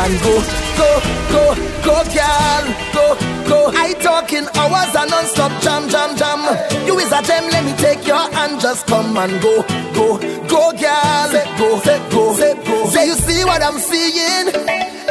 [0.00, 0.34] and go,
[0.80, 0.90] go,
[1.28, 1.44] go,
[1.84, 3.04] go, girl, go,
[3.48, 3.58] go.
[3.76, 6.40] I talking hours and non-stop jam, jam, jam.
[6.86, 9.62] You is a gem, let me take your hand, just come and go,
[9.92, 10.16] go,
[10.48, 12.86] go, girl, say go, say go, say go.
[12.88, 14.48] Say you see what I'm seeing?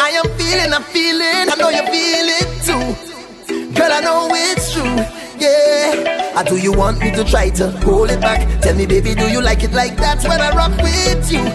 [0.01, 1.45] I am feeling, I'm feeling.
[1.51, 3.91] I know you feel it too, girl.
[3.91, 5.06] I know it's true.
[5.39, 8.42] Yeah, or do you want me to try to hold it back?
[8.61, 11.45] Tell me, baby, do you like it like that when I rock with you?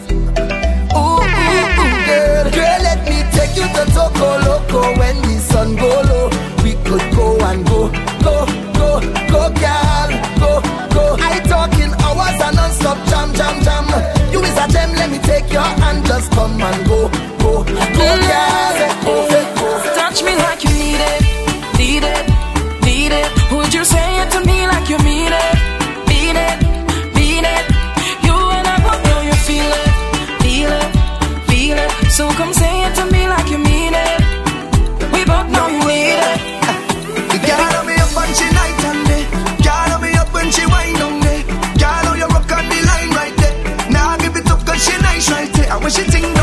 [3.54, 6.28] take you to Toco oh, Loco when the sun go low.
[6.62, 7.88] We could go and go,
[8.22, 8.46] go,
[8.78, 9.00] go,
[9.30, 10.10] go, girl,
[10.42, 10.52] go,
[10.94, 11.16] go.
[11.20, 13.86] I talking hours and non-stop jam, jam, jam.
[14.32, 17.72] You is a gem, let me take your hand, just come and go, go, go,
[17.72, 18.20] mm.
[18.28, 19.94] girl, go, go.
[19.96, 22.33] Touch me like you need it, need it,
[45.98, 46.33] right there.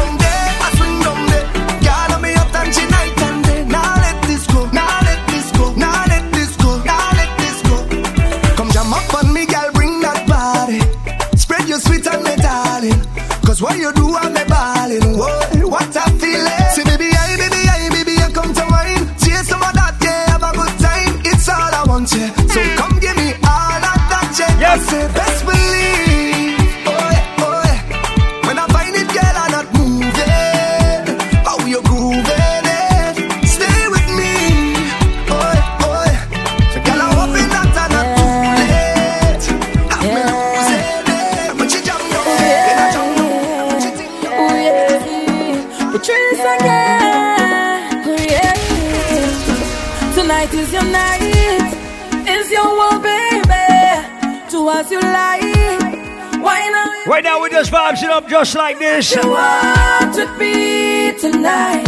[57.92, 59.12] Vibes it up just like this.
[59.12, 61.88] To be tonight.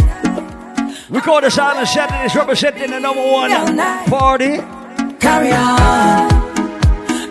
[1.10, 3.50] We call this Island Saturdays representing the number one
[4.08, 4.58] party.
[5.18, 6.30] Carry on.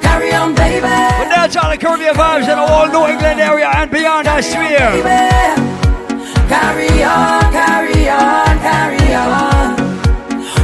[0.02, 0.82] Carry on, baby.
[0.82, 5.04] But that's all the Caribbean vibes in the whole New England area and beyond sphere.
[5.04, 5.74] Baby.
[6.50, 9.84] Carry on, carry on, carry on.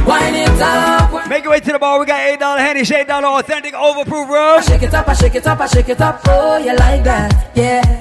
[0.06, 1.28] Wind it up.
[1.28, 1.98] Make your way to the bar.
[2.00, 4.66] We got $8 Henny's, $8 authentic overproof rose.
[4.66, 6.20] Shake it up, I shake it up, I shake it up.
[6.26, 7.50] Oh, you like that?
[7.54, 7.99] Yeah.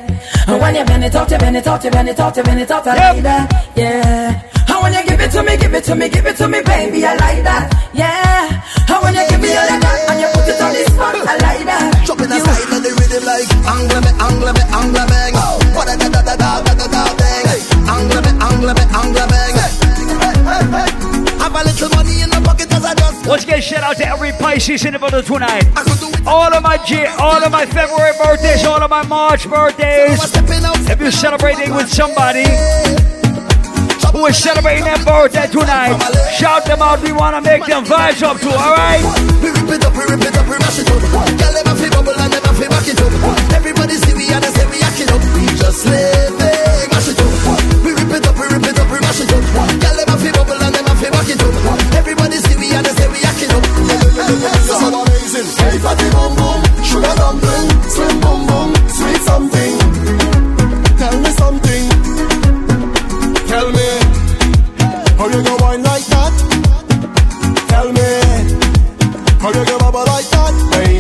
[0.50, 2.42] And when you bend it out, you bend it out, you bend it out, you
[2.44, 3.14] bend it out, I Yep.
[3.14, 3.66] like that.
[3.76, 4.42] Yeah.
[4.70, 6.62] And when you give it to me, give it to me, give it to me,
[6.62, 7.66] baby, I like that.
[7.94, 8.50] Yeah.
[8.90, 11.16] And when you give me all of that and you put it on the spot,
[11.22, 12.10] I like that.
[12.10, 15.56] In the style of the rhythm like Angle me, angle me, angle bang oh.
[15.78, 17.46] What a da da da da da da da bang
[17.88, 19.56] Angle me, angle me, angle bang
[21.40, 22.59] Have a little money in the pocket as I just
[23.30, 25.62] Once again, shout out to every Pisces in the building tonight.
[25.78, 28.90] I could do it All of my J, all of my February birthdays, all of
[28.90, 30.18] my March birthdays.
[30.18, 32.50] I'm stepping out If you're celebrating with somebody
[34.10, 35.94] who is celebrating their birthday tonight,
[36.42, 37.06] shout them out.
[37.06, 38.98] We want to make them vibes up too, all right?
[39.46, 41.94] We rip it up, we rip it up, we mash it up Girl, never feel
[42.02, 43.14] bubble and never feel back it up
[43.54, 47.30] Everybody see we and say we act it up We just living, mash it up
[47.86, 50.34] We rip it up, we rip it up, we mash it up Girl, never feel
[50.34, 51.79] bubble and never feel back it up
[55.30, 57.70] So amazing Hey, fatty bum bum, sugar dumpling.
[57.94, 59.78] Slim bum bum, sweet something.
[60.98, 61.90] Tell me something.
[63.48, 63.90] Tell me.
[65.20, 66.34] How you go wine like that?
[67.70, 68.10] Tell me.
[69.40, 70.99] How you get bubble like that, baby?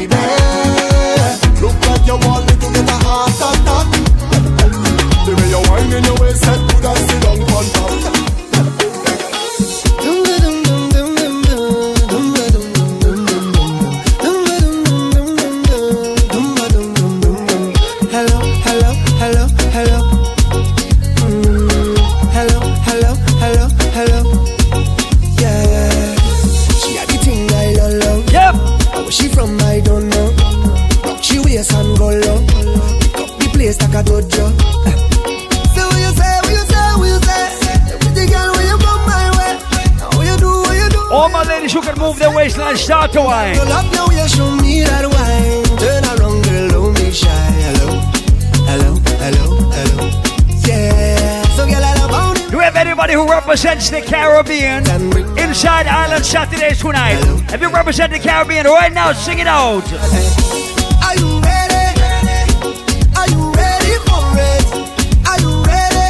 [57.79, 59.13] represent the Caribbean right now.
[59.13, 59.87] Sing it out.
[61.07, 61.85] Are you ready?
[63.15, 64.65] Are you ready for it?
[65.23, 66.09] Are you ready?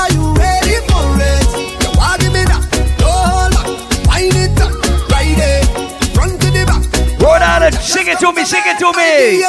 [0.00, 1.44] Are you ready for it?
[1.84, 2.62] You want give me that?
[3.04, 3.52] No hold
[4.08, 4.72] Wind it up,
[5.12, 7.20] ride it, run to the back.
[7.20, 9.44] Roll out and sing it to me, sing it to me.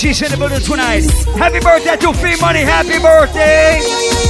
[0.00, 1.04] she's in the building tonight.
[1.36, 2.60] Happy birthday to Fee Money.
[2.60, 4.29] Happy birthday.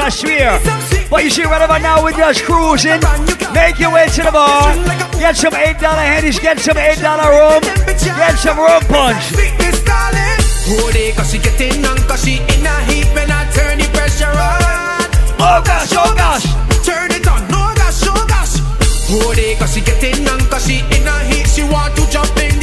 [0.00, 0.58] I swear.
[1.10, 3.00] But you see, right about now, we're just cruising.
[3.52, 4.74] Make your way to the bar.
[5.18, 9.36] Get some $8 handies, get some $8 rum, get some rum punch.
[10.72, 15.10] Oh, they she getting on, she in a heat when I turn the pressure on.
[15.42, 16.46] Oh gosh, oh gosh.
[16.86, 18.54] Turn it on, oh gosh, oh gosh.
[19.10, 22.59] Oh, they she getting on, cause she in a heat, she want to jump in.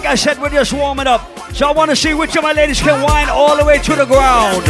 [0.00, 1.20] like I said, we're just warming up.
[1.52, 3.94] So I want to see which of my ladies can wind all the way to
[3.94, 4.64] the ground.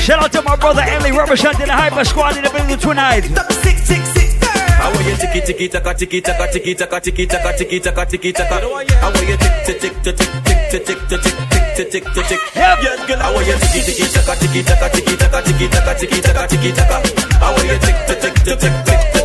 [0.00, 4.17] Shout out to my brother Emily representing the Hyper Squad in the building tonight.
[4.88, 8.32] I want you tiki tiki taka tiki taka tiki taka tiki taka tiki taka tiki
[8.32, 8.56] taka.
[8.56, 8.64] I
[9.12, 11.34] want you tick tick tick tick tick tick tick tick tick
[11.76, 12.40] tick tick tick tick.
[12.56, 13.20] yeah girl.
[13.20, 16.72] I want you tiki tiki taka tiki taka tiki taka tiki taka tiki taka tiki
[16.72, 16.96] taka.
[17.44, 19.17] I want you tick tick tick tick tick tick.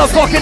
[0.00, 0.39] motherfucking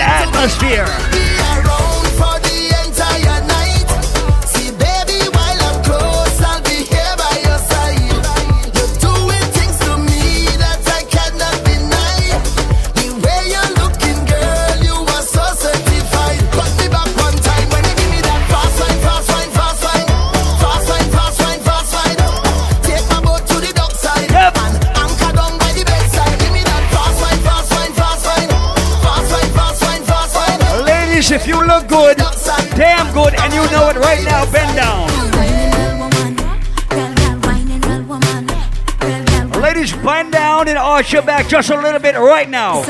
[41.48, 42.82] just a little bit right now.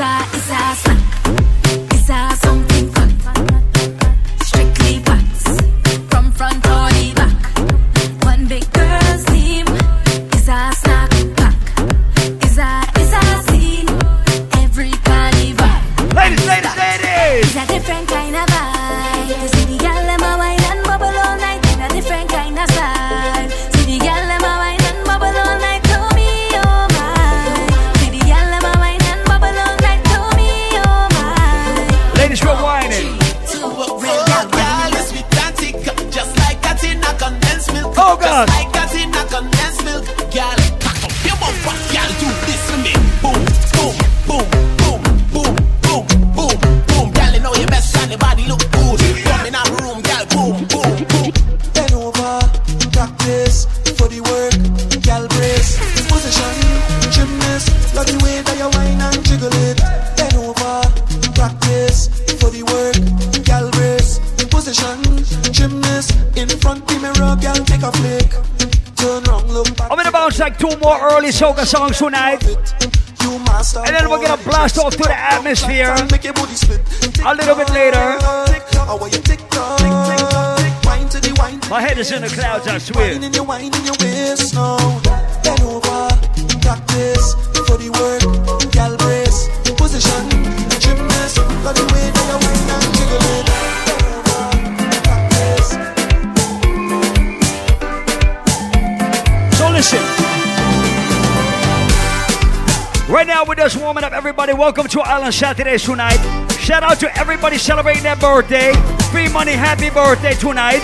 [105.19, 106.17] Carl on today tonight.
[106.59, 108.71] Shout out to everybody celebrating their birthday.
[109.11, 110.81] Free money, happy birthday tonight.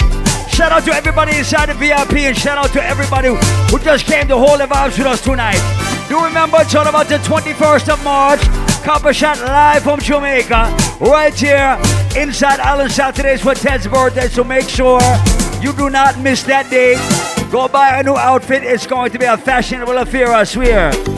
[0.49, 4.27] Shout out to everybody inside the VIP and shout out to everybody who just came
[4.27, 5.61] to hold the vibes with us tonight.
[6.09, 8.41] Do remember it's all about the 21st of March.
[8.83, 11.79] Copper Shot live from Jamaica, right here
[12.17, 14.27] inside Island today's for Ted's birthday.
[14.27, 14.99] So make sure
[15.61, 16.99] you do not miss that date.
[17.51, 18.63] Go buy a new outfit.
[18.63, 21.14] It's going to be a fashionable affair, I swear.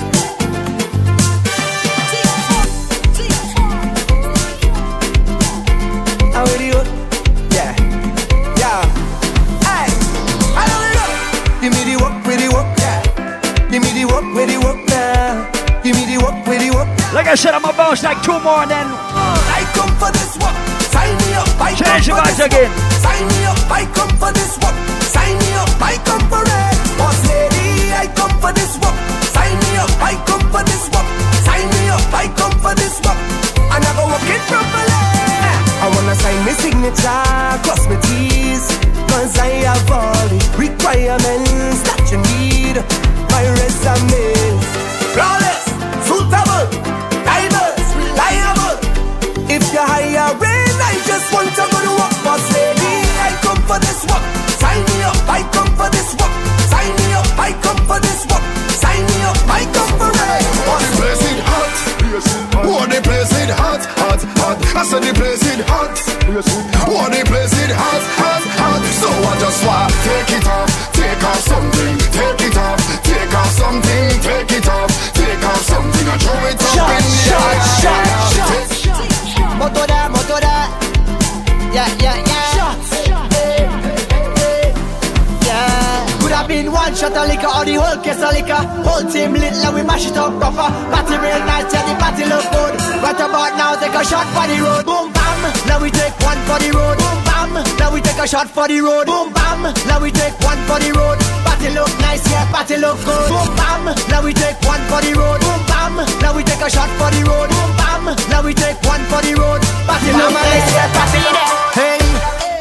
[17.89, 19.16] goes like two more and then
[98.37, 99.07] shot for the road.
[99.07, 101.17] Boom bam, now we take one for the road.
[101.41, 103.29] Party look nice, yeah, party look good.
[103.33, 105.41] Boom bam, now we take one for the road.
[105.41, 107.49] Boom bam, now we take a shot for the road.
[107.49, 109.61] Boom bam, now we take one for the road.
[109.89, 111.49] Party look nice, yeah, party there.
[111.73, 111.97] Hey,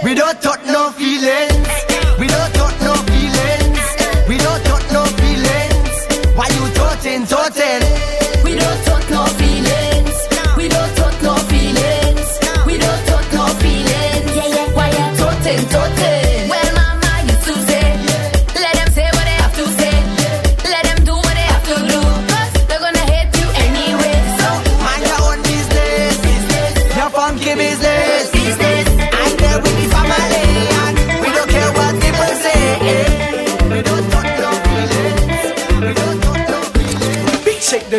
[0.01, 1.69] we don't talk no feelings.
[2.17, 3.85] We don't talk no feelings.
[4.29, 5.93] We don't talk no feelings.
[6.33, 8.16] Why you talking, talking?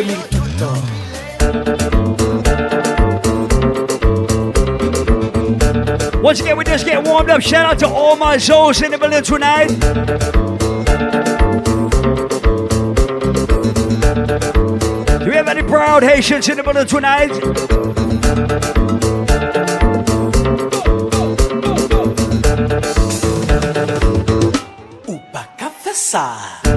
[0.02, 0.82] 2000 tout le temps.
[6.22, 7.40] Once again, we just get warmed up.
[7.40, 9.68] Shout out to all my Zoes in the building tonight.
[15.18, 17.32] Do we have any proud Haitians in the building tonight?
[26.00, 26.67] Sa.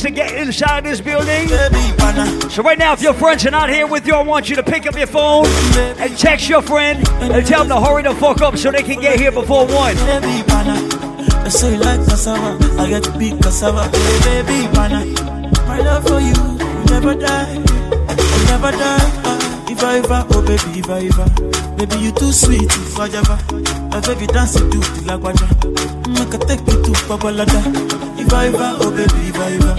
[0.00, 1.48] Friends to get inside this building.
[2.50, 4.62] So right now, if your friends are not here with you, I want you to
[4.62, 5.46] pick up your phone
[5.98, 9.00] and text your friend and tell them to hurry the fuck up so they can
[9.00, 9.74] get here before 1.
[9.76, 13.88] I say like cassava, I get to be cassava.
[13.96, 14.68] Hey, baby.
[15.66, 19.19] My love for you will never die, will never die.
[19.82, 21.26] If oh baby, ever,
[21.76, 23.38] baby you too sweet, if I ever,
[24.06, 24.76] baby dance to the
[25.08, 25.48] lagwaja.
[26.06, 27.60] Make I take you to Babalada.
[28.20, 29.74] Ever, oh baby, ever,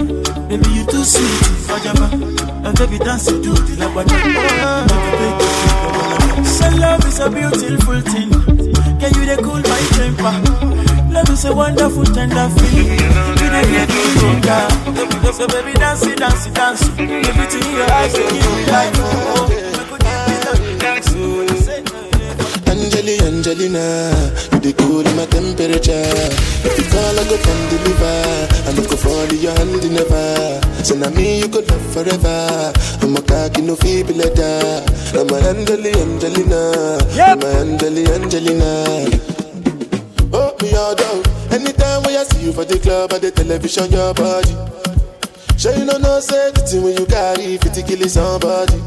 [0.48, 2.10] baby you too sweet, if I ever,
[2.74, 4.10] baby dance to the lagwaja.
[4.10, 6.78] Make I take you to Babalada.
[6.82, 8.30] Love is a beautiful thing.
[8.98, 10.34] Can you cool my temper?
[11.12, 12.98] Love is a wonderful, tender feeling.
[13.38, 13.48] You
[13.86, 15.32] me go down.
[15.32, 16.82] So baby, dance dance dance.
[16.98, 18.92] Everything in your eyes, me life.
[18.98, 19.51] Oh,
[23.42, 24.14] Angelina,
[24.54, 26.06] you the cool in my temperature.
[26.62, 28.22] If you call, I go come deliver.
[28.62, 30.62] I no go fall in your hand never.
[30.86, 32.70] So now me you could love forever.
[33.02, 34.86] I'm a cocky no feeble letter.
[35.18, 37.02] I'm a Angeli, Angelina.
[37.18, 39.10] I'm a Angeli, Angelina.
[40.30, 41.26] Oh, me all down.
[41.50, 44.54] Anytime when I see you for the club or the television, your body.
[45.58, 48.78] Sure you know no safety when you carry 50 kill somebody.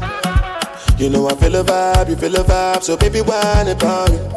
[0.96, 4.36] You know I feel a vibe, you feel a vibe, so baby whine about me.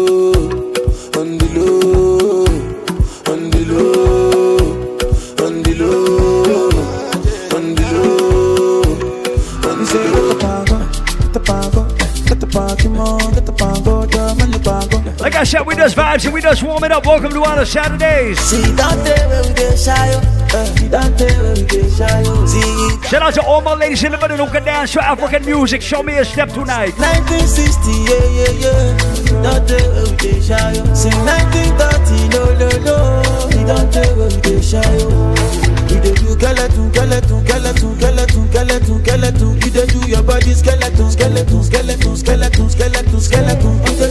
[15.41, 17.03] we just vibes and we just warming up.
[17.03, 18.37] Welcome to our Saturdays.
[18.53, 18.75] Uh,
[22.27, 23.01] oh.
[23.09, 25.81] Shout out to all my ladies in the middle who can dance to African music.
[25.81, 26.93] Show me a step tonight.
[26.99, 28.93] 1960, yeah, yeah, yeah.
[29.41, 29.59] Where
[30.11, 30.93] we get shy, oh.
[30.93, 32.69] Sing 1930, no, no,
[33.25, 33.49] oh.
[33.49, 34.13] You dey dey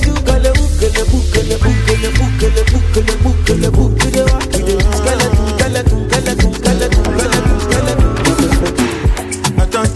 [0.00, 0.09] dey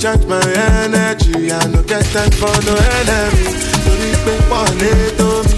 [0.05, 0.37] don't my
[0.85, 3.45] energy, I no get time for no enemy.
[3.85, 5.55] Torí pé pọ̀ lé tó mi.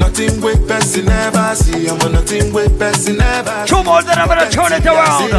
[0.00, 3.58] Nothing wey person never see, ọmọ nothing wey person never.
[3.66, 5.32] Two more that I'm gonna turn it around.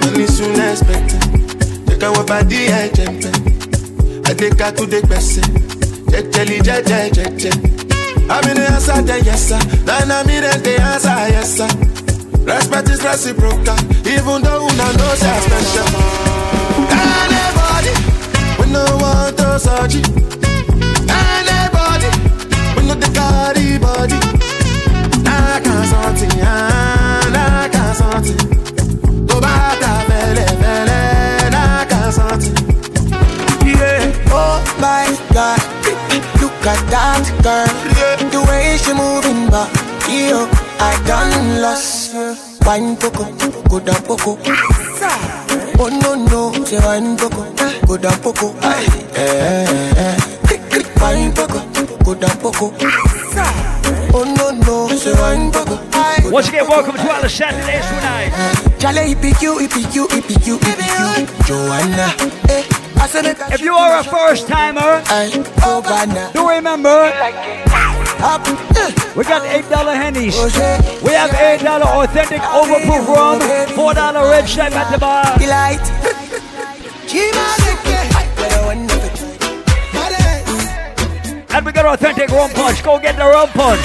[0.00, 1.22] Money soon expected.
[1.88, 3.34] Jẹ́ ká wọ́n bá dí ẹ̀jẹ̀ pẹ́.
[4.30, 5.46] Adéka tó dé gbẹ̀sẹ̀.
[6.12, 7.54] Jẹ́jẹ́lì jẹ́jẹ́ jẹ́jẹ́.
[8.34, 9.60] Àmì ní answer the yes sir.
[9.88, 11.70] Nine mi dem dey answer yes sir.
[12.48, 15.88] Respect is reciprocal, even though una know say I special.
[17.04, 17.92] Anybody,
[18.58, 20.02] we no want to surgery.
[21.12, 22.08] Anybody,
[22.74, 24.18] we no dey carry body.
[25.26, 28.40] Nah, can't something, nah, can't something.
[29.28, 32.56] Tó bá ta fẹ́lẹ́ fẹ́lẹ́, nah, can't something.
[33.76, 34.32] Yeah.
[34.32, 35.06] Oh my
[35.36, 35.60] God,
[36.40, 37.72] look at that girl.
[38.32, 39.70] The way she moving back,
[40.08, 40.48] yo, oh,
[40.80, 42.07] I done lost.
[42.68, 43.24] Wine poco,
[43.70, 44.38] go down poco.
[45.80, 47.42] Oh no no, say wine poco,
[47.86, 48.54] go down poco.
[48.60, 48.84] Aye,
[49.16, 49.64] eh,
[49.96, 50.16] eh,
[50.52, 50.82] eh.
[51.00, 51.64] Wine poco,
[52.04, 52.74] go down poco.
[54.12, 55.80] Oh no no, say wine poco.
[56.30, 58.32] Once again, welcome to our Saturdays tonight.
[58.78, 61.46] Chale, EPQ, EPQ, EPQ, EPQ.
[61.46, 62.12] Joanna,
[62.50, 62.64] eh.
[63.00, 63.38] I said it.
[63.50, 65.00] If you are a first timer,
[65.64, 66.30] Obana.
[66.34, 67.10] do remember
[68.20, 69.12] Up, eh.
[69.14, 70.34] we got eight dollar hennies.
[71.02, 73.40] We have eight dollar authentic overproof rum,
[73.76, 75.38] four dollar red stripe at the bar.
[75.38, 75.78] Delight.
[81.50, 82.82] And we got authentic rum punch.
[82.84, 83.80] Go get the rum punch.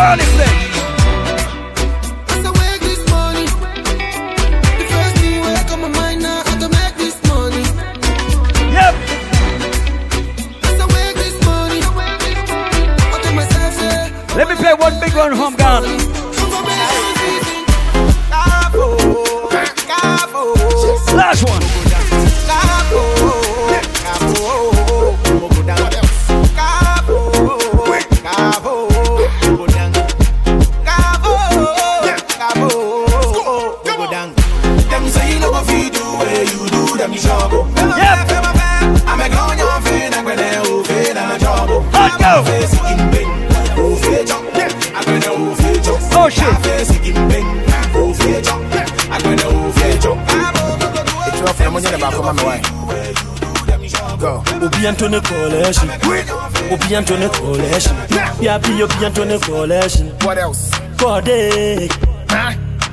[0.00, 0.69] Yeah.
[54.80, 55.76] bientôt ne collège.
[56.06, 57.84] Oh, au bientôt ne collège.
[58.40, 59.96] Yapi, au bientôt ne collège.
[60.24, 60.70] What else?
[60.98, 61.88] Codé.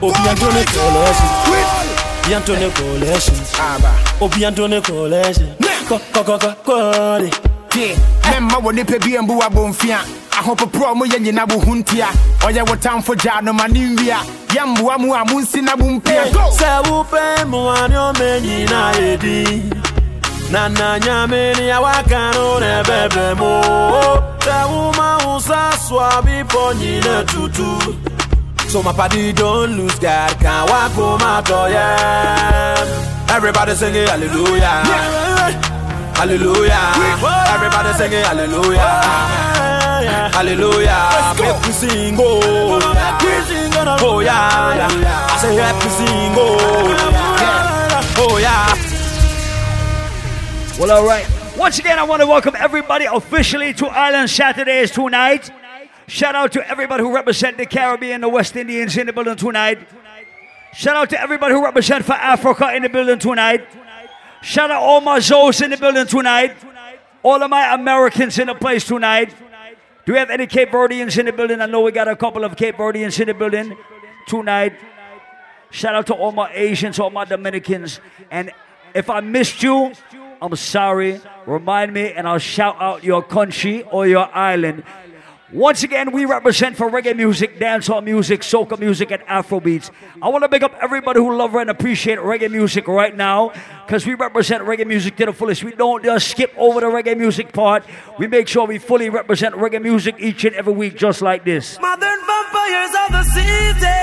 [0.01, 1.21] Au bientôt ne collège.
[2.27, 3.27] Bientôt ne collège.
[4.19, 5.37] Au bientôt ne collège.
[6.65, 7.29] Codé.
[8.31, 9.99] Même ma wode pe bien boua bonfia.
[10.39, 12.07] ahopoporo a moyɛ nyina bo ho ntia
[12.45, 14.17] ɔyɛ wo tamfo gyaa no ma ne nwia
[14.53, 19.86] yɛmmoa mu a monsi na bo mpia sɛ wopɛ mmoa ne ɔma nyinaa ɛdi
[20.51, 23.51] na nyame ne awaka no na ɛbɛbɛ mu
[24.45, 25.61] sɛ woma wo sa
[26.79, 27.71] nyina tutu
[28.69, 33.35] So my party don't lose God, can't walk home out yeah.
[33.35, 34.83] Everybody singing hallelujah,
[36.19, 36.91] hallelujah.
[37.55, 38.99] Everybody singing hallelujah,
[40.35, 40.99] hallelujah.
[41.39, 42.79] Make we sing oh,
[44.01, 44.87] oh yeah.
[45.31, 46.57] I say happy sing oh,
[48.19, 48.86] oh yeah.
[50.79, 51.27] Well, all right.
[51.57, 55.49] Once again, I want to welcome everybody officially to Island Saturdays tonight.
[56.07, 59.79] Shout out to everybody who represent the Caribbean, the West Indians in the building tonight.
[60.75, 63.67] Shout out to everybody who represent for Africa in the building tonight.
[64.43, 66.55] Shout out all my Zoes in the building tonight.
[67.23, 69.33] All of my Americans in the place tonight.
[70.05, 71.59] Do we have any Cape Verdeans in the building?
[71.59, 73.75] I know we got a couple of Cape Verdeans in the building
[74.27, 74.73] tonight.
[75.71, 77.99] Shout out to all my Asians, all my Dominicans.
[78.29, 78.51] And
[78.93, 79.91] if I missed you,
[80.41, 81.19] I'm sorry.
[81.45, 84.83] Remind me and I'll shout out your country or your island.
[85.53, 89.89] Once again, we represent for reggae music, dancehall music, soca music, and Afrobeats.
[90.21, 93.53] I want to big up everybody who love and appreciate reggae music right now
[93.85, 95.63] because we represent reggae music to the fullest.
[95.63, 97.85] We don't just skip over the reggae music part.
[98.19, 101.79] We make sure we fully represent reggae music each and every week, just like this.
[101.79, 103.97] Modern vampires of the city,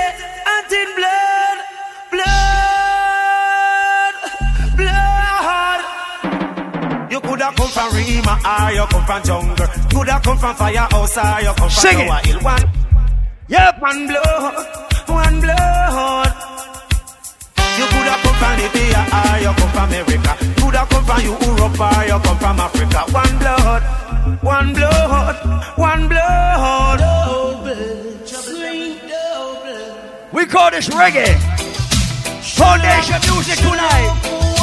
[0.49, 1.57] hunting blood,
[2.09, 2.54] blood,
[7.45, 9.67] coulda come from Rema or you come from jungle.
[9.91, 12.07] Coulda come from firehouse or you come from Sing it.
[12.07, 12.39] Tower Hill.
[12.41, 12.71] One,
[13.47, 13.81] Yep.
[13.81, 14.67] one blood,
[15.07, 16.33] one blood.
[17.77, 20.33] You coulda come from Libya or you come from America.
[20.59, 22.99] Coulda come from Europe or you come from Africa.
[23.11, 23.83] One blood,
[24.41, 27.01] one blood, one blood.
[30.33, 31.37] We call this reggae.
[32.55, 34.54] Foundation music tonight.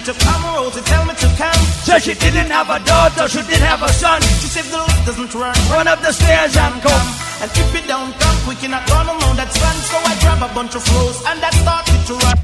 [0.00, 1.60] Intercom rolls and tell me to come.
[1.84, 4.22] Said she didn't have a daughter, she did have a son.
[4.40, 5.54] She said the lift doesn't run.
[5.68, 7.06] Run up the stairs and come.
[7.42, 9.36] And if it don't come, we cannot run alone.
[9.36, 9.76] That's run.
[9.76, 12.38] So I grab a bunch of flows and I started to run.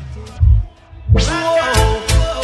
[1.17, 2.36] Whoa.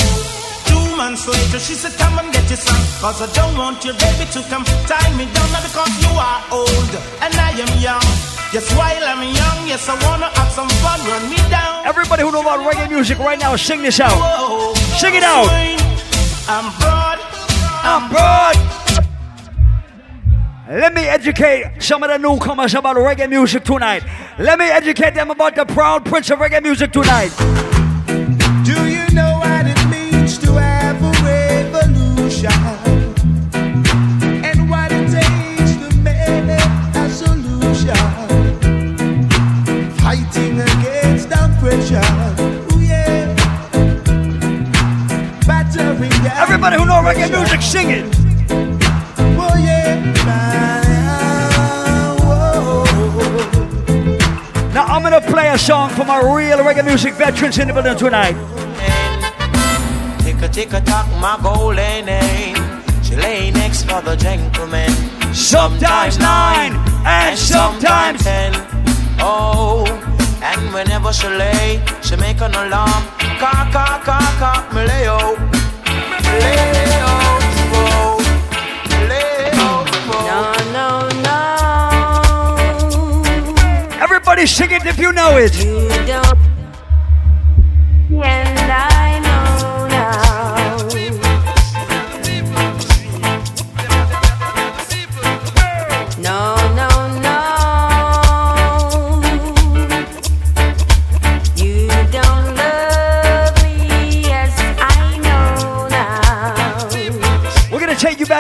[0.93, 2.77] Two months later, she said, Come and get your son.
[3.01, 5.49] Cause I don't want your baby to come tie me down.
[5.49, 6.93] Not because you are old
[7.25, 8.05] and I am young.
[8.53, 11.01] Yes, while I'm young, yes, I wanna have some fun.
[11.09, 11.87] Run me down.
[11.87, 14.13] Everybody who know about reggae music right now, sing this out.
[14.13, 14.75] Whoa.
[15.01, 15.49] Sing it out.
[16.47, 17.19] I'm broad.
[17.89, 18.57] I'm broad.
[20.69, 24.05] Let me educate some of the newcomers about reggae music tonight.
[24.39, 27.62] Let me educate them about the proud prince of reggae music tonight.
[47.13, 48.05] Reggae music, sing it.
[49.39, 50.01] Oh, yeah.
[54.73, 57.97] Now I'm gonna play a song for my real reggae music veterans in the building
[57.97, 58.37] tonight.
[60.23, 62.57] Tick a tick a tock, my golden name.
[63.03, 64.91] She lay next for the gentleman.
[65.35, 66.73] Sometimes nine
[67.05, 68.53] and sometimes ten.
[69.19, 69.85] Oh,
[70.43, 73.03] and whenever she lay, she make an alarm.
[73.39, 75.62] Cock, cock, cock, cock, me lay out.
[84.01, 86.52] Everybody sing it if you know it.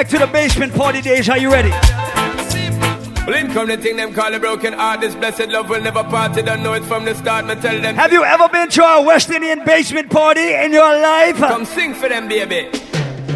[0.02, 1.28] Back to the basement party days.
[1.28, 1.70] Are you ready?
[1.70, 5.00] Well, in come the thing them call a broken heart.
[5.00, 6.34] This blessed love will never part.
[6.34, 7.46] They don't know it from the start.
[7.46, 7.94] Me tell them.
[7.94, 11.36] Have you ever been to a West Indian basement party in your life?
[11.36, 12.68] Come sing for them, baby.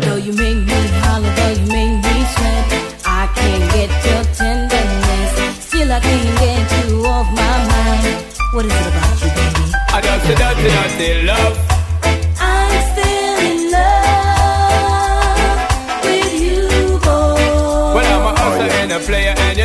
[0.03, 5.65] Though you make me holler, though you make me sweat, I can't get your tenderness.
[5.67, 8.27] Still, I can't get you off my mind.
[8.55, 9.73] What is it about you, baby?
[9.95, 11.76] I just a dirty, dirty love.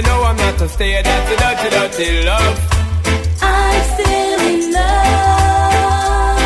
[0.01, 1.03] You know I'm not a stayer.
[1.03, 2.57] That's a dirty, dirty love.
[3.41, 6.41] I'm still in love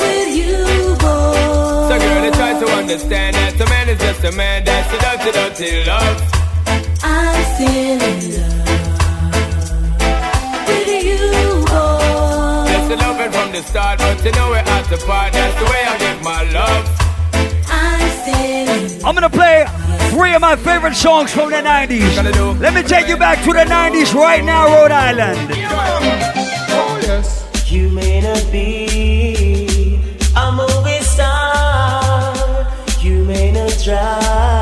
[0.00, 0.56] with you,
[1.04, 1.88] boy.
[1.88, 4.64] So, girl, they try to understand that a man is just a man.
[4.64, 6.16] That's a dirty, dirty love.
[7.02, 8.68] I'm still in love
[10.68, 11.20] with you,
[11.68, 12.64] boy.
[12.72, 15.32] Just a loving from the start, but you know we're at the part.
[15.32, 17.05] That's the way I give my love.
[18.26, 19.66] I'm still in I'm gonna play
[20.10, 22.60] three of my favorite songs from the 90s.
[22.60, 25.50] Let me take you back to the 90s right now, Rhode Island.
[26.68, 29.98] Oh, you may not be
[30.36, 32.66] a movie star.
[33.00, 34.55] You may not drive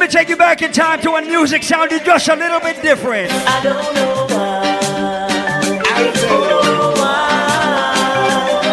[0.00, 2.80] Let me take you back in time to when music sounded just a little bit
[2.80, 3.30] different.
[3.30, 4.80] I don't know why.
[5.84, 7.20] I don't know why.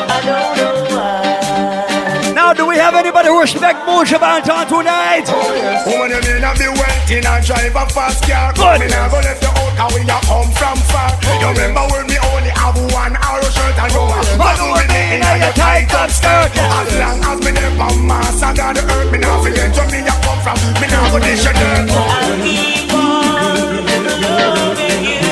[0.08, 2.32] I don't know why.
[2.32, 5.28] Now, do we have anybody who respect Buju Banton tonight?
[5.28, 5.52] Oh,
[5.92, 8.56] Woman, you may not be wealthy and drive a fast car.
[8.56, 8.80] Good.
[8.80, 11.12] Me nah go left you out and we a come from far.
[11.44, 15.20] You remember when me only have one arrow shirt and go a bottle with me
[15.20, 16.56] in your tight up skirt.
[16.56, 20.08] As long as me there from and down the earth, me nah forget where me
[20.08, 20.82] a come from.
[20.82, 21.90] Me nah go dish your dirt.
[21.90, 25.26] I'll keep on loving you.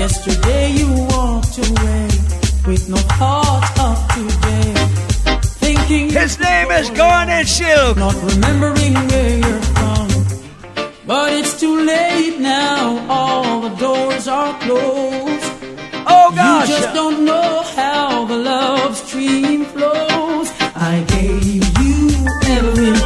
[0.00, 2.06] Yesterday you walked away
[2.66, 4.74] with no thought of today.
[5.64, 7.96] Thinking His name is Garnet Silk.
[7.96, 10.08] not remembering where you're from.
[11.06, 15.52] But it's too late now, all the doors are closed.
[16.06, 16.68] Oh gosh.
[16.68, 20.50] You just don't know how the love stream flows.
[20.76, 21.49] I gave
[22.50, 22.99] you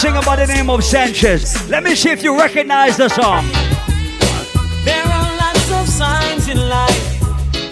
[0.00, 1.68] singer by the name of Sanchez.
[1.68, 3.44] Let me see if you recognize the song.
[4.82, 7.20] There are lots of signs in life,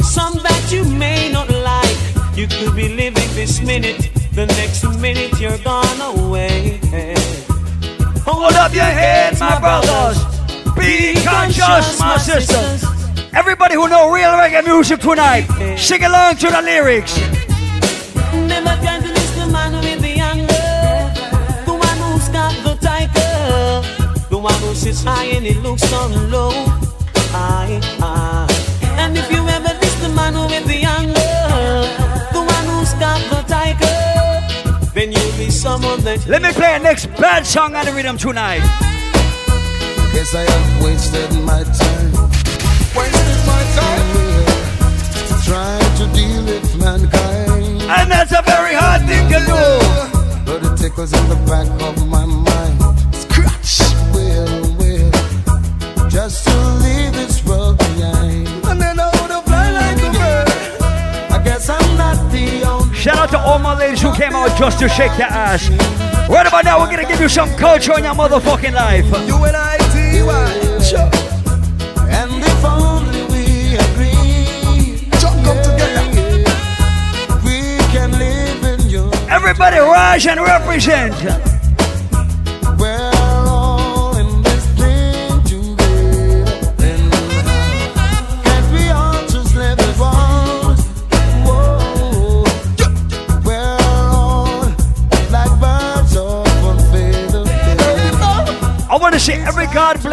[0.03, 1.97] some that you may not like.
[2.37, 6.79] You could be living this minute, the next minute you're gone away.
[8.27, 10.19] Hold up your heads, my brothers.
[10.77, 12.85] Be conscious, my sisters.
[13.33, 15.47] Everybody who know real reggae music tonight,
[15.79, 17.38] sing along to the lyrics.
[24.38, 26.53] The one who sits high and he looks on low.
[27.35, 28.46] Aye, aye.
[29.03, 31.35] And if you ever miss the man with the anger,
[32.33, 33.98] the one who's got the tiger,
[34.94, 36.24] then you'll be someone that.
[36.29, 38.62] Let me play a next bad song on the rhythm tonight.
[40.12, 42.12] Guess I have wasted my time.
[42.94, 44.07] Wasted my time.
[45.48, 47.83] Trying to deal with mankind.
[47.90, 49.62] And that's a very hard thing to do.
[50.46, 52.48] But it tickles in the back of my mind.
[56.29, 58.47] Just to leave this world behind.
[58.69, 61.33] And then I would have fly like a bird.
[61.33, 64.55] I guess I'm not the only Shout out to all my ladies who came out
[64.59, 65.71] just to shake their ass.
[66.29, 69.07] Right about now, we're gonna give you some culture in your motherfucking life.
[69.27, 69.79] You and I,
[70.85, 71.09] Sure.
[72.12, 75.09] And if only we agree.
[75.21, 76.05] Jump up together.
[77.43, 79.11] We can live in your.
[79.31, 81.58] Everybody rise and represent.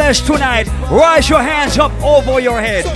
[0.06, 0.68] Tonight.
[0.88, 2.86] Rise your hands up over your head.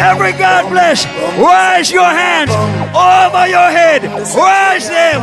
[0.00, 1.04] Every God bless.
[1.36, 2.52] Rise your hands
[2.94, 4.04] over your head.
[4.32, 5.22] Rise them.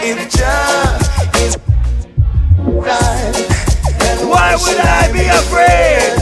[0.00, 0.98] If Jah
[1.40, 1.56] is
[2.60, 3.32] right,
[3.98, 6.12] then Why would I be afraid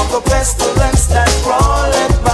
[0.00, 2.29] of the pestilence that crawleth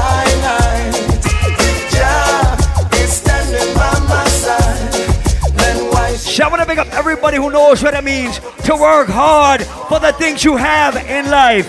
[7.36, 11.30] everybody who knows what it means to work hard for the things you have in
[11.30, 11.68] life.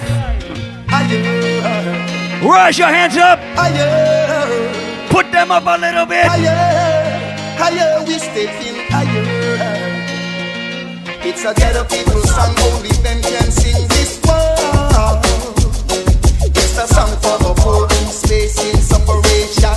[2.41, 3.39] Raise your hands up.
[5.09, 6.25] Put them up a little bit.
[6.25, 9.25] higher, higher, we stepping higher.
[11.23, 15.21] It's a ghetto people song, only them can sing this one.
[16.55, 19.75] It's a song for the poor in space in separation.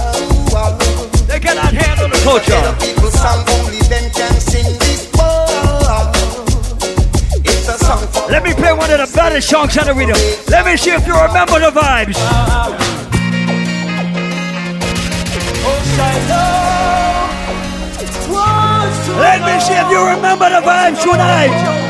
[1.26, 2.50] They cannot handle the culture.
[2.50, 4.79] Ghetto people song, only them can sing
[8.30, 10.14] Let me play one of the baddest songs on the rhythm.
[10.48, 12.14] Let me see if you remember the vibes.
[19.18, 21.89] Let me see if you remember the vibes tonight.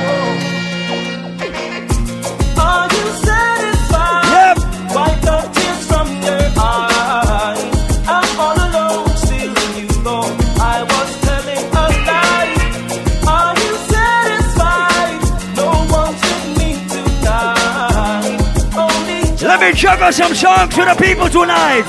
[19.82, 21.84] Let some songs to the people tonight.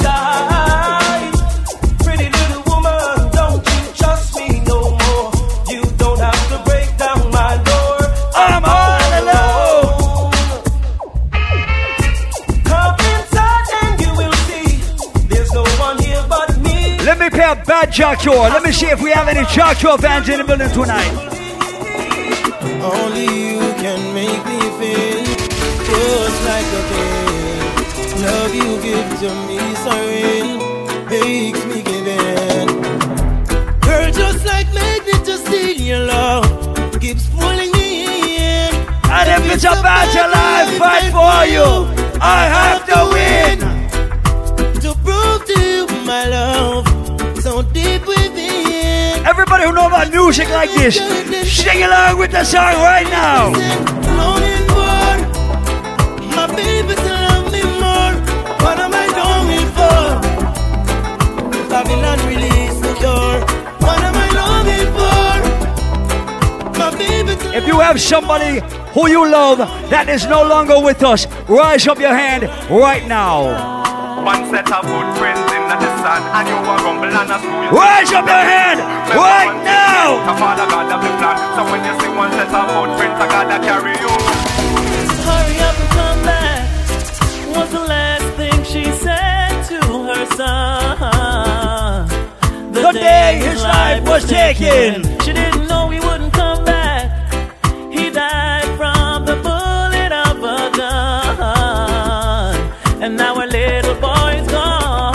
[2.00, 5.32] Pretty little woman, don't you trust me no more?
[5.68, 7.98] You don't have to break down my door.
[8.34, 10.32] I'm all alone.
[12.64, 14.68] Come inside and you will see
[15.28, 16.98] there's no one here but me.
[17.00, 18.50] Let me play a bad Joshua.
[18.56, 21.12] Let me see if we have any Joshua fans in the building tonight.
[22.82, 25.26] Only you can make me feel
[25.86, 26.71] just like.
[28.22, 30.58] Love you give to me so real,
[31.10, 32.68] makes me give in.
[33.82, 38.76] Girl, just like magnet to steal your love, keeps pulling me in.
[39.10, 41.66] And if it's a battle life, fight for you,
[42.22, 43.58] I have to win.
[44.82, 46.88] To prove to you my love,
[47.42, 49.26] so deep within.
[49.26, 50.98] Everybody who know about music like this,
[51.52, 53.91] sing along with the song right now.
[61.84, 63.42] Babylon release the door.
[63.82, 65.34] What am I longing for?
[66.78, 68.62] My baby If you have somebody
[68.94, 69.58] who you love
[69.90, 73.50] that is no longer with us, rise up your hand right now.
[74.22, 77.74] One set of footprints in the sun, and you are rumble and a screw.
[77.74, 78.78] Rise up your hand
[79.18, 80.22] right now.
[80.22, 81.38] The Father God of the plan.
[81.58, 84.14] So when you see one set of footprints, I gotta carry you.
[85.26, 86.62] hurry up and come back.
[87.58, 91.61] Was the last thing she said to her son.
[92.92, 95.04] The day his life was taken.
[95.22, 97.10] She didn't know he wouldn't come back.
[97.90, 102.56] He died from the bullet of a gun.
[103.02, 105.14] And now our little boy's gone.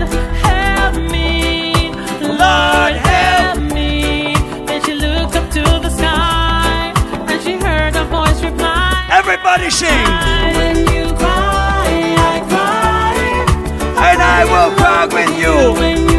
[0.00, 0.08] She said,
[0.42, 1.92] Help me,
[2.22, 4.34] Lord, help me.
[4.66, 6.92] Then she looked up to the sky
[7.28, 9.06] and she heard a voice reply.
[9.12, 10.08] Everybody sing.
[10.58, 13.14] When you cry, I cry.
[14.10, 16.17] And I will cry with you.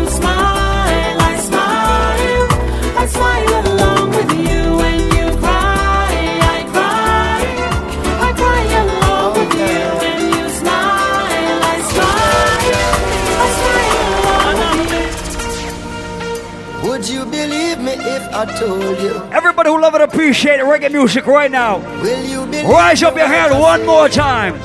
[18.40, 19.16] I told you?
[19.34, 23.28] Everybody who love and appreciate reggae music right now, Will you believe rise up your
[23.28, 24.56] hand one more time.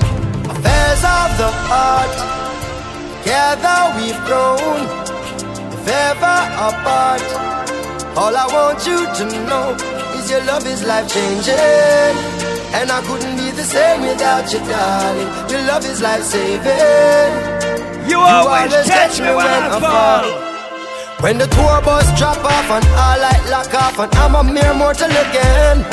[0.47, 2.15] Affairs of the heart,
[3.25, 4.79] together we've grown.
[5.75, 6.39] If ever
[6.71, 7.27] apart,
[8.17, 9.75] all I want you to know
[10.19, 12.15] is your love is life changing.
[12.79, 15.51] And I couldn't be the same without you, darling.
[15.51, 18.09] Your love is life saving.
[18.09, 20.44] You always catch me when I fall.
[21.21, 24.75] When the tour bus drop off and all light lock off and I'm a mere
[24.75, 25.85] mortal again.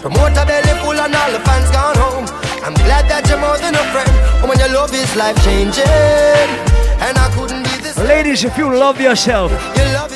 [0.00, 2.26] Promoter belly full and all the fans gone home.
[2.64, 4.10] I'm glad that you're more than a friend.
[4.40, 7.96] And when your love is life changing, and I couldn't be this.
[7.98, 9.52] Ladies, if you love yourself,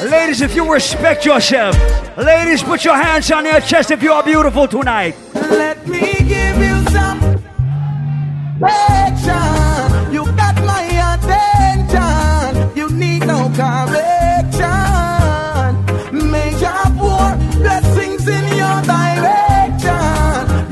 [0.03, 1.79] ladies, if you respect yourself,
[2.17, 5.15] ladies, put your hands on your chest if you are beautiful tonight.
[5.35, 7.45] Let me give you some
[8.65, 9.60] action.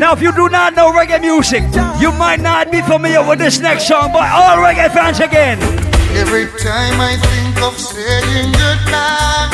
[0.09, 1.65] Now, if you do not know reggae music,
[2.01, 5.59] you might not be familiar with this next song, but all reggae fans again.
[6.17, 9.51] Every time I think of saying goodbye,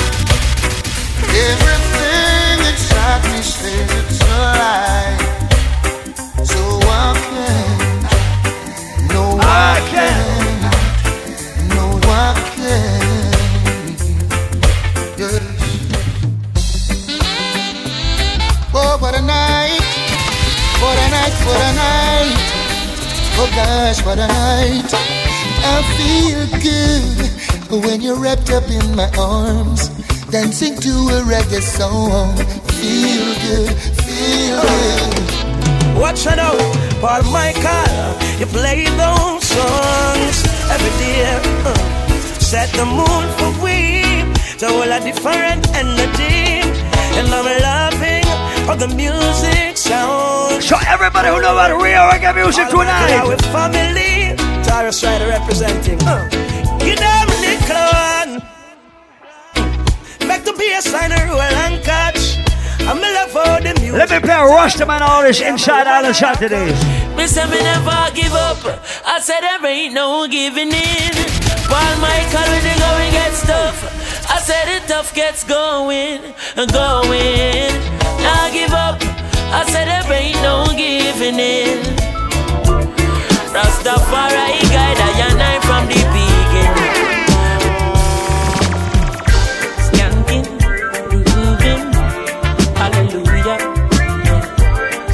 [1.26, 5.18] Everything inside me says it's a lie.
[6.44, 9.12] So I can't.
[9.12, 10.23] No, I can't.
[21.46, 22.38] What a night.
[23.36, 24.90] Oh gosh, what a night.
[25.66, 29.88] I feel good when you're wrapped up in my arms,
[30.30, 32.36] dancing to a reggae song.
[32.80, 33.74] Feel good,
[34.06, 36.00] feel good.
[36.00, 36.58] Watch it out,
[37.00, 38.14] Paul Michael.
[38.38, 40.36] You play those songs
[40.70, 41.24] every day.
[41.64, 41.74] uh.
[42.40, 43.78] Set the mood for we
[44.58, 46.62] to all a different energy.
[47.18, 48.03] And I'm loving
[48.66, 50.64] how the music sounds.
[50.66, 53.26] So everybody who know about real reggae music tonight.
[53.28, 56.00] With family, Tyrus Ryder representing.
[56.02, 56.28] Uh.
[56.80, 58.28] You know me, Nickelon.
[60.26, 62.38] Make the bassline roll and catch.
[62.88, 63.98] I'm in love for the music.
[63.98, 66.80] Let me play Rastaman all this Inside Island Saturdays.
[67.16, 68.58] Me say me never give up.
[69.06, 71.14] I said there ain't no giving in.
[71.68, 73.76] Paul Michael when they going get stuff.
[74.30, 76.20] I said the tough gets going,
[76.56, 78.03] and going.
[78.24, 78.96] Now give up.
[79.52, 81.78] I said there ain't no giving in.
[83.54, 87.04] Rastafari guide I and I from the beginning.
[89.86, 90.46] Skanking,
[91.10, 91.84] grooving,
[92.80, 93.58] hallelujah.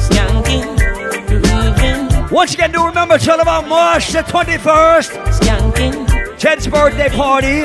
[0.07, 0.67] Skanking,
[1.27, 2.31] grooving.
[2.31, 5.11] Once again, do remember, tell about March the 21st.
[5.37, 6.37] Skanking.
[6.39, 7.61] Ted's birthday party,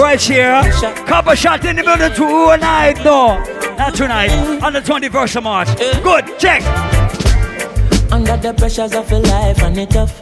[0.00, 0.62] right here.
[1.08, 3.42] Copper shot in the building tonight, no,
[3.80, 4.30] not tonight,
[4.62, 5.68] on the 21st of March.
[6.02, 6.60] Good, check.
[8.12, 10.12] Under the pressures of your life and it tough.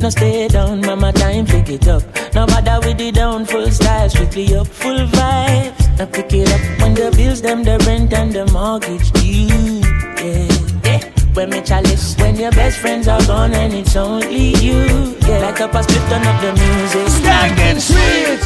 [0.00, 2.02] Now stay down, mama, time pick it up.
[2.34, 5.98] No bother with the down, full style, strictly up, full vibes.
[5.98, 9.78] Now pick it up when the bills, them, the rent and the mortgage due.
[10.26, 10.50] Yeah,
[10.84, 11.00] yeah.
[11.34, 14.82] When me chalice, when your best friends are gone and it's only you.
[15.28, 17.06] Yeah, like a strip, turn up the music.
[17.18, 18.40] Skanking sweet.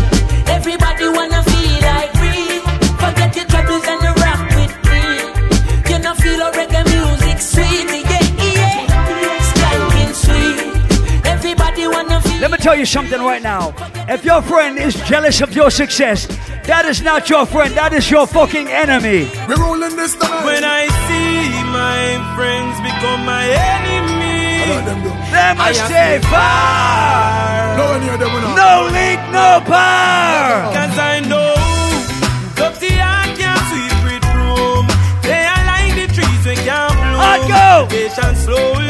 [0.48, 2.60] Everybody wanna feel like free.
[3.00, 3.49] Forget your
[12.40, 13.74] Let me tell you something right now.
[14.08, 16.26] If your friend is jealous of your success,
[16.64, 19.28] that is not your friend, that is your fucking enemy.
[19.46, 20.44] We're rolling this time.
[20.48, 24.72] When I see my friends become my enemy,
[25.30, 27.76] Them I stay far.
[27.76, 28.56] No one here, them will.
[28.56, 30.72] No link, no power.
[30.72, 31.52] Cause I know
[32.56, 34.88] dirty heart can't sweep with broom.
[35.28, 37.20] They are like the trees we can't bloom.
[37.20, 37.68] Hot go.
[37.92, 38.88] Patient slowly.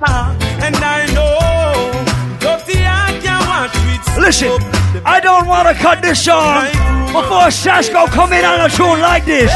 [0.00, 0.30] Ah,
[0.62, 0.97] and I
[4.28, 4.60] Listen,
[5.08, 6.68] I don't want to cut this song
[7.16, 9.48] before Sasko come in on a tune like this.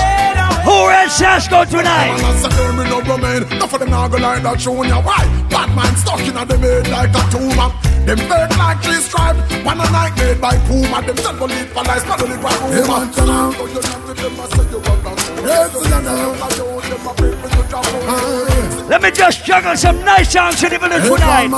[0.64, 2.16] Who read Sasko tonight?
[2.16, 3.52] Man, I say, me no remain.
[3.52, 5.02] Enough of them not go like that show ya.
[5.04, 5.28] Why?
[5.52, 7.68] Batman stuck in a them head like a tumor.
[8.08, 9.36] Them fake like three stripe.
[9.60, 11.04] One a night made by Puma.
[11.04, 12.72] Them set for lead for lies, not only by rumor.
[12.72, 13.52] Hey, man, turn on.
[13.52, 15.20] So you not with them, I say you want that.
[15.44, 16.32] Yes, you know.
[16.32, 18.88] I show them a big with the job.
[18.88, 21.52] Let me just juggle some nice songs in the middle tonight.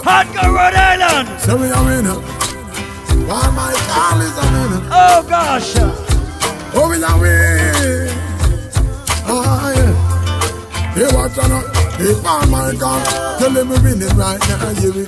[0.00, 1.28] Hot Girl Rhode Island.
[1.44, 2.53] So we are winner.
[3.26, 4.88] While my call is a winner.
[4.90, 5.74] Oh gosh.
[6.76, 8.10] Oh, we are winning.
[9.26, 10.94] Ah, yeah.
[10.94, 11.76] Hey, watch out.
[11.96, 13.00] Hey, Paul Michael.
[13.38, 14.70] Tell them we're winning right now.
[14.82, 15.06] Yeah, we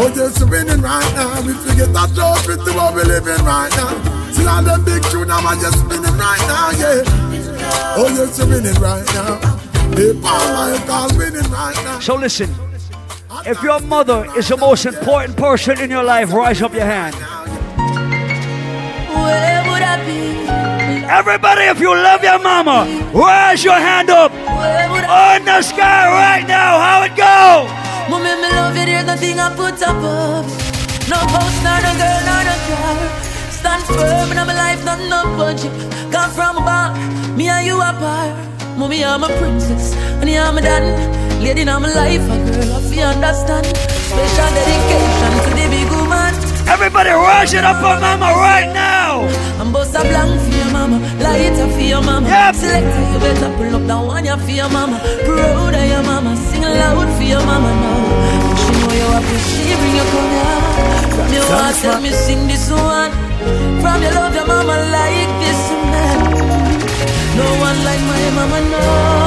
[0.00, 1.42] Oh, we're winning right now.
[1.42, 4.30] We forget that trophy to what we living right now.
[4.32, 7.02] See all them big tune, I'm just spinning right now, yeah.
[7.96, 9.40] Oh, yes, we're winning right now.
[9.96, 11.98] Hey, Paul Michael winning right now.
[11.98, 12.54] So listen,
[13.46, 17.14] if your mother is the most important person in your life, rise up your hand.
[19.14, 20.48] Where would I be?
[21.04, 24.32] Everybody, if you love your mama, raise your hand up.
[24.32, 27.68] On the sky right now, how it go?
[28.10, 30.46] Mommy, me love you, there's nothing I put above.
[31.08, 32.96] No post, nor no girl, nor no car.
[33.50, 35.72] Stand firm in my life, nothing no budget.
[36.12, 36.96] Come from above,
[37.36, 38.36] me and you apart.
[38.76, 41.27] Mommy, I'm a princess, and I'm a daddy.
[41.40, 43.66] Lady in my life, a girl, I feel understand.
[44.10, 46.34] Special dedication to the big woman.
[46.68, 49.24] Everybody rise it up for mama right now.
[49.60, 52.28] I'm bust a blank for your mama, lighter for your mama.
[52.28, 52.54] Yep.
[52.54, 54.98] Selector, you better pull up that one you for your mama.
[55.24, 58.56] Proud of your mama, sing loud for your mama now.
[58.60, 60.60] She know you happy, she bring you come here.
[61.16, 63.12] From your heart, tell me sing this one.
[63.80, 66.18] From your love, your mama like this man.
[67.38, 69.17] No one like my mama, no.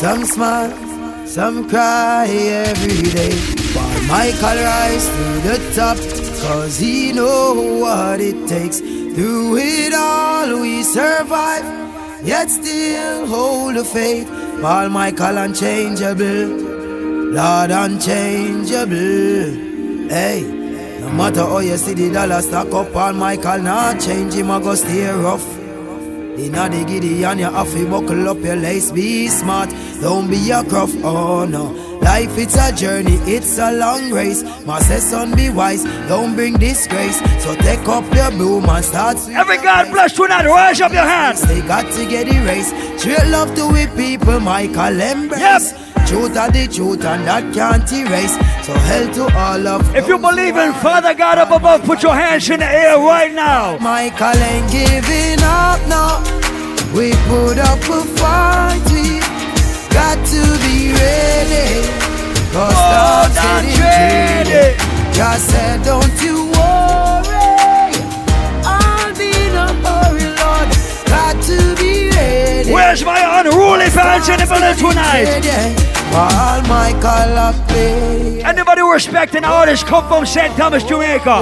[0.00, 3.34] Some smile, some cry every day.
[3.74, 8.80] While Michael rise to the top, Cause he know what it takes.
[8.80, 11.64] Through it all we survive,
[12.24, 14.26] yet still hold the faith.
[14.62, 16.48] Paul Michael unchangeable,
[17.36, 18.88] Lord unchangeable.
[20.08, 20.40] Hey,
[21.00, 24.60] no matter how you see the dollar stack up, Paul Michael not change him, I
[24.60, 25.59] go stay rough.
[26.46, 29.70] Inna the giddy and you have to buckle up your lace, be smart,
[30.00, 31.72] don't be a gruff, oh no.
[32.00, 34.42] Life it's a journey, it's a long race.
[34.64, 37.18] My say son be wise, don't bring disgrace.
[37.44, 41.02] So take up your broom and start Every God bless you tonight, raise up your
[41.02, 41.42] hands.
[41.42, 42.74] They got to get erased.
[42.98, 45.89] Straight love to we people, Michael embrace.
[46.10, 48.34] Truth are the truth and that can't erase.
[48.66, 52.16] So hell to all of If you believe in Father God up above, put your
[52.16, 53.78] hands in the air right now.
[53.78, 56.18] Michael ain't giving up, no.
[56.90, 59.22] We put up a fight, we
[59.94, 61.86] got to be ready.
[62.50, 64.74] Cause Oh, getting ready.
[65.14, 67.94] God said, don't you worry.
[68.66, 69.70] I'll be a
[70.42, 70.68] Lord.
[71.06, 72.72] Got to be ready.
[72.72, 75.89] Where's my unruly fans in the building tonight?
[76.10, 78.42] While Michael up play.
[78.42, 80.52] Anybody who respecting artists come from St.
[80.56, 81.38] Thomas, Jamaica,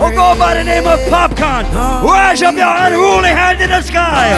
[0.00, 1.64] or go by the name of Popcaan,
[2.04, 4.28] raise up your unruly hand in the sky.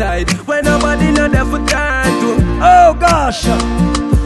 [0.00, 2.36] On a hillside where nobody know there for turn to.
[2.62, 3.46] Oh gosh.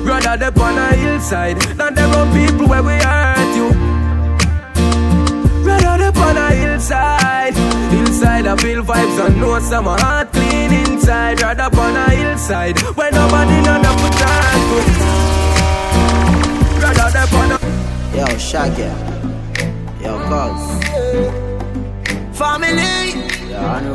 [0.04, 3.68] Rather up on a hillside than there are people where we hurt you.
[5.64, 7.54] Rather up on a hillside,
[7.90, 11.40] hillside I feel vibes and know some heart clean inside.
[11.40, 14.78] Rather up on a hillside where nobody know there for turn to.
[16.82, 17.58] Rather up on a
[18.16, 18.90] Yo, Shaggy.
[20.02, 20.62] Yo, cuz.
[22.36, 22.92] Family.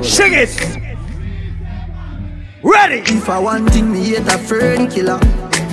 [0.04, 0.87] Sing it.
[2.64, 3.00] Ready.
[3.14, 5.20] If I want thing, me hate a fern killer.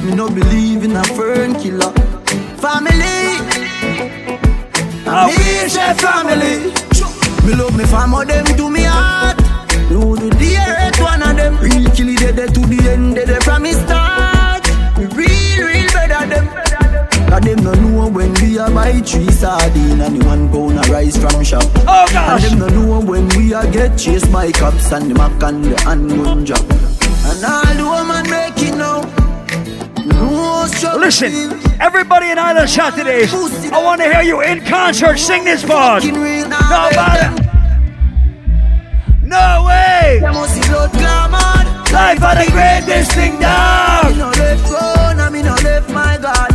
[0.02, 1.92] Me no believe in a fern killer.
[2.60, 3.40] Family.
[5.06, 5.26] Oh.
[5.28, 6.72] Me is a family.
[7.46, 9.40] Me love me family, them to me heart.
[9.90, 11.56] You the dearest one of them.
[11.58, 14.23] Real kill it dead to the end, dead from me start.
[17.34, 21.16] Cause them no know when we a buy three sardine and one pound of rice
[21.16, 21.64] from shop.
[21.78, 22.44] Oh gosh.
[22.44, 25.64] And them no know when we a get chased by cops and the mac and
[25.64, 26.60] the handgun drop.
[26.60, 29.02] And all the woman make it now.
[30.06, 30.68] No.
[30.96, 36.04] Listen, everybody in Island Saturdays, I want to hear you in concert sing this part.
[36.04, 37.34] No matter.
[39.24, 40.20] No way.
[40.22, 40.36] Life
[42.22, 44.18] are the greatest thing Me down.
[44.18, 46.53] no left go, no me no left my God.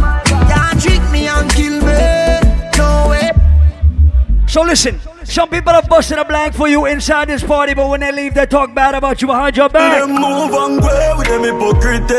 [4.50, 8.00] So listen, some people are busting a blank for you inside this party, but when
[8.00, 10.02] they leave, they talk bad about you behind your back.
[10.02, 12.10] Them move and go with them hypocrite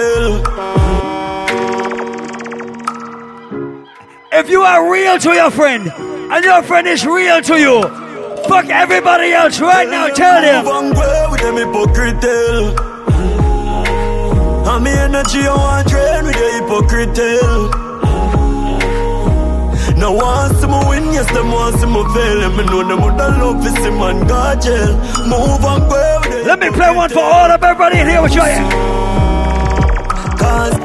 [4.32, 7.82] If you are real to your friend, and your friend is real to you,
[8.46, 10.06] fuck everybody else right now.
[10.06, 10.64] Tell them.
[10.64, 12.24] Move and go with them hypocrite
[14.68, 17.79] And me energy I want drain with the hypocrite
[20.00, 23.62] Now want some win, yes, them want some fail And me know them would love
[23.62, 24.96] to see man go jail
[25.28, 28.40] Move and go Let me play one for all of everybody in here with you.
[30.40, 30.76] Cause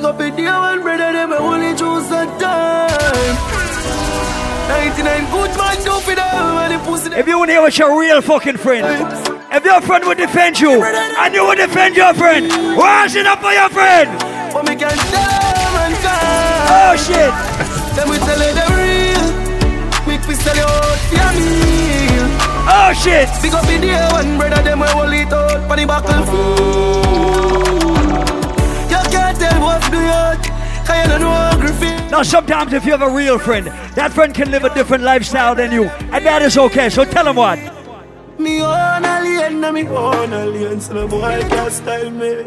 [0.00, 3.36] Go be the one brother them I only choose a time
[4.68, 8.00] 99 good man do for them and the pussy If you in here with your
[8.00, 8.86] real fucking friend,
[9.52, 13.40] if your friend would defend you, and you would defend your friend, rise it up
[13.40, 14.10] for your friend.
[14.52, 15.46] But me can tell
[16.02, 16.26] tell
[16.68, 17.75] Oh shit.
[17.96, 19.26] Them we tell you the real
[20.04, 22.26] Quick we sell you out for your meal
[22.68, 23.28] Oh shit.
[23.40, 27.06] Big up in the one brother them we hold it out for the battlefield
[28.92, 30.38] You can't tell what's good
[30.86, 34.34] Cause you don't know Griffin Now sometimes if you have a real friend, that friend
[34.34, 36.88] can live a different lifestyle than you, and that is okay.
[36.90, 37.58] So tell him what.
[38.38, 42.44] Me own alien, na me own alien So no boy can't style me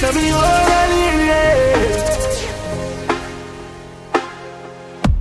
[0.00, 2.33] Na me own alien, yeah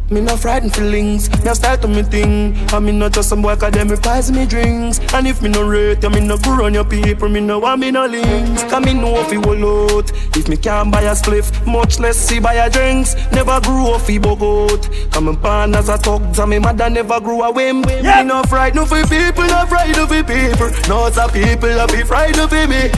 [0.10, 2.56] Me no frightened feelings, me a style to me thing.
[2.72, 5.00] And me not just some boy cause them replies me drinks.
[5.14, 7.80] And if me no rate, you me no go run your people, me no want
[7.80, 8.64] me no links.
[8.64, 10.12] Cause me know if he will out.
[10.36, 13.16] If me can't buy a spliff, much less see buy a drinks.
[13.32, 15.12] Never grew up fi bogot.
[15.12, 17.82] Come and born as a thugs and me mother never grew a whim.
[17.82, 20.70] Me no frightened for people, no frightened for people.
[20.90, 22.90] No some people a be frightened for me.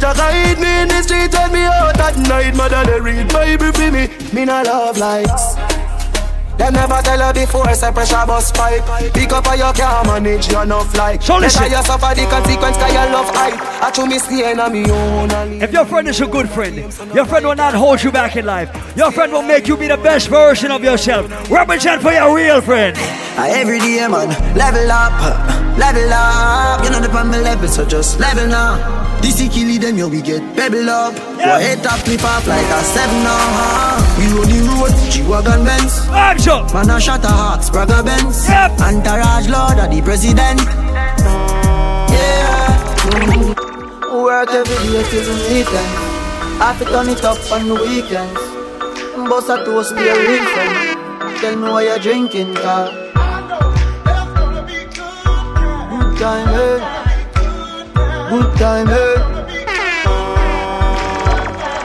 [0.00, 2.56] Just hide me in the street and me out at night.
[2.56, 4.08] Mother they read Bible for me.
[4.32, 5.73] Me no love likes.
[6.58, 8.84] Them never tell her before, say pressure bus pipe.
[9.12, 11.20] Pick up or you can't manage, you enough like.
[11.22, 11.62] So listen.
[11.62, 13.82] Better you suffer the consequence, cause you love hype.
[13.82, 15.30] I chew me staying on me own.
[15.62, 16.76] If your friend is a good friend,
[17.14, 18.70] your friend will not hold you back in life.
[18.96, 21.28] Your friend will make you be the best version of yourself.
[21.50, 22.96] Represent for your real friend.
[23.36, 25.12] Every day, man, level up,
[25.76, 26.84] level up.
[26.84, 29.02] You know the on my level, so just level now.
[29.20, 31.14] This is killing them, yo, we get pebble up.
[31.16, 31.58] Yeah.
[31.58, 33.96] Your head top flip off like a seven now.
[34.18, 36.06] We on the road, G-Wagon Benz.
[36.08, 36.72] Arms up.
[36.74, 38.48] Man, a shot a heart, Spragga Benz.
[38.48, 38.80] Yep.
[38.80, 40.60] Entourage Lord of the President.
[42.10, 42.68] Yeah.
[44.12, 45.90] Work every day till the weekend.
[46.62, 48.40] I fi turn it up on the weekends.
[49.28, 50.74] Boss a toast, be a real friend.
[51.38, 52.90] Tell me why you're drinking, car.
[55.90, 56.78] Good time, eh?
[58.30, 59.16] Good time, eh?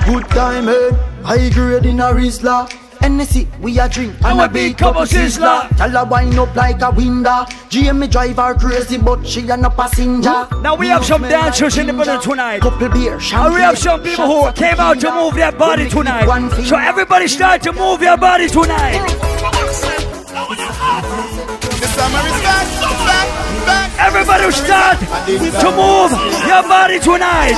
[0.05, 0.91] Good time, eh?
[1.23, 2.78] High grade in a Rizla.
[2.99, 5.67] Hennessy, we a drink and a big cup of sizzler.
[5.77, 7.45] Tell her wind up like a window.
[7.69, 10.47] Jamie drive her crazy, but she a no passenger.
[10.61, 12.61] Now we have some dancers in the building tonight.
[12.61, 16.25] Couple beer, And we have some people who came out to move their body tonight.
[16.65, 18.99] So everybody start to move your body tonight.
[21.79, 22.67] The summer is back,
[23.07, 23.27] back,
[23.65, 23.89] back.
[23.99, 26.11] Everybody start to move
[26.47, 27.55] your body tonight.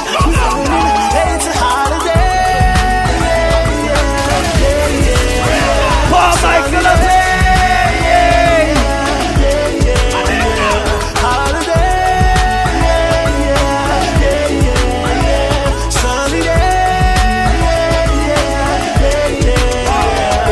[6.24, 6.54] It's a
[11.22, 11.22] holiday.
[11.22, 11.52] Paul
[15.02, 15.42] Michael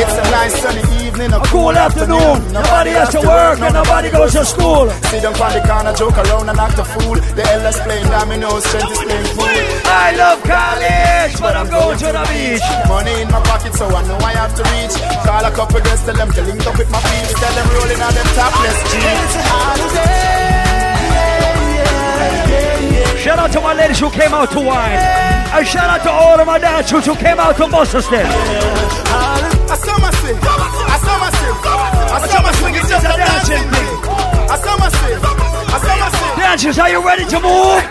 [0.01, 2.53] It's a nice sunny evening, A cool afternoon.
[2.53, 4.89] Nobody has to work and nobody goes to school.
[5.11, 7.15] See them on the corner, joke around and act a fool.
[7.35, 9.68] The elders playing dominoes, strength is playing pool.
[9.89, 12.67] I love college, but I'm going to the beach.
[12.85, 14.93] Money in my pocket, so I know I have to reach.
[15.25, 17.33] Call a couple girls, tell them to link up with my peeps.
[17.33, 19.33] Tell them rolling on them topless jeans.
[23.17, 24.99] Shout out to my ladies who came out to wine.
[25.57, 28.29] And shout out to all of my dancers who came out to bust a step.
[28.29, 30.39] I saw myself.
[30.39, 31.57] I saw myself.
[31.65, 32.75] I saw myself.
[32.77, 33.89] It's just a dancing thing.
[34.53, 35.21] I saw myself.
[35.25, 36.37] I saw myself.
[36.37, 37.83] Dancers, are you ready to move?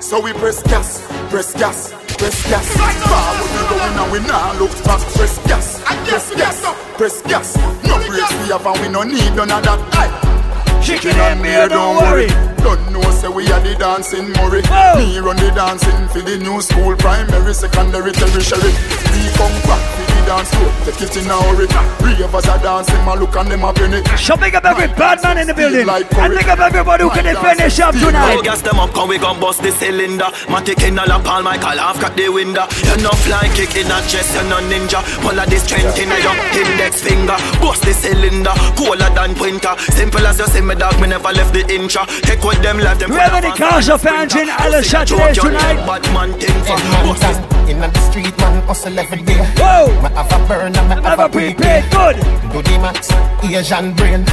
[0.00, 2.66] So we press gas, press gas, press gas.
[2.76, 5.00] Forward we going and we now look back.
[5.14, 6.60] Press gas, press gas,
[6.96, 7.56] press gas.
[7.84, 9.80] No brakes we have and we no need none of that.
[9.94, 10.82] Aye.
[10.82, 12.28] Chicken and beer, don't worry.
[12.62, 14.62] Don't know say we are the dancing Murray.
[14.96, 18.72] Me run the dancing for the new school, primary, secondary, tertiary.
[19.12, 21.66] We come back dance floor, take it in a hurry.
[22.04, 24.04] Three of us are dancing, my look and them a penny.
[24.20, 25.88] So big up every bad man in the building.
[25.88, 28.44] And big up everybody who can defend themselves Oh, tonight.
[28.44, 30.28] gas them up, come we gon' bust the cylinder.
[30.52, 32.68] Matic in a la palm, Michael half cut the window.
[32.84, 35.00] You're no fly kick in a chest, you no ninja.
[35.24, 37.36] Pull of the strength in your index finger.
[37.64, 39.72] Bust the cylinder, cooler than winter.
[39.96, 42.04] Simple as you see me dog, me never left the incha.
[42.28, 45.80] Take what them life, them We have any Gaza fans in Island Saturdays tonight?
[45.88, 46.76] Batman thing for
[47.08, 49.44] bust this In the street, man, hustle every day.
[49.58, 49.88] Whoa!
[50.00, 51.84] Me have a burn and me have a prepaid.
[51.90, 52.16] Good.
[52.50, 53.12] Do the max,
[53.44, 54.24] Asian brain.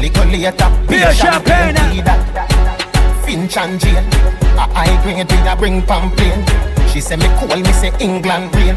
[0.00, 1.76] Liquor later, Beer champagne.
[3.24, 4.08] Finch and Jane.
[4.58, 6.71] A high grade, we a bring pamphlet.
[6.92, 8.76] She say me cool, me say England rain.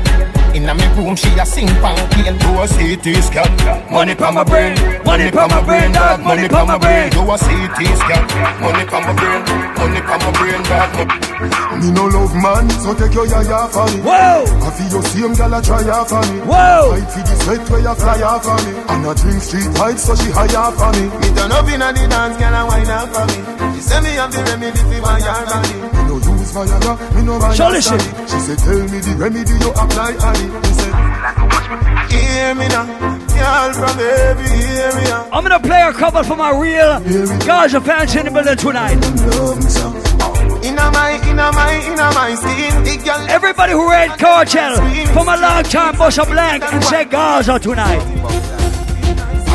[0.55, 2.39] Inna me room, she a sing pamphlet.
[2.39, 3.51] Do a CT scan,
[3.91, 4.71] money pa my brain.
[5.03, 7.11] Money pa my brain, dog, money pa my brain.
[7.11, 8.23] Do a CT scan,
[8.63, 9.41] money pa my brain.
[9.75, 11.11] Money pa my brain, dog.
[11.83, 13.99] Me no love man, so take your yaya for me.
[13.99, 14.47] Whoa!
[14.63, 16.39] I feel your same gal a try off for me.
[16.39, 16.95] Whoa!
[16.95, 18.71] Fight for the sweat where you fly off for me.
[18.79, 21.11] And I drink street vibes, so she high off for me.
[21.19, 23.75] Me turn up inna the dance, girl a wine up for me.
[23.75, 26.04] She say me have the remedy for my yard body.
[26.45, 27.39] Use Viagra, me no
[27.81, 27.97] So.
[27.97, 30.45] She said, tell me the remedy you apply, honey.
[30.67, 30.93] He said,
[32.11, 32.85] Hear me now,
[33.33, 35.27] y'all from every area.
[35.33, 36.99] I'm gonna play a cover for my real
[37.45, 38.93] Gaza fans in the building tonight.
[40.63, 42.35] Inna my, inna my, inna my
[43.03, 44.75] girl Everybody who read Kartel
[45.13, 48.54] from a long time, bust a blank and say Gaza tonight.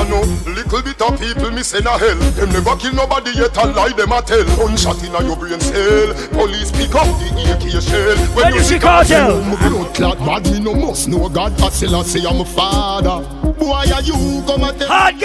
[0.00, 2.16] I know little bit of people me send a hell.
[2.16, 4.44] Them never kill nobody yet a lie them a tell.
[4.56, 6.14] Gunshot inna your brain cell.
[6.32, 8.16] Police pick up the AK shell.
[8.34, 9.42] When you see cartel.
[9.42, 11.60] blood clot bad, me no must know God.
[11.60, 13.28] I still say I'm a father.
[13.52, 15.20] boy, are you come and tell Hard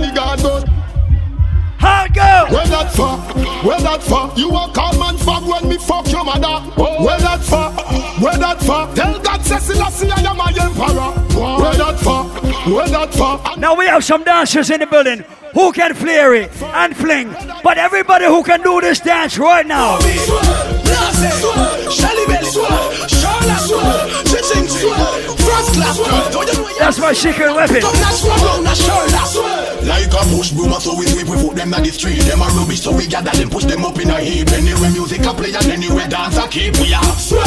[0.00, 0.10] me
[1.86, 2.06] girl.
[2.06, 2.14] you gonna guard gun?
[2.14, 2.56] Hard girl.
[2.56, 3.16] Where that for?
[3.66, 4.32] Where that for?
[4.38, 6.70] You a call man fag when me fuck your mother.
[6.76, 7.70] Where that for?
[8.22, 8.94] Where that for?
[8.94, 11.10] Tell God Selassie I am my emperor.
[11.60, 12.24] Where that for?
[12.70, 13.58] Where that for?
[13.58, 15.24] Now we have some dancers in the building
[15.54, 17.34] who can flare it and fling.
[17.62, 19.98] But everybody who can do this dance right now.
[26.78, 27.82] That's my secret weapon.
[29.82, 32.20] Like a push broom, so we sweep, we put them on the street.
[32.22, 34.48] Them a rubbish, so we gather them, push them up in a heap.
[34.52, 36.76] Anywhere music a play and anywhere dance a keep.
[36.76, 37.42] We are sweep,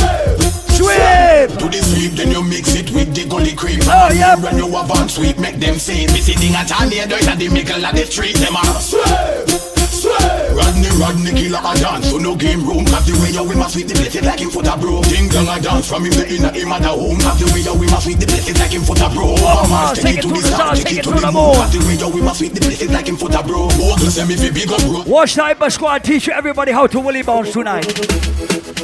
[0.73, 1.57] sweep.
[1.59, 3.81] To the sweep, then you mix it with the gully creep.
[3.85, 4.35] Oh, yeah.
[4.35, 6.07] When you have on sweep, make them see.
[6.07, 8.35] Me sitting at a near dirt at the middle of the street.
[8.37, 9.47] Them a sweep,
[9.93, 10.38] sweep.
[10.55, 12.85] Rodney, Rodney, killer a dance, so no game room.
[12.85, 15.01] Cause the way you we must sweep the place it like him foot a bro.
[15.03, 17.19] King Kong a dance from him the inner him at the home.
[17.19, 19.35] Cause the way you we must sweep the place it like him foot a bro.
[19.37, 21.55] Oh, Mama, oh, take it to the start, take it to the moon.
[21.55, 23.67] Cause the way you we must sweep the place it like him foot a bro.
[23.69, 25.03] Oh, Bogle say me fi big up bro.
[25.05, 27.85] Watch Sniper Squad teach everybody how to willy bounce tonight.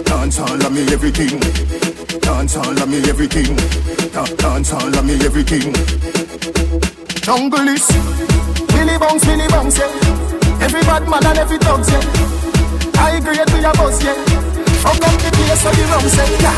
[0.05, 1.39] Dance all of me everything.
[2.21, 3.55] Dance all of me everything.
[4.13, 5.73] Da- Dance all of me everything.
[7.25, 7.87] Jungle is
[8.69, 10.24] Billy bounce, Billy bounce, yeah.
[10.65, 12.01] Every bad man and every dog, yeah.
[12.97, 14.17] I agree with your boss, yeah.
[14.81, 16.57] Fuck up the place so the rum say, yeah.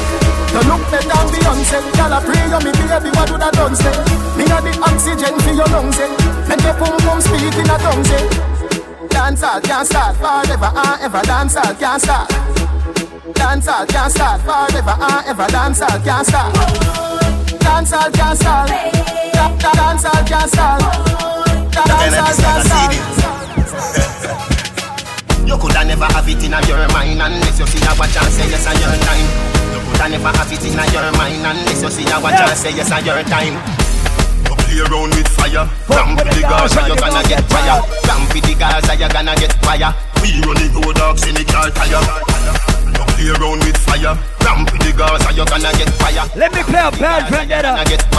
[0.55, 1.77] You look better than Beyonce.
[1.91, 3.91] Girl, I pray you me baby, what would I done say?
[4.39, 6.47] Me got the oxygen for your lungs, yeah.
[6.47, 9.07] Make your pum pum speak in a tongue, yeah.
[9.11, 11.21] Dance all can't start forever and ever.
[11.27, 12.29] Dance all can't start.
[13.35, 15.47] Dance all can't start forever and ever.
[15.51, 16.53] Dance all can't start.
[17.59, 18.69] Dance all can't start.
[19.35, 20.79] Da- da- Dance all can't start.
[21.75, 23.26] Da- Dance all can't start.
[25.47, 28.49] You coulda never have it in your mind unless you see a watch and say
[28.51, 29.27] yes on your time.
[29.73, 32.75] You coulda never have it in your mind unless you see a watch and say
[32.75, 33.55] yes on your time.
[34.67, 37.81] Play around with fire, ramp with the Gaza, you're gonna get fire.
[38.07, 39.95] Ramp with the Gaza, you're gonna get fire.
[40.21, 42.01] We running road dogs in the car tire.
[42.87, 44.15] You play around with fire,
[44.45, 46.25] ramp with the Gaza, you gonna get fire.
[46.35, 47.73] Let me play a bad vendetta.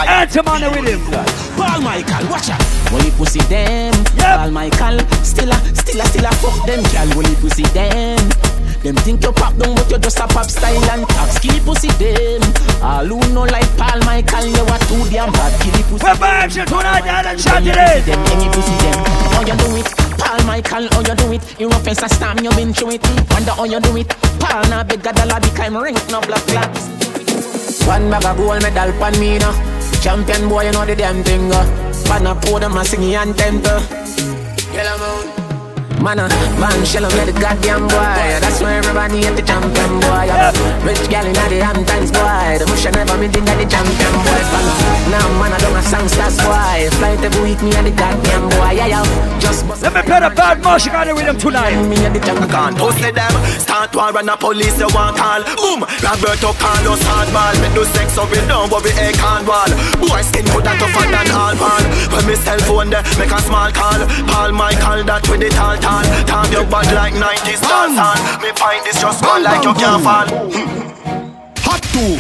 [0.06, 1.00] Anthem on the rhythm.
[1.56, 2.62] Paul Michael, watch out.
[2.92, 7.08] When you pussy them, Paul Michael, still a, still a, still a fuck them, girl.
[7.16, 8.18] When you pussy them,
[8.82, 11.90] them think you pop down, but you just a pop style and top skinny pussy
[11.98, 12.42] them.
[12.82, 15.52] All who know like Paul Michael, you are too damn bad.
[15.60, 16.06] Killy pussy.
[16.06, 18.04] Put my action tonight, down and shut it in.
[18.06, 18.98] them, when you pussy them,
[19.34, 20.07] how you do it?
[20.28, 21.58] Paul Michael, how you do it?
[21.58, 23.30] You rough as a stam, you been through it.
[23.30, 24.08] Wonder how you do it?
[24.38, 26.84] Paul now a dollar become ring, no black flags.
[27.86, 29.54] One bag of gold medal pan me now.
[30.02, 31.50] Champion boy, you know the damn thing.
[31.50, 31.64] Uh.
[32.04, 33.62] Pan a pour them a sing anthem.
[33.64, 33.80] Uh.
[34.74, 35.47] Yellow moon.
[36.00, 36.28] Man, uh,
[36.62, 38.22] man, shell on the goddamn boy.
[38.38, 40.30] That's why everybody hate the champion boy.
[40.30, 40.52] Uh.
[40.86, 42.58] Rich gal in the Hamptons boy.
[42.58, 44.42] The bush I never meet in the champion boy.
[45.10, 46.88] Now man, I don't a sound stars boy.
[46.98, 48.78] Flight every week, me and the goddamn boy.
[48.78, 49.38] Yeah, yeah.
[49.40, 51.78] Just bust Let me play the bad music on the rhythm tonight.
[51.86, 55.42] me and the champion Can't post them, start war and the police you want call
[55.56, 59.70] Boom, Roberto Carlos hardball Make no sex so we don't worry a can wall
[60.02, 63.40] Boy skin put that tougher than all ball When me cell phone there, make a
[63.46, 67.96] small call Paul Michael that with the tall tall Time your bad like 90s dance
[67.96, 70.28] hall Me find this just go like you can't fall
[71.68, 72.16] Hot tool.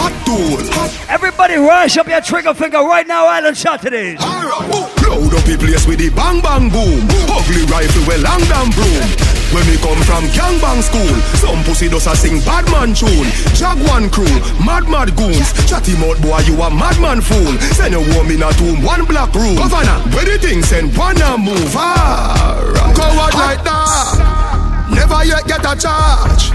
[0.00, 1.12] Hot tool.
[1.12, 4.18] Everybody rise up your trigger finger right now, Island Saturdays.
[4.20, 7.04] Load up the place with the bang bang boom.
[7.28, 9.31] Ugly rifle with long damn broom.
[9.52, 13.28] When we come from gangbang school, some pussy does a sing bad man tune.
[13.52, 14.32] Jaguan crew,
[14.64, 15.52] mad mad goons.
[15.68, 17.52] Chatty mouth boy, you a madman fool.
[17.76, 19.56] Send a woman in a tomb, one black room.
[19.56, 21.74] Governor, where the thing send one and move.
[21.76, 22.56] Ah,
[22.96, 24.88] go out like that.
[24.88, 26.52] Never yet get a charge.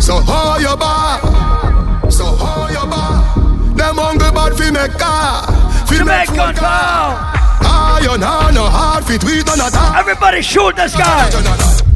[0.00, 1.22] So hold your back?
[2.12, 3.34] So hold your back?
[3.74, 5.42] Them hungry bad fi make car.
[5.86, 7.34] Fi make gun car.
[7.98, 9.96] Iron hand no hard fit we a that.
[9.98, 11.87] Everybody shoot this guy.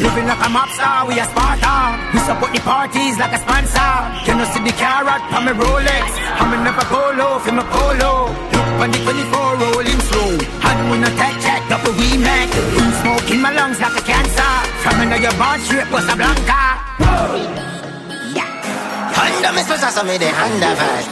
[0.00, 1.92] Living like a mob star, we a Sparta.
[2.16, 3.92] We support the parties like a sponsor.
[4.24, 6.04] Can you see the carrot from my Rolex?
[6.40, 8.32] I'm a never polo, for my polo.
[8.48, 10.40] Look on the 24 rolling slow.
[10.40, 12.48] And we no tech check, double we make.
[12.72, 14.52] Boom smoke in my lungs like a cancer.
[14.80, 16.80] From under your bar straight, Costa Blanca.
[19.50, 21.04] Hand me special, so me the hand of it.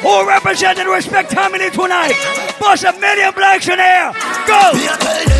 [0.00, 2.14] Who represented respect Tammany tonight?
[2.60, 4.12] Bust a million blacks in here.
[4.46, 5.39] Go.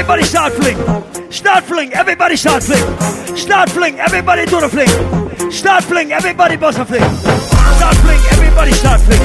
[0.00, 1.30] Everybody start fling.
[1.30, 1.92] Start fling.
[1.92, 3.36] Everybody start fling.
[3.36, 4.00] Start fling.
[4.00, 5.50] Everybody do the fling.
[5.50, 6.10] Start fling.
[6.10, 7.02] Everybody bust a fling.
[7.02, 8.20] Start fling.
[8.32, 9.20] Everybody start fling.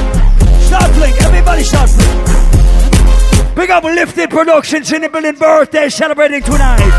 [0.60, 1.14] Start fling.
[1.22, 3.54] Everybody start fling.
[3.54, 6.92] Big up Lifted Productions in the building birthday celebrating tonight.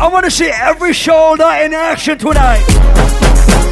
[0.00, 3.69] I want to see every shoulder in action tonight.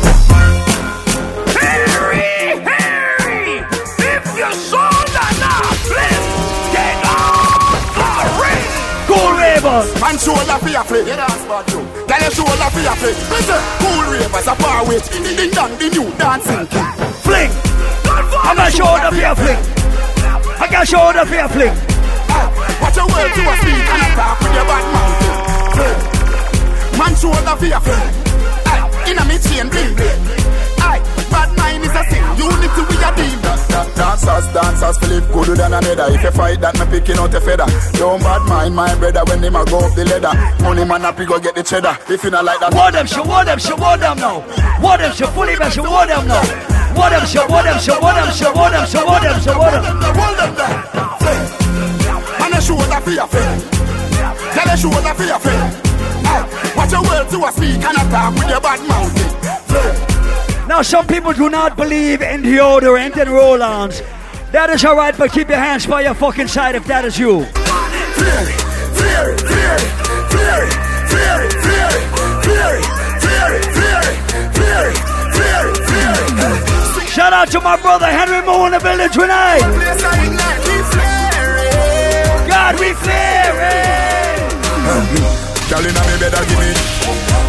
[9.68, 10.00] Ravers.
[10.00, 11.06] Man shoulder for your flick.
[11.06, 11.80] Yeah, that's about you.
[12.08, 13.16] Tell your shoulder for your flick.
[13.28, 14.98] Listen, cool ravers a far away.
[15.12, 16.88] Ding ding dong, the new dancing king.
[17.24, 17.50] Fling.
[18.08, 19.60] I got shoulder for your fling.
[20.58, 21.74] I got shoulder for your fling.
[22.32, 22.48] Ah,
[22.80, 25.16] watch your words to a speak and attack with your bad mouth.
[25.76, 25.98] Fling.
[26.98, 28.04] Man shoulder for your flick.
[28.68, 29.94] Aye, ah, inna me chain bling
[30.98, 31.24] bling.
[31.24, 32.22] Aye, bad mind is a sin.
[32.38, 33.38] Unity we a deal.
[33.94, 36.06] Dancers, dancers, Philip gooder than another.
[36.14, 37.66] If you fight that, me picking out a feather.
[37.98, 40.34] Don't bad mind my brother when him a go up the ladder.
[40.62, 41.96] Money man happy go get the cheddar.
[42.08, 44.40] If you not like that, What them, show what them, show what them now.
[44.80, 46.42] What them, show fully best, show what them now.
[46.94, 49.58] What them, show what them, show what them, show what them, show what them, show
[49.58, 49.84] what them.
[50.18, 50.78] Hold them there.
[52.38, 53.62] Man a shoulder for your friend.
[54.54, 55.74] Tell a shoulder for your friend.
[56.26, 59.37] Aye, Watch your words to a speak and attack with your bad mouth.
[60.68, 64.02] Now, some people do not believe in deodorant and roll-ons.
[64.52, 67.46] That is alright, but keep your hands by your fucking side if that is you.
[77.08, 79.60] Shout out to my brother Henry Moore in the village tonight.
[82.46, 82.88] God, we
[86.50, 86.97] give me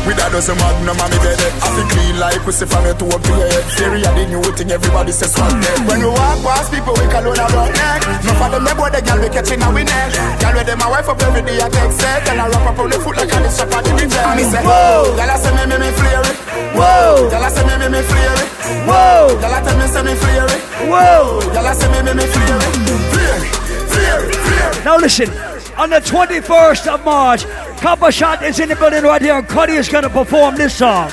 [0.09, 1.37] With a dozen magnum on me bed.
[1.37, 4.25] I feel clean like pussy from your toe up to your head Theory a the
[4.25, 7.69] new thing everybody says swag dead When we walk past people we call on our
[7.69, 8.01] neck.
[8.25, 10.09] No for them me boy the girl we catching our neck.
[10.41, 12.25] Girl with them a wife up every day I take set.
[12.25, 14.43] And I wrap up on the foot like a this shop at the DJ Me
[14.49, 15.13] say whoa.
[15.13, 16.37] Girl I say me me me it.
[16.73, 17.29] Whoa.
[17.29, 18.49] Girl I say me me me it.
[18.89, 19.37] Whoa.
[19.37, 20.61] Girl I tell me say me it.
[20.89, 21.37] Whoa.
[21.53, 22.73] Girl I say me me me flare it.
[23.13, 23.53] Flare it
[23.93, 24.85] Flare it Flare it.
[24.89, 25.29] Now listen,
[25.79, 27.45] on the 21st of March,
[27.79, 31.09] Copper Shot is in the building right here, and Cuddy is gonna perform this song.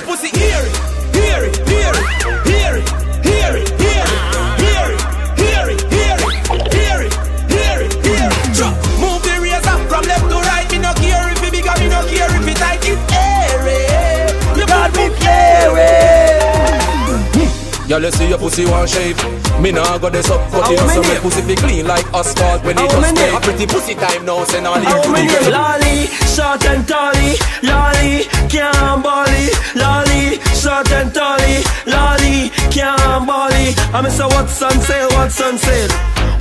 [17.87, 19.15] Y'all you see your pussy one shave
[19.61, 22.61] Me nah go this up But you know some make pussy be clean like asphalt
[22.65, 25.51] When it just spray A pretty pussy time now Say nah leave How to the
[25.51, 33.73] Lolly, short and tally, lolly, can't bolly, lolly, short and tally, lolly, can't bolly.
[33.95, 35.89] I'm say what's on sale, what's on sale,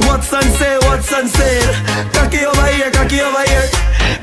[0.04, 1.72] what's on sale, what's on sale.
[2.12, 3.66] Cocky over here, cocky over here,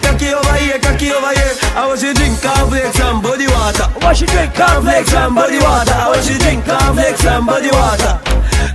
[0.01, 1.53] cocky over here, cocky over here.
[1.75, 3.87] I want you drink cornflakes and body water.
[4.01, 5.93] Want you drink cornflakes and body water.
[5.93, 8.13] I want you drink cornflakes and body water.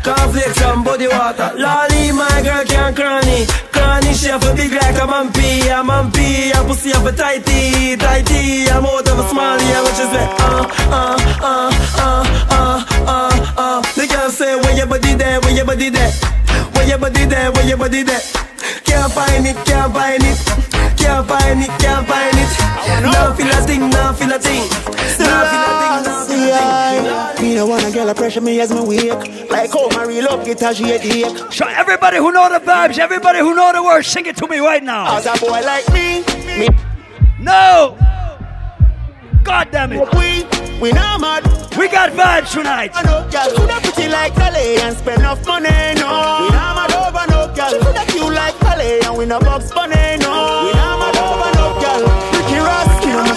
[0.02, 1.48] Cornflakes and body water.
[1.56, 3.46] Lolly, my girl can't cranny.
[3.72, 5.68] Cranny, she have a big like a mampy.
[5.70, 7.96] A mampy, a pussy have a tighty.
[7.96, 9.68] Tighty, I'm out of a smally.
[9.68, 13.82] I want you say, uh, uh, uh, uh, uh, uh, uh.
[13.94, 16.12] The girl say, where your body there, where your body there.
[16.74, 18.20] Where your body there, where your body there.
[18.84, 20.67] Can't find it, can't find it.
[20.98, 23.02] Can't find it, can't find it.
[23.02, 24.68] Now feel a thing, now feel a thing.
[25.18, 27.44] Now feel a thing, now feel a thing.
[27.48, 30.44] Me no wanna girl a pressure me as me wake Like how my real love
[30.44, 34.08] get a she headache So everybody who know the vibes, everybody who know the words,
[34.08, 35.16] sing it to me right now.
[35.16, 36.22] As a boy like me,
[36.58, 36.68] me
[37.38, 37.96] No!
[39.44, 40.00] God damn it.
[40.14, 40.44] We,
[40.80, 41.44] we not mad
[41.78, 42.92] We got vibes tonight.
[43.04, 47.24] no girl Coulda pretty like Calais and spend enough money, no We not mad over
[47.30, 50.87] no girl Coulda cute like Calais and we no box bunny, no We not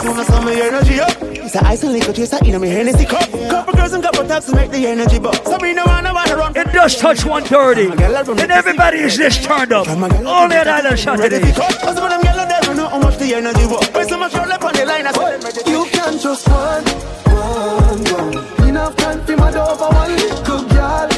[0.01, 2.69] soon as some of energy up It's a ice and liquor chaser in a me
[2.69, 5.83] Hennessy cup Couple girls and couple taps to make the energy bust So we no
[5.85, 8.01] wanna wanna run It does touch 130.
[8.41, 9.87] And everybody is this turned up.
[9.87, 11.55] Only at Island Saturdays.
[11.55, 14.17] Cause some of them girls they don't know how much the energy was When so
[14.17, 16.83] much roll up on the line I said You can just one,
[17.25, 18.69] one, one.
[18.69, 21.10] Enough time for my dog for one little girl.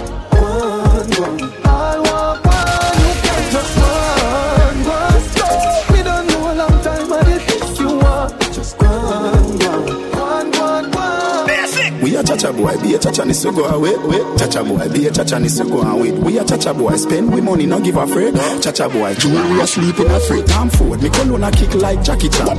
[12.43, 13.95] Cha boy, be a cha cha, so go away.
[13.95, 16.11] Ah, cha cha boy, be a cha cha, so go away.
[16.11, 18.35] We a cha cha boy, spend we money, not give a freight.
[18.61, 20.45] Cha cha boy, jewelry a sleep in a freight.
[20.47, 22.57] Time forward, me cologne a kick like Jackie Chan.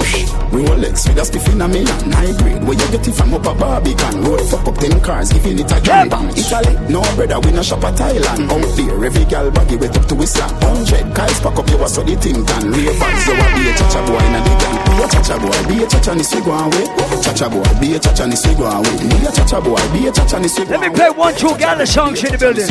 [0.56, 2.64] Rolex with a spiff in a million, high grade.
[2.64, 4.24] Where you get it from up a Barbican?
[4.24, 6.28] Road fuck up ten cars, giving it a gang bang.
[6.32, 8.48] Italy, no brother, we no shop at Thailand.
[8.48, 10.50] Out there, every gal baggy wet up to his slap.
[10.64, 12.72] Hundred guys pack up your so the thing can.
[12.72, 14.80] Ravens, you a be a cha cha boy in a gang.
[14.88, 16.86] Be a cha cha boy, be a cha cha, ni go away.
[17.20, 18.96] Cha cha boy, be a cha cha, ni go away.
[19.12, 21.34] Be a cha cha boy, be a cha cha, ni go Let me play one
[21.34, 22.66] true gala songs in the building.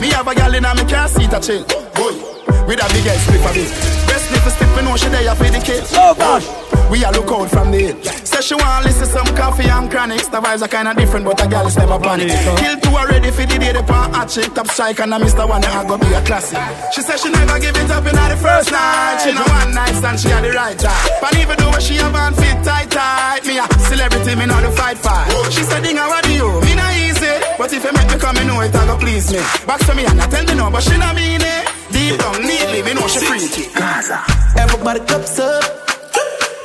[0.00, 1.64] Me have a gal in a me car seat a chill.
[1.94, 2.29] Boy,
[2.66, 3.64] with a big ass split for me.
[4.06, 5.84] Best slip for step, know she there for the kill.
[5.94, 6.46] Oh gosh.
[6.90, 8.02] We a look out from the hill.
[8.26, 10.26] Say she want listen some coffee and chronics.
[10.26, 12.34] The vibes are kinda different, but a girl is never panic.
[12.58, 14.52] Kill two already for the day the pan hot chick.
[14.54, 16.58] Top strike and I miss the one that go be a classic.
[16.92, 19.22] She said she never give it up in the first night.
[19.22, 21.08] She know one night stand, she had the right time.
[21.22, 24.74] But even though she have on fit tight tight, me a celebrity, me know the
[24.74, 25.30] fight fight.
[25.54, 26.60] She said, Ding, what do you?
[26.66, 29.30] Me not easy, but if you make me come, me know it, I go please
[29.30, 29.38] me.
[29.62, 31.69] Back to me and I tell me no, but she not mean it.
[32.00, 33.68] Deep down, neatly, me know she freaky.
[33.74, 34.24] Gaza.
[34.56, 35.62] Everybody cups up.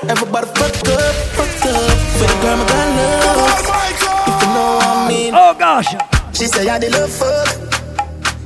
[0.08, 1.92] Everybody fuck up, fuck up.
[2.16, 3.26] For the girl, my got love.
[3.28, 3.84] Oh
[4.32, 5.34] if you know what I mean.
[5.36, 5.92] Oh gosh.
[6.32, 7.50] She say I did love fuck.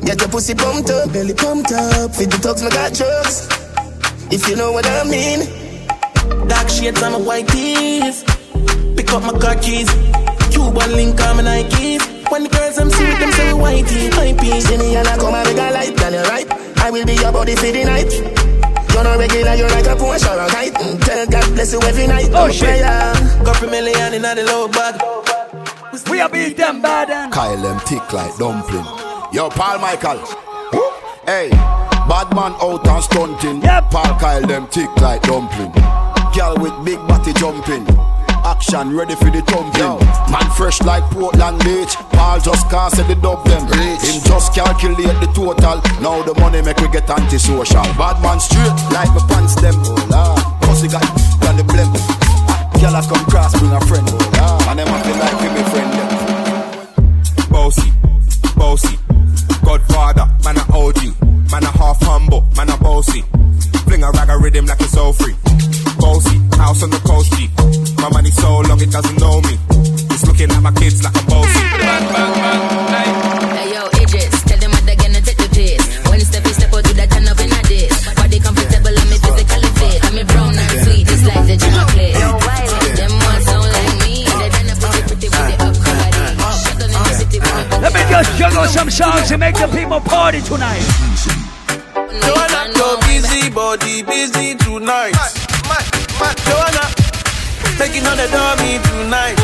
[0.03, 2.15] Get your pussy pumped up, belly pumped up.
[2.15, 3.47] Feed the talks, my got drugs.
[4.33, 5.45] If you know what I mean.
[6.47, 8.23] Dark shades on my white tees.
[8.97, 9.89] Pick up my car keys.
[10.49, 12.01] Cuban link on my Nikes.
[12.31, 14.65] When the girls I'm see with them say we whitey, high peas.
[14.67, 16.68] See me and I come and make a light, girl, you right.
[16.81, 18.11] I will be your body for the night.
[18.93, 20.73] You're not regular, you're like a Porsche or a kite.
[20.73, 22.29] Mm, Tell God bless you every night.
[22.33, 22.67] Oh, I'm shit.
[22.67, 23.13] prayer.
[23.45, 25.01] Got for million in the low bag.
[26.09, 28.85] We are beat them bad and Kyle them thick like dumpling.
[29.31, 30.17] Yo, Paul Michael.
[31.25, 33.61] Hey, bad man out and stunting.
[33.61, 33.91] Yep.
[33.91, 35.71] Paul Kyle them thick like dumpling.
[36.33, 37.85] Girl with big body jumping.
[38.49, 40.01] Action ready for the thumping.
[40.33, 41.93] Man fresh like Portland Beach.
[42.17, 43.61] Paul just can't say the dub them.
[43.69, 45.77] Him just calculate the total.
[46.01, 47.85] Now the money make we get antisocial.
[47.93, 49.77] Bad man straight like my pants them.
[50.81, 51.05] He got
[51.45, 51.93] got the blem.
[52.81, 54.09] Girl I come cross bring a friend.
[54.09, 56.09] And them to like for me friend them.
[57.53, 57.91] Bossy,
[58.57, 58.97] bossy,
[59.61, 60.65] Godfather, man a
[61.05, 61.13] you.
[61.53, 63.21] man a half humble, man a bossy.
[63.85, 65.35] Fling a rag a rhythm like it's all free.
[65.99, 67.49] Bossy, house on the coast G.
[68.01, 69.53] My money so long it doesn't know me.
[70.15, 71.59] It's looking at my kids like I'm bossy.
[71.59, 72.61] Bang, bang, bang,
[72.95, 73.09] hey.
[73.59, 75.83] Hey yo, Idris, tell them what they're gonna take the piss.
[76.07, 77.91] One step, you step out to that turn up in a dish.
[78.15, 79.99] Body comfortable, I'm physically fit.
[80.07, 82.15] I'm a brown and sweet, just like the chocolate.
[82.15, 84.13] Yo, Wiley, them ones sound like me.
[84.23, 86.23] They done a pretty, pretty with the up body.
[86.63, 87.39] Shut down in the city
[87.83, 90.85] Let me just juggle some songs to make the people party tonight.
[92.23, 95.48] Joanna, your busy body busy tonight.
[95.69, 96.85] Joanna,
[97.77, 99.37] taking on the dummy tonight.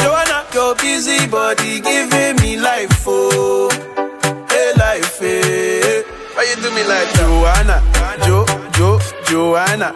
[0.00, 3.70] Joanna, your busy body giving me life, oh,
[4.50, 6.02] hey life, hey.
[6.34, 7.82] Why you do me like Joanna,
[8.26, 9.92] Jo, Jo, Joanna?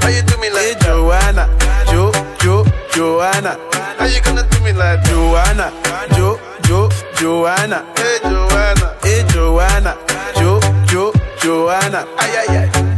[0.00, 1.44] Why you do me like eh, hey, Joanna,
[1.90, 2.64] Jo, Jo,
[2.94, 3.58] Joanna?
[3.98, 5.70] How you gonna do me like Joanna,
[6.16, 7.84] Jo, Jo, Joanna?
[7.96, 9.96] Hey Joanna, hey Joanna,
[10.36, 11.12] Jo, Jo,
[11.42, 12.06] Joanna.
[12.18, 12.89] Ay ay ay.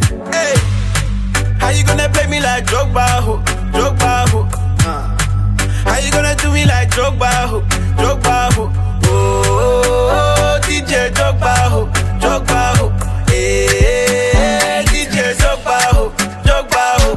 [1.62, 3.38] Hey, how you gonna play me like Drogba, ho,
[3.72, 4.42] Drogba, ho?
[5.84, 7.60] How you gonna do me like Drogba, ho,
[7.96, 8.70] Drogba, ho?
[9.06, 11.86] Oh, DJ Drogba, ho,
[12.20, 12.88] Drogba, ho.
[13.30, 16.10] Hey, DJ Drogba, ho,
[16.44, 17.10] Drogba, ho.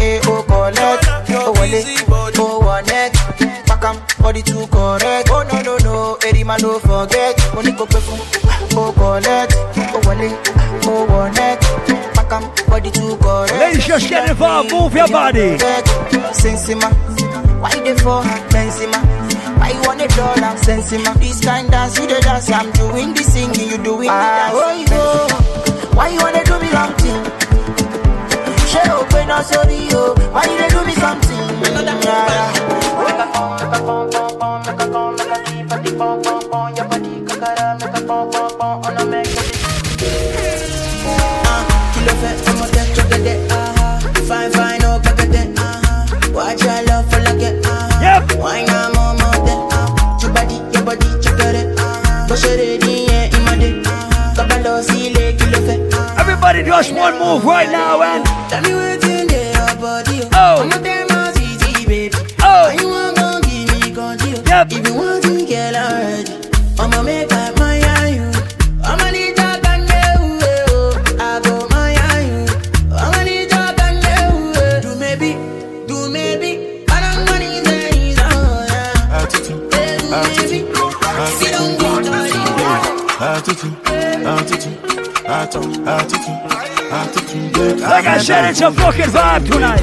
[0.00, 1.86] Eh, oh, collect, oh, wallet,
[2.38, 3.12] oh, one neck,
[3.66, 5.28] back am, body too correct.
[5.30, 7.38] Oh, no, no, no, Eddie man, don't forget.
[7.54, 8.00] Money go pay
[8.76, 10.32] oh, collect, oh, wallet,
[10.86, 11.60] oh, one neck,
[12.28, 13.52] back am, body too correct.
[13.52, 15.56] Ladies, just get involved, move your body.
[16.32, 16.90] Sensima,
[17.60, 18.22] why they for
[18.52, 18.98] Benzema?
[19.58, 20.56] Why you want a dollar?
[20.58, 24.50] Sensima, this kind dance, you the dance, I'm doing the singing, you doing the ah,
[24.50, 24.54] dance.
[24.56, 25.26] Oh, you go,
[25.96, 27.24] why you wanna do me wrong thing?
[28.68, 30.14] She open up sorry yo.
[30.32, 31.34] Why you dey do me something?
[32.04, 32.54] Yeah,
[52.36, 53.30] Eh,
[56.18, 60.62] Everybody just one move right now and Tell me what's in your body, Oh.
[60.62, 62.16] I'm a damn easy, baby.
[62.42, 62.70] Oh.
[62.76, 64.42] You want gon' give me control?
[64.48, 64.72] Yep.
[64.72, 66.32] If you want to get already,
[66.80, 67.78] I'ma make up my
[85.44, 86.28] attitude, attitude,
[86.90, 87.80] attitude.
[87.80, 89.82] Like I said, it's a fucking vibe tonight.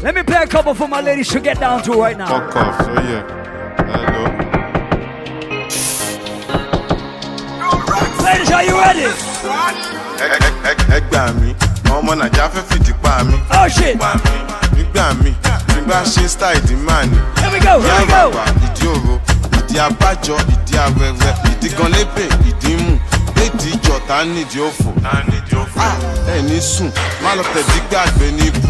[0.00, 2.28] Let me play a couple for my ladies to get down to right now.
[2.28, 3.22] Fuck off, so yeah.
[3.88, 4.24] Hello.
[8.24, 10.07] Ladies, are you ready?
[10.20, 11.54] Ẹ- gbà mí
[11.96, 13.34] ọmọ nàìjíríà fẹ́ fìdí pa mí.
[13.50, 13.96] Oh shit.
[14.76, 15.32] nígbà mí
[15.74, 17.16] nígbà ṣe style ìdí máa ní.
[17.40, 18.30] Here we go, here we go.
[18.66, 19.20] Ìdí òro
[19.58, 22.98] ìdí abájọ ìdí awẹ́wẹ́ ìdí gan lébè ìdí mú
[23.36, 24.90] léèdì ìjọ tá a nídìí òfò.
[25.80, 25.96] Ah,
[26.34, 26.90] ẹ ní sùn
[27.22, 28.68] má lọ tẹ̀dí gbàgbé ní ibù.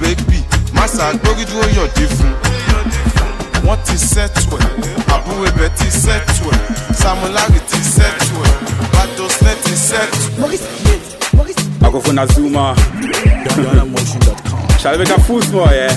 [0.00, 0.38] bébì
[0.72, 2.32] má ṣàgbórí dúró yọ̀dí fún.
[3.66, 4.70] Wọ́n ti sẹ́tù ẹ̀
[5.14, 6.60] àbúrò ibẹ̀ ti sẹ́tù ẹ̀
[7.00, 8.54] samulari ti sẹ́tù ẹ̀
[8.92, 10.20] badosnet ti sẹ́tù.
[11.86, 12.74] Akofuna Zuma.
[14.78, 15.92] Shall we make a full small, yeah?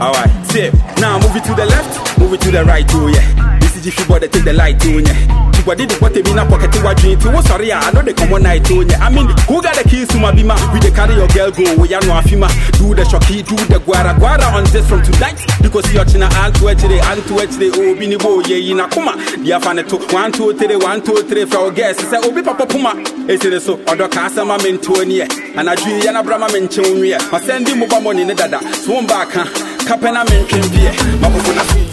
[0.00, 0.74] Alright, tip.
[0.98, 3.58] Now move it to the left, move it to the right, too, yeah.
[3.60, 5.45] This is Jiffy body, take the light, too, yeah.
[5.66, 7.90] Chibwa did the body in a pocket, to what dream, to oh, what sorry, I
[7.90, 9.02] know they come one night, too, yeah.
[9.02, 10.54] I mean, who got the keys to my bima?
[10.72, 12.46] We the carry your girl go, we are no afima.
[12.78, 15.42] Do the shocky, do the guara, guara on this from tonight.
[15.60, 18.78] Because you're china, and to it today, and to it today, oh, bini bo, in
[18.78, 19.18] a kuma.
[19.42, 22.06] Dia fan it to one, two, three, one, two, three, for our guests.
[22.06, 22.94] Say, oh, be papa puma.
[23.26, 25.26] It's it so, or the casa, my mentor, yeah.
[25.58, 27.18] And I dream, and a brama mention, yeah.
[27.32, 28.62] I send him mobile money, in the dada.
[28.86, 29.44] Swim back, huh?
[29.82, 30.94] Kapena mention, yeah.
[31.18, 31.85] Makofuna.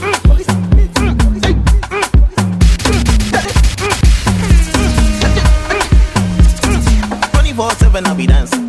[7.93, 8.62] Seven, I be dancing.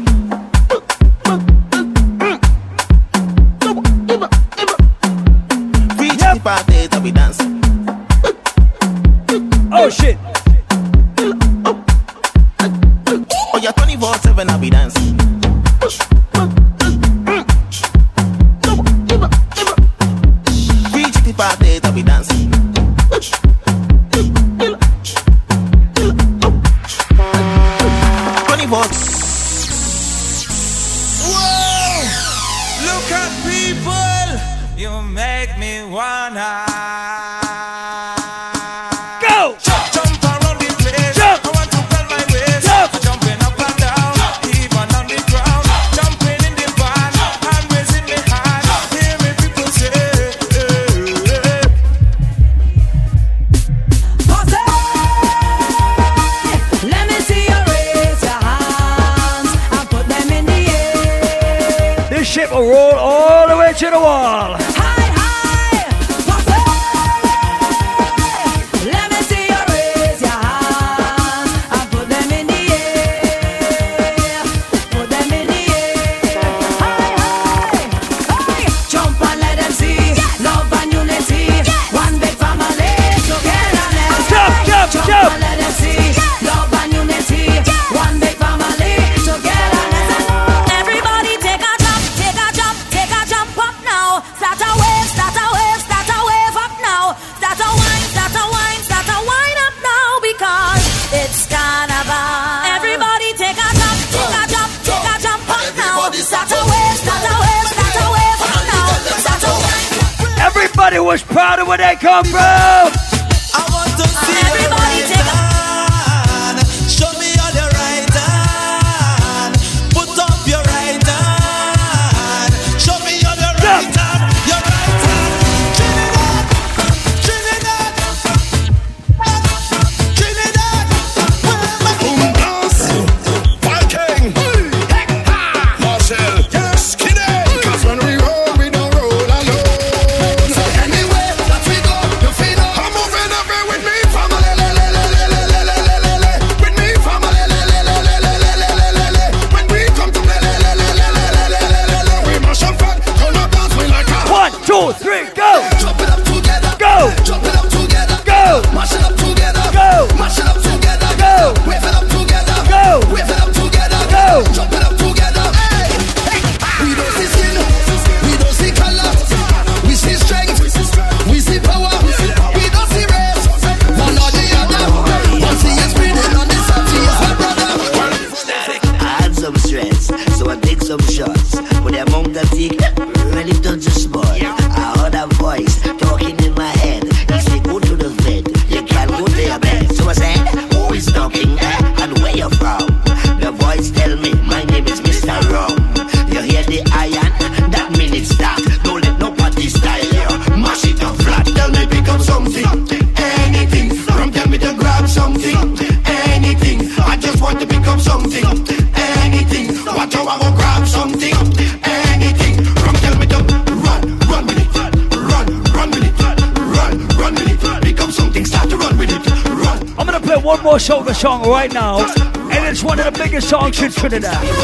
[224.09, 224.64] Trinidad.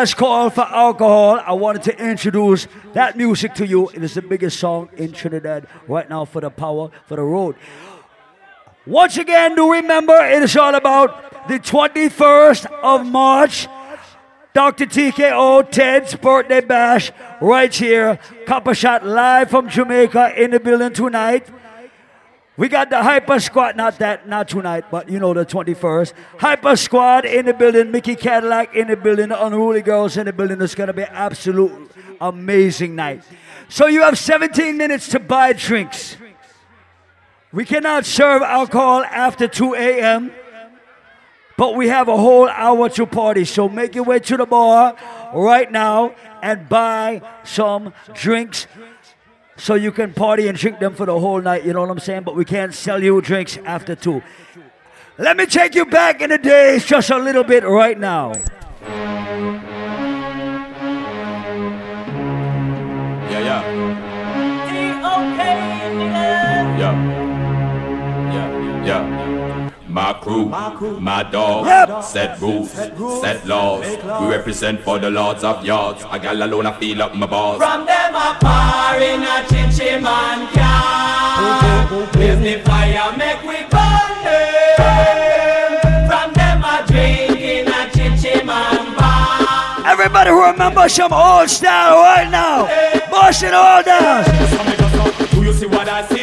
[0.00, 1.42] Last call for alcohol.
[1.42, 3.88] I wanted to introduce that music to you.
[3.88, 7.56] It is the biggest song in Trinidad right now for the power, for the road.
[8.84, 13.68] Once again, do remember it is all about the 21st of March.
[14.52, 14.84] Dr.
[14.84, 17.10] TKO Ted's birthday bash
[17.40, 18.18] right here.
[18.46, 21.48] Copper Shot live from Jamaica in the building tonight.
[22.56, 26.14] We got the Hyper Squad, not that, not tonight, but you know the 21st.
[26.38, 30.32] Hyper Squad in the building, Mickey Cadillac in the building, the Unruly Girls in the
[30.32, 30.62] building.
[30.62, 33.22] It's gonna be absolute amazing night.
[33.68, 36.16] So you have 17 minutes to buy drinks.
[37.52, 40.32] We cannot serve alcohol after 2 a.m.,
[41.58, 43.44] but we have a whole hour to party.
[43.44, 44.96] So make your way to the bar
[45.34, 48.66] right now and buy some drinks
[49.56, 51.64] so you can party and drink them for the whole night.
[51.64, 52.22] You know what I'm saying?
[52.22, 54.22] But we can't sell you drinks after two.
[55.18, 58.32] Let me take you back in the days just a little bit right now.
[63.30, 63.62] Yeah, yeah.
[66.78, 66.92] Yeah.
[68.32, 69.15] Yeah, yeah.
[69.96, 70.44] My crew,
[71.00, 73.82] my dog, set rules, set laws.
[74.20, 76.04] We represent for the lords of yards.
[76.04, 77.56] I got alone, I feel up my balls.
[77.56, 82.12] From them a par in a chinchy man car.
[82.12, 85.80] Blaze the fire, make we burn them.
[86.10, 89.80] From them a drink in a chinchy man bar.
[89.86, 92.66] Everybody remember some old style right now.
[93.10, 94.24] Busting all down.
[95.30, 96.15] Do you see what I see?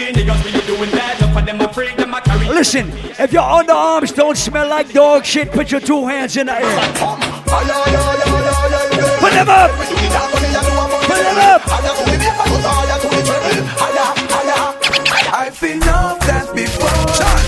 [2.53, 6.53] Listen, if your underarms don't smell like dog shit, put your two hands in the
[6.53, 6.61] air.
[9.19, 9.71] Put them up.
[9.71, 11.61] Put them up.
[15.33, 16.89] I've seen enough dance before,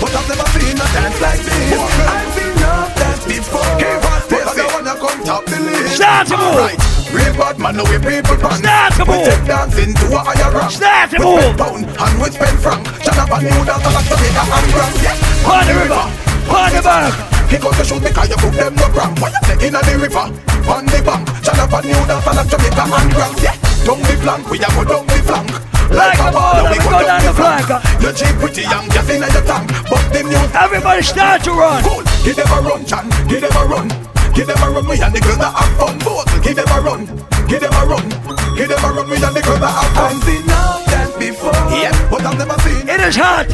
[0.00, 1.80] but I've never seen a dance like this.
[1.80, 5.96] I've seen enough dance before, but I don't wanna come top the list.
[5.96, 6.56] Start to move.
[6.56, 6.78] Right.
[7.12, 8.58] Real bad man, know we people pan.
[8.58, 10.72] Start to We take dancing to a higher rank.
[10.72, 11.42] Start to We move.
[11.42, 13.05] spend pound and we spend franc.
[13.16, 14.96] New dance like Jamaica and Grand.
[15.00, 15.48] Yeah.
[15.48, 16.04] On the river,
[16.52, 17.14] on the bank.
[17.48, 19.16] Kick out the shoot because you cook them no cramp.
[19.24, 20.26] What you say inna the river,
[20.68, 21.24] on the bank.
[21.86, 23.36] New dance like Jamaica and Grand.
[23.40, 23.56] Yeah.
[23.88, 25.48] Down the flank, we a go down the flank.
[25.90, 27.68] Like a ball, we go down the flank.
[28.04, 29.70] You cheap pretty young, gas inna your tank.
[29.88, 31.82] But them new Everybody start to run.
[31.84, 32.04] Cool.
[32.20, 33.08] Give them a run, Chan.
[33.28, 33.88] Give them a run.
[34.34, 35.96] Give them a run, we and the girls that have fun.
[36.04, 36.28] Both.
[36.44, 37.35] Give them a run.
[37.48, 38.08] Give them a run.
[38.56, 40.16] Give them a run, and the girls that have fun.
[40.16, 41.52] I've seen enough dance before.
[41.70, 42.88] Yeah, but I've never seen.
[42.88, 43.46] It is hot.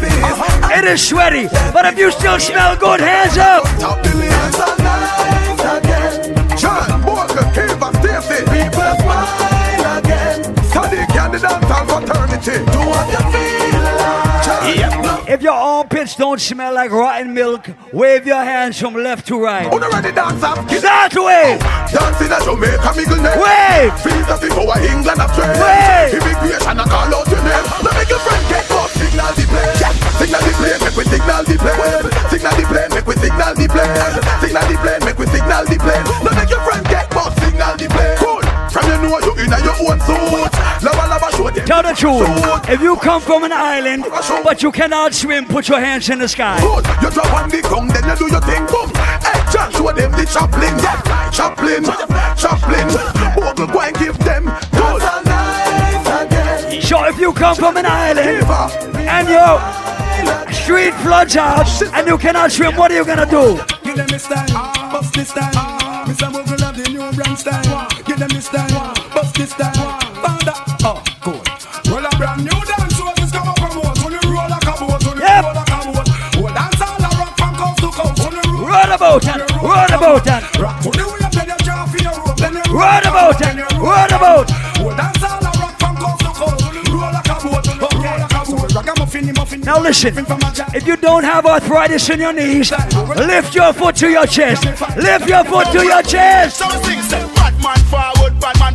[0.73, 1.49] It is sweaty.
[1.73, 3.65] But if you still smell good, hands up.
[3.79, 6.57] Top the hands are nice again.
[6.57, 8.41] John, Walker, Cave, and Stacy.
[8.49, 10.41] People smile again.
[11.23, 12.65] And the dance hall fraternity.
[12.73, 13.42] Do what you feel.
[15.33, 19.65] If your armpits don't smell like rotten milk, wave your hands from left to right.
[19.65, 20.61] Who ready dance up?
[20.69, 21.57] Start wave.
[21.89, 23.41] Dancing at Jamaica, Middle name.
[23.41, 23.97] Wave.
[24.05, 25.57] Feels as if our England have trained.
[25.57, 26.21] Wave.
[26.21, 27.65] Immigration, I call out your name.
[27.81, 28.93] Now make your friend get up.
[28.93, 29.77] Signal the plane.
[30.21, 32.05] Signal the plane, make we signal the plane.
[32.29, 33.93] Signal the plane, make we signal the plane.
[34.37, 36.05] Signal the plane, make we signal the plane.
[36.29, 37.33] Now make your friend get up.
[37.41, 38.17] Signal the plane.
[38.21, 38.45] Cool.
[38.69, 40.52] From you know you in your own suit.
[40.83, 41.65] Lava lava show them.
[41.65, 42.27] Tell the truth.
[42.69, 44.05] If you come from an island,
[44.43, 46.59] but you cannot swim, put your hands in the sky.
[46.61, 46.87] Good.
[47.03, 48.67] You drop on the ground, then you do your thing.
[48.67, 48.91] Boom.
[49.23, 50.75] Hey, John, show them the Chaplin.
[50.83, 51.31] Yeah.
[51.31, 51.85] Chaplin.
[52.37, 52.89] Chaplin.
[53.37, 54.45] Bogle, go and give them.
[54.73, 55.03] Good.
[56.83, 58.45] So if you come from an island
[58.97, 63.61] and your street floods out and you cannot swim, what are you gonna do?
[63.85, 64.47] Give them this style,
[64.91, 66.07] bust this style.
[66.07, 66.33] Mr.
[66.33, 67.89] Mogul have the new brand style.
[68.05, 69.53] Give them this style, bust this
[70.85, 73.97] Oh, a brand new dance show is come up from what?
[74.03, 75.45] When you roll like a boat, when you yep.
[75.45, 76.09] roll like a boat.
[76.43, 78.19] Well, dance all the rock from coast to coast.
[78.19, 81.59] When you roll, roll about and roll about and rock to the way, then you
[81.63, 84.51] jump in your rope, then you roll about and roll about.
[84.83, 86.67] Well, dance all the rock from coast to coast.
[86.67, 88.75] When you roll like a boat, when you roll like a boat.
[88.75, 89.61] Ragamuffin, muffin.
[89.61, 90.15] Now listen,
[90.75, 92.73] if you don't have arthritis in your knees,
[93.15, 94.67] lift your foot to your chest.
[94.99, 96.59] Lift your foot to your chest.
[96.59, 98.75] So sing, say, Batman forward, Batman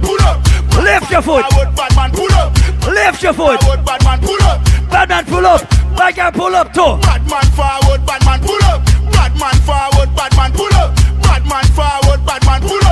[0.87, 1.43] Lift your foot.
[1.75, 2.53] Batman pull up.
[2.87, 3.59] Lift your foot.
[3.85, 4.63] Batman pull up.
[4.89, 5.61] Batman pull up.
[5.99, 6.95] Like I pull up too.
[7.03, 8.05] Batman forward.
[8.05, 8.85] Batman pull up.
[9.11, 10.15] Batman forward.
[10.15, 10.95] Batman pull up.
[11.21, 12.25] Batman forward.
[12.25, 12.86] Batman pull up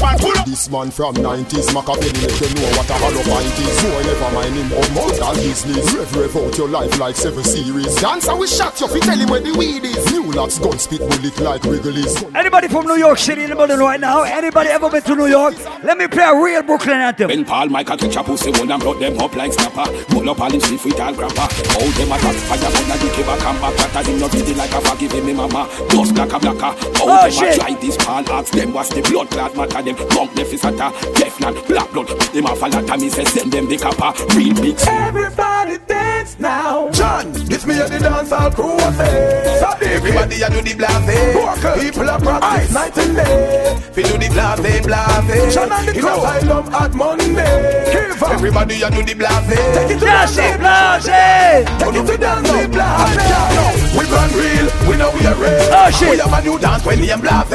[0.00, 0.46] man pull up.
[0.46, 3.72] This man from 90s, Machiavelli make them know what a hollow pint is.
[3.80, 5.92] So I never mind him oh, or mortal business.
[5.94, 7.94] Rev, rev out your life like seven series.
[7.96, 10.10] Dance and we shot you, fi tell him where the weed is.
[10.12, 12.22] New locks, gun spit bullet like Wrigley's.
[12.34, 14.22] Anybody from New York City in the building right now?
[14.22, 15.54] Anybody ever been to New York?
[15.84, 17.28] Let me play a real Brooklyn anthem.
[17.28, 19.84] Ben Paul, Michael, catch a pussy, one and brought them up like snapper.
[20.08, 21.46] Pull up all him sleeve with all grapper.
[21.76, 23.92] All them attack, fire on the dick, back and back.
[23.92, 25.68] That him not ready like a forgive him, me mama.
[25.90, 26.72] Just like a blacker.
[27.00, 27.56] Oh, All them shit.
[27.56, 29.82] a try this Paul, ask them what's the blood clot matter.
[29.90, 32.06] Them bump the fist atta, Teflon, black blood.
[32.06, 34.14] Them a fall at me, say send them the copper.
[34.36, 34.78] Real big.
[34.86, 36.90] Everybody dance now.
[36.92, 39.58] John, this me and the dancehall crew I say.
[39.58, 41.82] So everybody a do the blase.
[41.82, 43.80] People are practice night and day.
[43.92, 45.54] Fi do the blase, blase.
[45.54, 46.08] John and the crew.
[46.08, 48.14] In asylum at Monday.
[48.30, 49.46] Everybody a do the blase.
[49.74, 51.66] Take it to Blase, dance, blase.
[51.82, 53.89] Take it to dance, blase.
[53.96, 55.66] We run real, we know we are real.
[55.74, 56.10] Oh, shit.
[56.10, 57.48] We have a new dance when name blase.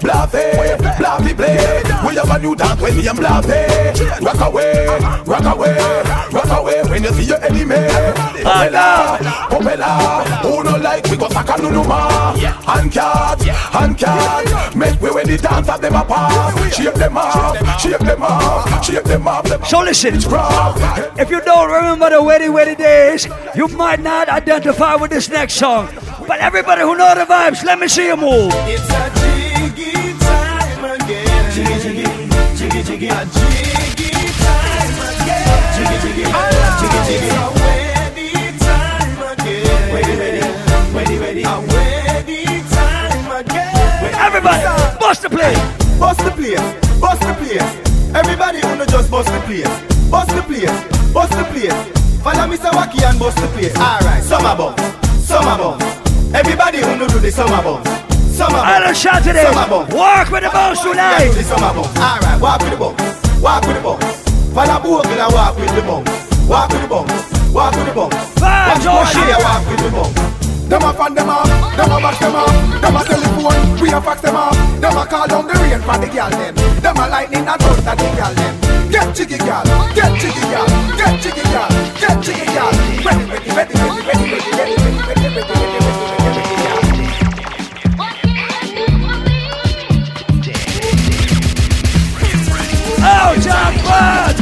[0.00, 1.82] Blase, blase play.
[2.06, 4.00] We have a new dance when name blase.
[4.22, 4.86] Rock away,
[5.26, 5.76] rock away,
[6.32, 7.76] rock away when you see your enemy.
[8.42, 9.18] Popela,
[9.50, 9.92] popela.
[10.42, 12.32] Who no like we go saka no no ma.
[12.36, 14.74] Hand cat, hand cat.
[14.74, 16.74] Make way when the dance of them a pass.
[16.74, 19.66] Shape them up, shape them up, shape them up.
[19.66, 25.10] So listen, if you don't remember the wedding wedding days, you might not identify with
[25.10, 25.88] this next song.
[26.28, 28.52] But everybody who know the vibes, let me see you move.
[28.70, 31.50] It's a jiggy time again.
[31.50, 32.06] Jiggy jiggy,
[32.54, 35.58] jiggy jiggy, a jiggy time again.
[35.74, 36.24] Jiggy jiggy,
[36.78, 39.94] jiggy jiggy, a wedding time again.
[39.94, 40.42] Ready ready,
[40.94, 44.14] ready ready, a wedding time again.
[44.14, 44.62] Everybody,
[45.00, 45.58] bust the place.
[45.98, 46.62] Bust the place,
[47.00, 47.66] bust the place.
[48.14, 49.66] Everybody wanna just bust the place.
[50.08, 50.70] Bust the place,
[51.12, 51.74] bust the place.
[52.22, 52.70] Follow Mr.
[52.70, 53.74] Wacky and bust the place.
[53.76, 54.97] Alright, summer bounce,
[55.28, 55.84] summer bounce.
[56.32, 57.88] Everybody wanna do the summer bounce.
[58.32, 59.44] Summer I don't shout today.
[59.44, 59.92] Summer bounce.
[59.92, 61.28] Walk with the bounce tonight.
[61.28, 61.92] Do the summer bounce.
[62.00, 63.00] Alright, walk with the bounce.
[63.44, 64.08] Walk with the bounce.
[64.56, 66.08] Follow Bogle and walk with the bounce.
[66.48, 67.12] Walk with the bounce.
[67.52, 68.08] Walk with the oh
[68.40, 69.24] Watch shit.
[69.24, 70.16] here, walk with the bounce.
[70.68, 72.52] Them a fan them off, them a back them off,
[72.82, 75.96] them a telephone, we a fax them off, them a call down the rain for
[75.96, 78.67] the girl them, them a lightning and thunder the girl them.
[78.90, 80.66] Get jiggy girl, get jiggy girl,
[80.96, 81.68] get jiggy girl,
[82.00, 82.72] get jiggy girl.
[83.04, 87.08] Ready, ready, ready, ready, ready, ready, ready, ready, ready, ready, ready, ready, ready.
[93.00, 94.36] Oh, John Bud.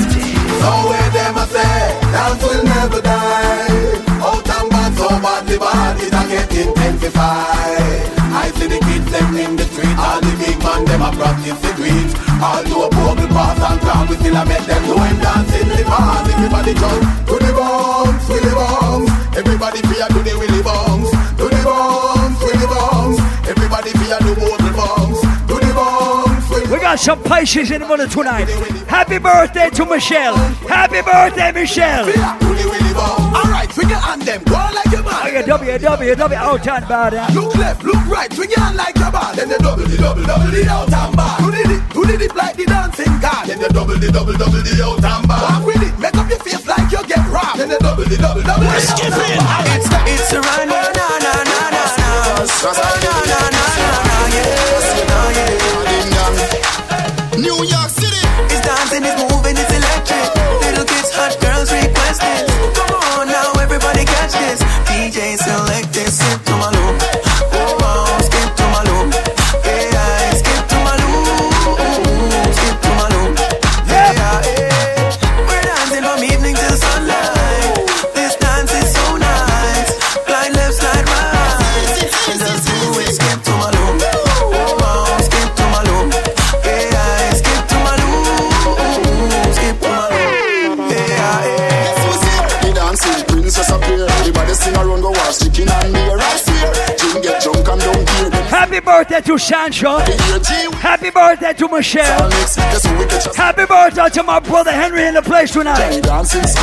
[0.60, 1.78] So where them a say,
[2.12, 4.00] dance will never die.
[4.22, 8.10] Out and bad, so badly bad, it a get intensified.
[8.32, 11.70] I see the kids them in the street, all big man them a practice the
[11.76, 12.10] greet.
[12.40, 15.68] All do a bubble pass and crowd, we still a make them know him dancing
[15.68, 16.28] the bars.
[16.32, 19.10] Everybody jump to the bombs, to the bombs.
[19.36, 20.85] Everybody fear to the willy bombs,
[26.96, 28.48] got some Pisces in the building tonight.
[28.88, 30.36] Happy birthday to Michelle.
[30.64, 32.08] Happy birthday, Michelle.
[32.08, 35.12] Alright, swing your hand them, go on like your man.
[35.12, 37.12] Oh, yeah, www, out and bad.
[37.14, 37.28] eh?
[37.34, 39.34] Look left, look right, swing your hand like your ball.
[39.36, 41.36] Then the double, the double, double, the out and bar.
[41.38, 43.44] Do the dip, do the dip like the dancing god.
[43.46, 45.40] Then the double, the double, double, the out and bar.
[45.44, 47.60] Walk with it, make up your face like you get robbed.
[47.60, 49.68] Then the double, the double, double, the out and bar.
[49.76, 52.08] It's it's a run, na na na na na na.
[52.40, 53.75] Oh, na na na na
[98.96, 99.98] birthday to Sancho.
[100.80, 102.30] Happy birthday to Michelle.
[103.36, 105.92] Happy birthday to my brother Henry in the place tonight.
[105.92, 106.56] He's dancing, he's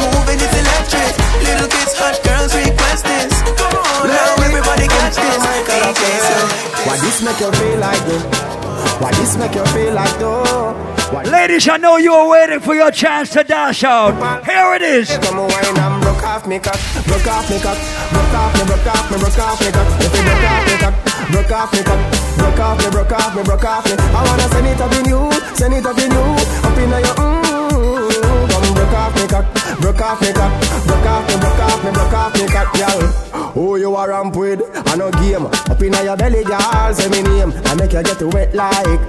[0.00, 1.12] moving, he's electric.
[1.44, 3.42] Little kids, hot girls request this.
[3.60, 5.44] Come on, now everybody catch this.
[6.86, 8.24] Why this make you feel like this?
[8.98, 10.99] Why this make you feel like though?
[11.10, 14.14] Ladies, I know you are waiting for your chance to dash out.
[14.46, 15.10] Here it is.
[15.18, 17.74] Come on, wine and broke off me cock, broke off me cock,
[18.14, 19.88] broke off me, broke off me, broke off me cock.
[19.98, 20.94] If you broke off me cock,
[21.34, 22.00] broke off me cock,
[22.38, 23.94] broke off me, broke off me, broke off me.
[23.98, 25.20] I wanna send it up in you,
[25.58, 26.24] send it up in you,
[26.62, 27.50] up in your mm.
[28.54, 29.46] Come broke off me cock,
[29.82, 30.52] broke off me cock,
[30.86, 33.30] broke off me, broke off me, broke off me cock, girl.
[33.50, 34.62] Who you are ramp with?
[34.86, 35.46] I no game.
[35.46, 37.52] Up in your belly, girl, say me name.
[37.66, 39.00] I make you get wet like,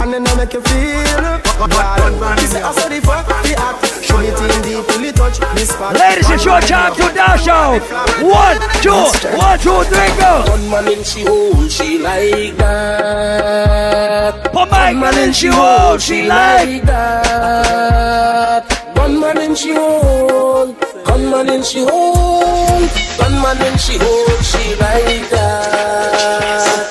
[0.00, 1.38] and then I make you feel.
[1.58, 3.86] Girl, this I saw the fuck the act.
[4.04, 5.94] Show it in deep, till it touch this spot.
[5.94, 7.82] Ladies, it's your time to dash out.
[8.22, 10.44] One, two, one, two, three, go.
[10.48, 14.44] One man in she hole, she like that.
[14.52, 18.64] Put my man in she hole, she like that.
[18.96, 20.74] One man in she hole,
[21.06, 22.86] one man in she hole,
[23.18, 26.88] one man in she hole, she like that.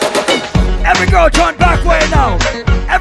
[0.85, 2.37] Every girl turn back way now.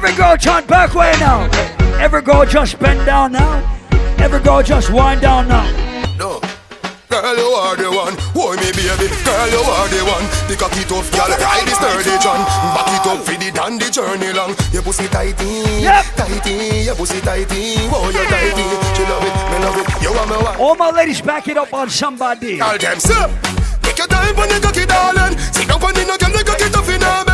[0.07, 1.51] Every girl turn back way now.
[1.99, 3.59] Every girl just bend down now.
[4.19, 5.67] Every girl just wind down now.
[6.15, 6.39] No.
[7.09, 8.15] Girl, you are the one.
[8.31, 9.11] Why me, baby?
[9.27, 10.23] Girl, you are the one.
[10.47, 11.27] The cocky tough, girl.
[11.27, 12.39] Ride the sturdy John.
[12.71, 14.55] Back it up for the dandy journey long.
[14.71, 16.05] Your pussy tighty, yep.
[16.15, 16.87] tighty.
[16.87, 17.75] Your pussy tighty.
[17.91, 18.63] Oh, you tighty.
[18.95, 20.01] She love it, me love it.
[20.01, 20.55] You are my one.
[20.55, 22.61] All my ladies, back it up on somebody.
[22.61, 23.27] All them sir.
[23.83, 25.37] Take your time on the cocky, darling.
[25.51, 27.26] Sit down on the no girl, the cocky tough man.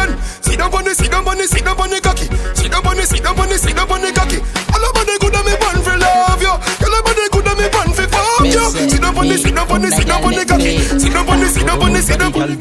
[0.54, 2.30] Sit down on the, sit down on the, sit down on the cocky.
[2.54, 4.38] Sit down on the, sit down on the, sit down on the cocky.
[4.70, 6.54] All about the good of me born for love you.
[6.54, 8.62] All about the good of me born for fuck you.
[8.86, 10.78] Sit down on the, sit down on the, sit down on the cocky.
[10.78, 12.54] Sit down on the, sit down on the, sit down on the.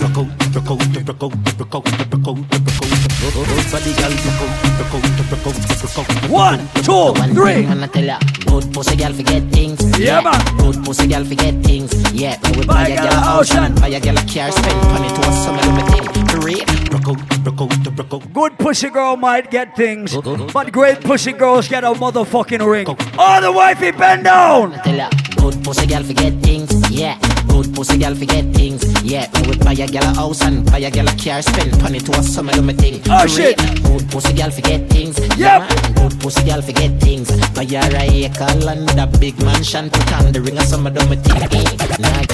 [6.28, 7.64] One, two, three.
[7.64, 9.80] I'ma tell ya, good pussy girl forget things.
[9.98, 10.38] Yeah, man.
[10.58, 11.92] Good pussy girl forget things.
[12.12, 14.80] Yeah, we would buy a girl a house and buy a girl a car, spend
[14.92, 16.02] money to a summer me thing.
[18.32, 20.14] Good pussy girl might get things,
[20.52, 22.86] but great pussy girls get a motherfucking ring.
[23.18, 24.72] All the wifey bend down.
[24.82, 26.70] Tell ya, good pussy girl forget things.
[26.90, 27.18] Yeah,
[27.48, 28.82] good pussy girl forget things.
[29.02, 31.98] Yeah, we buy a girl a house and buy a girl a car, spend money
[32.00, 33.00] to a summer do me thing.
[33.14, 33.58] Oh, shit.
[33.84, 35.18] Good pussy girl forget things.
[35.36, 35.68] Yeah.
[35.94, 37.28] Good pussy girl forget things.
[37.52, 41.04] Buy her a acre and a big mansion, put on the ring of summer do
[41.10, 41.36] me thing.
[42.00, 42.24] Nah.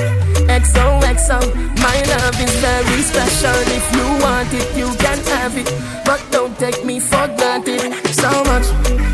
[0.48, 1.38] XOXO,
[1.82, 3.58] my love is very special.
[3.74, 5.66] If you want it, you can have it.
[6.06, 7.82] But don't take me for granted.
[8.14, 8.66] So much,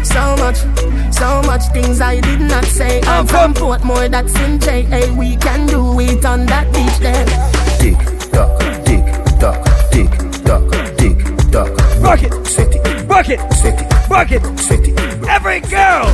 [0.05, 0.59] so much,
[1.13, 3.01] so much things I did not say.
[3.03, 4.83] I'm from Portmore, that's in J.
[4.83, 7.25] Hey, we can do it on that beach there.
[7.81, 7.97] Tick
[8.31, 9.05] tock, tick
[9.41, 9.74] tock, tick tock,
[11.55, 12.03] tick tock.
[12.03, 15.29] Rock it, sweat it, rock it, sweat it, rock it, sweat it.
[15.29, 16.05] Every girl.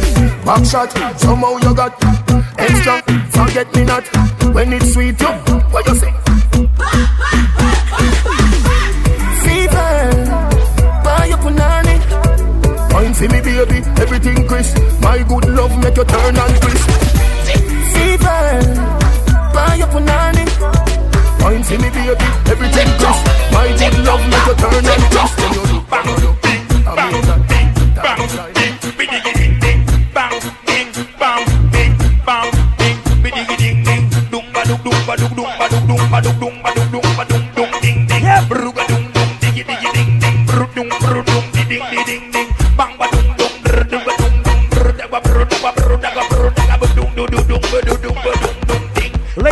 [0.45, 1.93] Back shot, somehow you got
[2.59, 3.03] extra.
[3.31, 4.05] Forget me not
[4.55, 5.21] when it's sweet.
[5.21, 5.29] You,
[5.73, 6.13] what you say?
[9.45, 9.93] Fever,
[11.05, 11.97] buy up punani.
[12.93, 14.77] Wine for me, baby, everything crisp.
[15.01, 16.91] My good love make you turn and crisp.
[17.95, 18.43] Fever,
[19.55, 20.45] buy up punani.
[21.43, 23.30] Wine for me, baby, everything crisp.
[23.61, 25.39] My good love make you turn and crisp.
[25.39, 26.20] When you bang,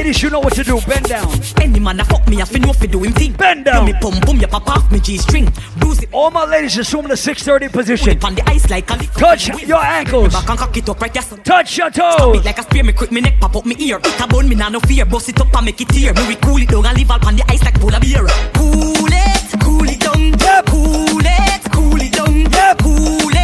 [0.09, 0.81] Ladies, you know what to do.
[0.89, 1.29] Bend down.
[1.61, 3.35] Any man a fuck me, I fin know fi do him thing.
[3.35, 3.85] Bend down.
[3.85, 5.53] Me pum pum, ya pop off me G string.
[5.77, 6.09] Bruise it.
[6.15, 8.25] All my ladies, assume the 630 position.
[8.25, 8.97] on the ice like a.
[8.97, 10.33] Touch your ankles.
[10.33, 11.43] Back and cock it up right son.
[11.43, 12.39] Touch your toes.
[12.39, 13.99] it like a spear, me quick, me neck pop up me ear.
[13.99, 15.05] It a bone, me nah no fear.
[15.05, 16.15] Bust it up and make it tear.
[16.15, 18.27] Me we cool it down and leave all on the ice like polar beer.
[18.55, 20.33] Cool it, cool it down.
[20.41, 20.67] Yep.
[20.69, 22.35] Cool it, cool it down.
[22.51, 22.79] Yep.
[22.79, 23.38] Cool it,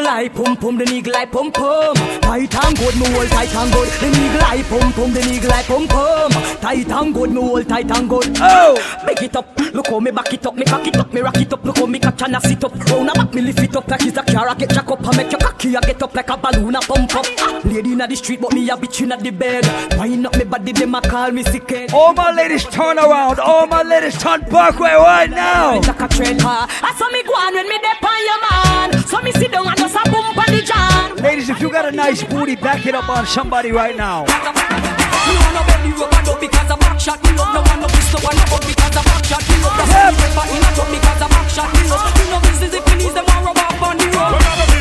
[0.00, 0.28] The eye.
[0.28, 1.94] pum pum, the niggle eye pum pum.
[2.22, 3.88] Tight and good, me hold tight and good.
[4.00, 6.32] The niggle eye pum pum, the niggle eye pum pum.
[6.60, 8.36] Tight and good, me hold tight and good.
[8.40, 8.96] Oh.
[9.06, 11.36] Big it up, look how me back it up, me cock it up, me rock
[11.36, 11.62] it up.
[11.64, 12.74] Look how me catch and I sit up.
[12.88, 14.48] Round a back, me lift it up like it's a car.
[14.48, 16.80] I get jack up, I make your cocky, I get up like a balloon, I
[16.80, 17.26] pump up.
[17.40, 19.66] Ah, Lady inna the street, but me a bitch inna the bed.
[19.98, 21.92] Wind up me body, them a call me sick head.
[21.92, 23.38] All my ladies, turn around.
[23.38, 25.78] All my ladies, turn back way right now.
[25.82, 26.40] Jack a tread.
[26.40, 29.02] I saw me go on when me dep on your man.
[29.06, 31.16] So me sit down and just a bump on the jam.
[31.16, 34.24] Ladies, if you got a nice booty, back it up on somebody right now.
[34.24, 37.54] Me want no belly rub and up because a back shot me love.
[37.54, 39.76] No want no pistol and no because a back shot me love.
[39.78, 42.14] That's why me never in a truck because a back shot me love.
[42.16, 44.79] Me no business if me them want rub up on the road.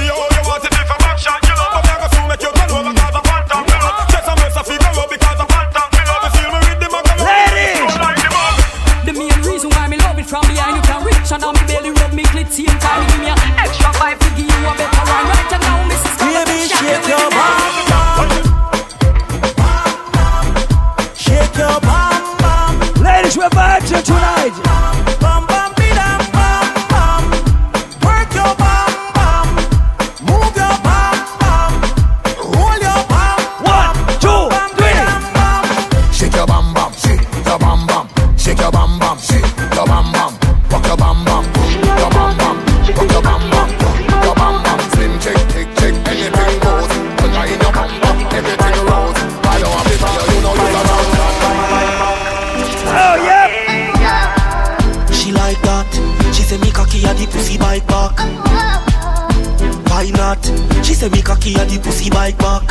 [60.99, 62.67] Say me cocky at the pussy bike back.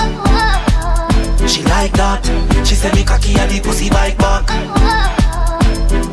[1.49, 2.21] She like that.
[2.61, 4.45] She say me cocky at the pussy bike back.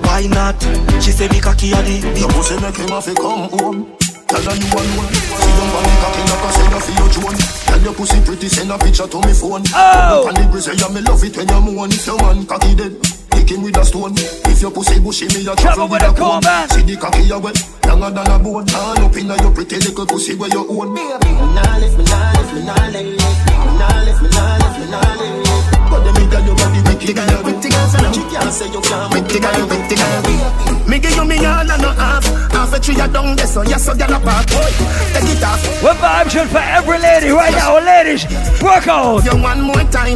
[0.07, 0.55] Why not?
[1.03, 1.95] She say me cocky at the.
[2.15, 3.91] Your pussy make him have to come home.
[4.31, 5.11] Tell her you alone.
[5.11, 7.37] See them on the cocky like I say you feel your drone.
[7.67, 9.63] Tell your pussy pretty, send a picture to me phone.
[9.75, 9.75] Oh.
[9.75, 11.91] Up on the grizzly, yeah, me love it when you moan.
[11.91, 12.95] If your man cocky dead,
[13.35, 14.15] kick him with a stone.
[14.55, 16.39] If your pussy bushy, me a travel with a comb.
[16.71, 17.59] See the cocky you wet,
[17.91, 18.63] longer than a bone.
[18.71, 20.95] All up inna your pretty little pussy where you own.
[20.95, 23.19] Me nah lift, me nah lift, me nah lift.
[23.19, 25.91] Me nah lift, me nah lift, me nah lift.
[25.91, 28.47] But them inna your body, make it Girl, you pretty girl, so now you can't
[28.55, 29.11] say you can't.
[29.11, 30.87] Pretty girl, you pretty girl.
[30.87, 32.23] Me give you me all and no half.
[32.55, 34.47] Half a tree a down there, so yes, so gyal a part.
[34.55, 34.71] Boy,
[35.11, 35.59] take it off.
[35.83, 38.23] What vibes on for every lady right now, ladies?
[38.63, 39.19] Work out.
[39.27, 40.15] You one more time,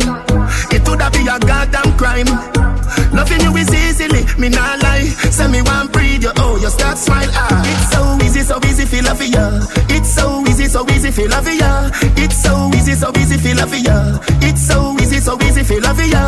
[0.71, 2.31] it would have be a goddamn crime.
[3.11, 5.09] Loving you is easily, me not lie.
[5.33, 7.29] Say me one breathe, you oh, you start smile.
[7.33, 9.59] Ah, it's so easy, so easy, feel love for ya.
[9.89, 11.89] It's so easy, so easy, feel love for ya.
[12.17, 14.19] It's so easy, so easy, feel love for ya.
[14.41, 16.23] It's so easy, so easy, feel love for ya.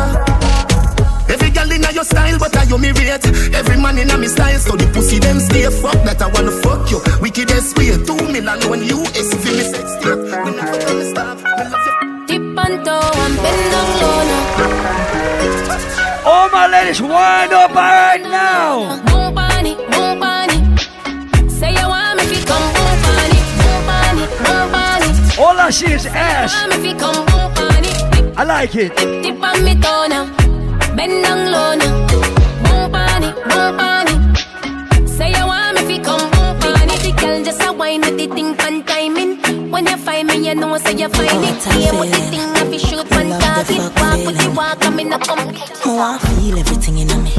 [1.28, 3.26] Every girl inna your style, but I you me rate.
[3.54, 5.64] Every man inna me style, so the pussy them stay.
[5.70, 7.00] Fuck that, I wanna fuck you.
[7.20, 10.18] Wickedest way, two million when you is for me sex tape.
[10.18, 11.38] Me stop.
[12.64, 15.21] And toe and bend down low now.
[16.24, 19.02] All my ladies, wind up right now.
[19.06, 20.58] Boom bunny, boom bunny.
[21.50, 25.08] Say you want me fi come boom bunny, boom bunny, boom bunny.
[25.42, 26.54] All I see is ass.
[26.70, 27.90] Me fi come boom bunny.
[28.36, 28.96] I like it.
[28.96, 30.24] Tip on me toe now,
[30.94, 32.06] bend down low now.
[32.62, 34.14] Boom bunny, boom bunny.
[35.08, 36.96] Say you want me fi come boom bunny.
[37.02, 39.41] The girl just a wine with the thing pan timing.
[39.72, 41.66] When you find me, you know say you find it.
[41.72, 43.78] Aim with the thing, I fi shoot one target.
[43.96, 45.48] Walk with the walk, I'm in a come.
[45.48, 47.32] I feel everything in me.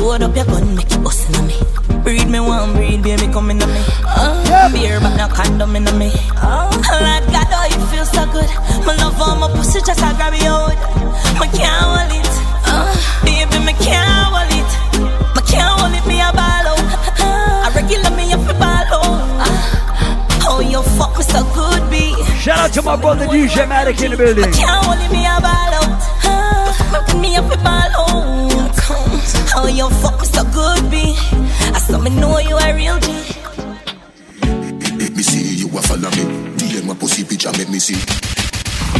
[0.00, 1.54] Load up your gun, make it bust in me.
[2.02, 3.80] Breed me one, breed baby come in me.
[4.04, 6.10] Uh, Beer but no condom in me.
[6.42, 8.50] Uh, Lord God, oh you feel so good.
[8.84, 10.74] My love on my pussy just a grab you out.
[11.38, 12.34] Me can't hold it.
[12.66, 12.90] Uh,
[13.24, 14.70] baby me can't hold it.
[21.30, 22.14] So good, be.
[22.42, 24.50] Shout out to my brother DJ Matic in the building.
[24.50, 25.90] Me can't hold me a ball out.
[27.22, 28.74] Me up a ball out.
[29.56, 31.14] Oh you fuck me so good, be.
[31.74, 33.08] I saw me know you a real G.
[34.96, 36.24] Make me see you a follow me.
[36.58, 38.00] DM my pussy picture, make me see.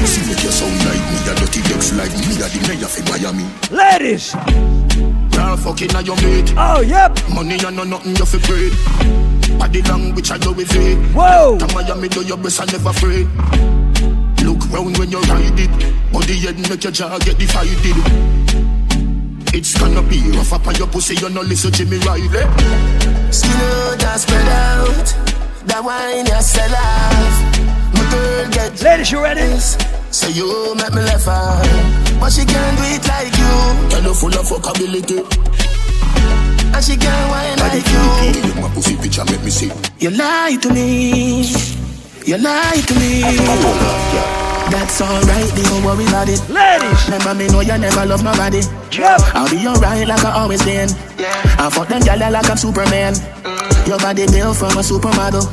[0.07, 3.03] See make you sound like me, a dirty Dex like me, a the mayor for
[3.11, 3.47] Miami.
[3.71, 4.35] Ladies.
[5.37, 6.55] Now fucking on your mate.
[6.57, 7.19] Oh, yep.
[7.35, 9.30] Money and no nothing you fi breed.
[9.61, 10.97] Body language I do with it.
[11.15, 11.59] Whoa.
[11.59, 13.29] To Miami do your best and never afraid.
[14.43, 15.71] Look round when you ride it.
[16.11, 18.81] Body head make your jaw get divided.
[19.53, 22.41] It's gonna be rough up on your pussy, you no listen to me Riley.
[23.31, 25.07] Skin out and spread out.
[25.69, 27.37] That wine you sell off.
[27.93, 29.59] My girl get Ladies, you ready?
[30.11, 31.63] So you make me laugh out.
[32.19, 33.91] But she can't do it like you.
[33.91, 35.50] Girl, you full of fuckability.
[36.81, 38.41] And she can't wine like you.
[38.49, 39.71] Look my pussy picture, make me see.
[39.99, 41.45] You lie to me.
[42.25, 43.21] You lie to me.
[44.73, 46.41] That's alright, don't worry about it.
[46.49, 48.63] Ladies, remember me know you never love nobody.
[48.97, 50.89] I'll be alright like I always been.
[51.61, 53.13] I fuck them gyal like I'm Superman.
[53.13, 53.87] Mm.
[53.87, 55.45] Your body built from a supermodel.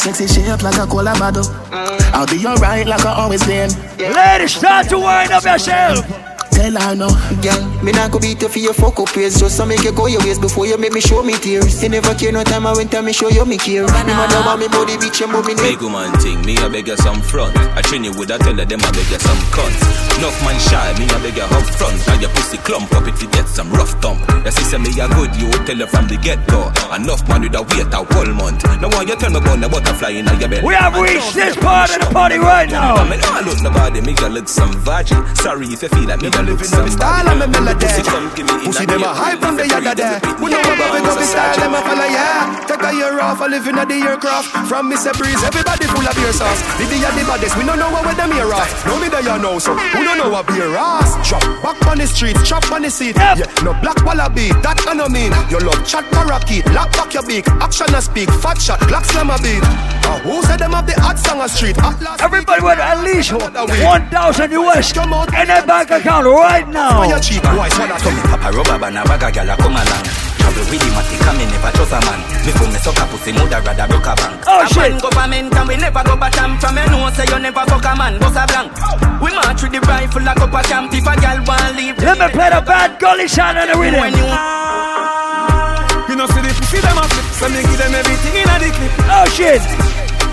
[0.00, 1.44] Sexy shape like a cola bottle.
[1.44, 2.00] Mm.
[2.14, 3.68] I'll be alright like I always been.
[3.98, 6.35] Ladies, start to wind up yourself.
[6.56, 7.08] Tell her no.
[7.44, 9.92] Girl, me not go beat you for your fuck up ways Just to make you
[9.92, 12.66] go your ways before you make me show me tears You never care no time
[12.66, 15.32] I went time me show you me care Me mother want me body bitch and
[15.46, 17.54] me Big woman thing, me a beg you some front.
[17.76, 19.82] I train you with a tell her them I beg you some cunts.
[20.16, 22.00] Enough man shy, me a beg you up front.
[22.08, 24.24] And your pussy clump up if you get some rough thump.
[24.42, 26.72] Your sister me a good, you would tell her from the get go.
[26.94, 28.64] Enough man with a wait a whole month.
[28.80, 30.64] No one you tell me about the butterfly in your belly.
[30.64, 32.96] We have reached this part of the party right now.
[32.96, 35.20] I mean, I look nobody, me a look some virgin.
[35.36, 37.86] Sorry if you feel like me a look some Style and me melody.
[37.86, 39.14] Pussy come give me in Pussy a them a ear.
[39.14, 40.16] hype from the other day.
[40.38, 42.64] We know about it, go be style them a follow yeah.
[42.66, 44.48] Take a year off, I live in the aircraft.
[44.70, 45.10] From Mr.
[45.18, 46.60] Breeze, everybody full of beer sauce.
[46.78, 48.70] The day the baddest, we don't know what them here off.
[48.86, 51.18] No me there you know, so who don't know what beer ass.
[51.26, 53.16] Chop back on the street, chop on the seat.
[53.16, 55.32] Yeah, no black wallaby, that I no mean.
[55.50, 57.48] Your love chat parakeet, lock back your beak.
[57.60, 59.62] Action a speak, fat shot, black slam a beat.
[60.06, 61.76] Uh, who said them have the hot song a street?
[61.78, 67.02] At last Everybody with at least 1,000 US in their bank account right now.
[67.02, 70.04] Papa rubber band a bag a gyal a come along.
[70.38, 72.20] Travel with him at the come me never trust a man.
[72.44, 74.44] Me phone me suck a pussy, mother rather broke a bank.
[74.46, 74.92] Oh, a shit.
[74.92, 77.92] man government and we never go batam from you know say you never fuck a
[77.96, 78.72] man, bust a blank.
[79.22, 81.98] We march with the rifle like up a camp if a gyal want leave.
[81.98, 84.00] Let me play the bad gully sound on the rhythm.
[84.00, 84.26] When you
[86.10, 88.56] You know see the pussy them a flip, so me give them everything in a
[88.60, 88.92] the clip.
[89.10, 89.62] Oh shit.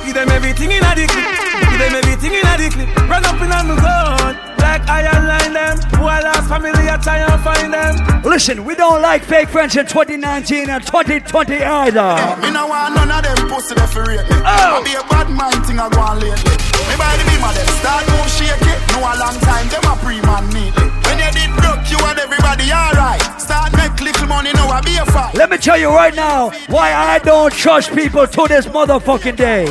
[0.05, 1.25] Give Give them everything in a the clip.
[1.71, 3.09] Give them everything in a the clip.
[3.09, 4.52] Run up in on the gun.
[4.63, 5.75] Like iron line them.
[5.99, 8.23] Who I lost family, I try and find them.
[8.23, 12.39] Listen, we don't like fake friends in 2019 and 2020 either.
[12.39, 14.39] Me no want none of them pussy that for rate me.
[14.39, 14.79] Oh.
[14.79, 16.55] I be a bad mind thing I go on lately.
[16.87, 18.79] Me by the beam of them start move shake it.
[18.95, 20.87] No a long time them a pre man neatly.
[21.11, 23.19] When you did broke you and everybody alright.
[23.35, 25.35] Start make little money now I be a fight.
[25.35, 29.67] Let me tell you right now why I don't trust people to this motherfucking day.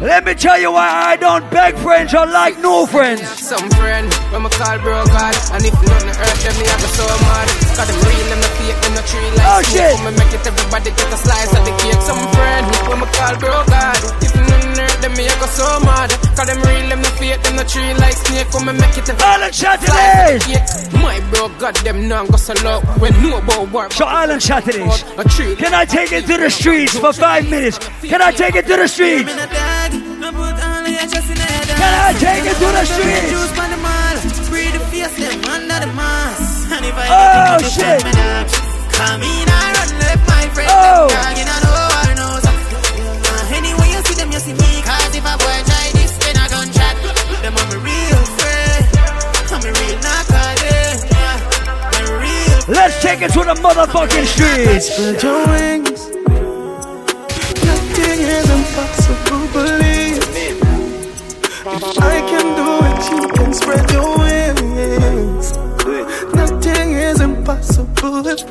[0.00, 3.22] Let me tell you why I don't beg friends or like new friends.
[3.40, 6.88] Some friend, when me call bro God And if nothing hurt them, me I go
[6.94, 9.72] so mad Cause them real, them no fake, them no tree like Oh, snake.
[9.72, 9.96] shit.
[9.96, 13.06] Come and make it, everybody get a slice of the cake Some friend, when me
[13.14, 16.86] call bro God If nothing hurt them, me I go so mad Cause them real,
[16.92, 19.88] them no fake, them no tree like snake Come and make it, Island slice of
[19.88, 20.66] the cake
[21.02, 25.02] My bro God, them now go so low When no about work So Island Saturdays.
[25.56, 27.78] Can I take it to the streets for five minutes?
[28.02, 29.30] Can I take it to the streets?
[30.16, 33.32] Can I take it to the streets?
[37.08, 38.02] Oh shit!
[38.96, 40.70] Come in, I run left my friend.
[40.72, 41.08] Oh.
[41.12, 42.44] Dog, you know, no one knows.
[42.48, 44.80] Uh, anyway, you see them, you see me.
[44.82, 46.96] Cause if a boy try this, then I gun chat.
[47.42, 48.84] Them I'm a real friend.
[49.52, 50.96] I'm a real knocker, yeah.
[51.92, 54.88] I'm a real Let's take it to the motherfucking streets.
[54.96, 56.15] Spread your wings.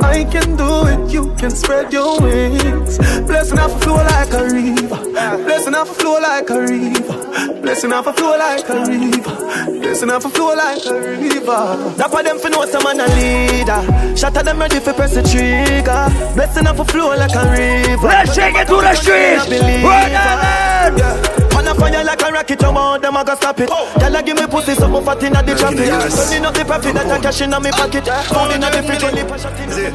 [0.01, 2.97] I can do it, you can spread your wings.
[3.27, 5.01] Blessing off a flow like a river.
[5.43, 7.61] Blessing off a flow like a river.
[7.61, 9.79] Blessing off a flow like a river.
[9.81, 11.95] Blessing off a flow like a river.
[11.97, 14.15] That for them for know some man a leader.
[14.15, 16.33] Shot at them ready for press the trigger.
[16.35, 18.07] Blessing off a flow like a river.
[18.07, 19.45] Let's take it to the streets.
[19.85, 20.99] Island.
[20.99, 21.34] Yeah.
[21.65, 23.69] Man a fire like a rocket, you want them, I go stop it.
[23.71, 23.89] Oh.
[23.99, 25.89] Y'all give me pussy, so fat inna the traffic.
[25.89, 27.77] Turning up the profit, that I cash inna me ah.
[27.77, 28.05] pocket.
[28.05, 29.89] Found inna the fridge, only push shot inna the.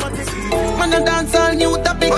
[0.79, 2.11] Man, a dance all new topic.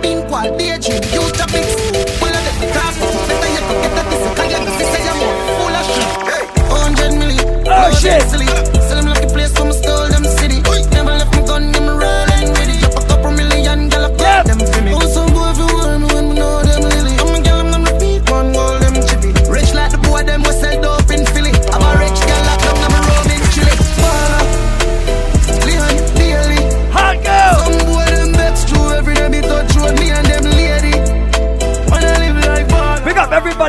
[0.00, 1.72] Pink wall, daydream, new topics.
[2.16, 2.96] Full of them, class.
[3.28, 4.24] Better yet, get that this.
[4.40, 5.20] Cause your pussy say I'm
[5.52, 6.48] full of shit.
[6.72, 7.44] 100 million.
[7.68, 8.83] Oh, shit.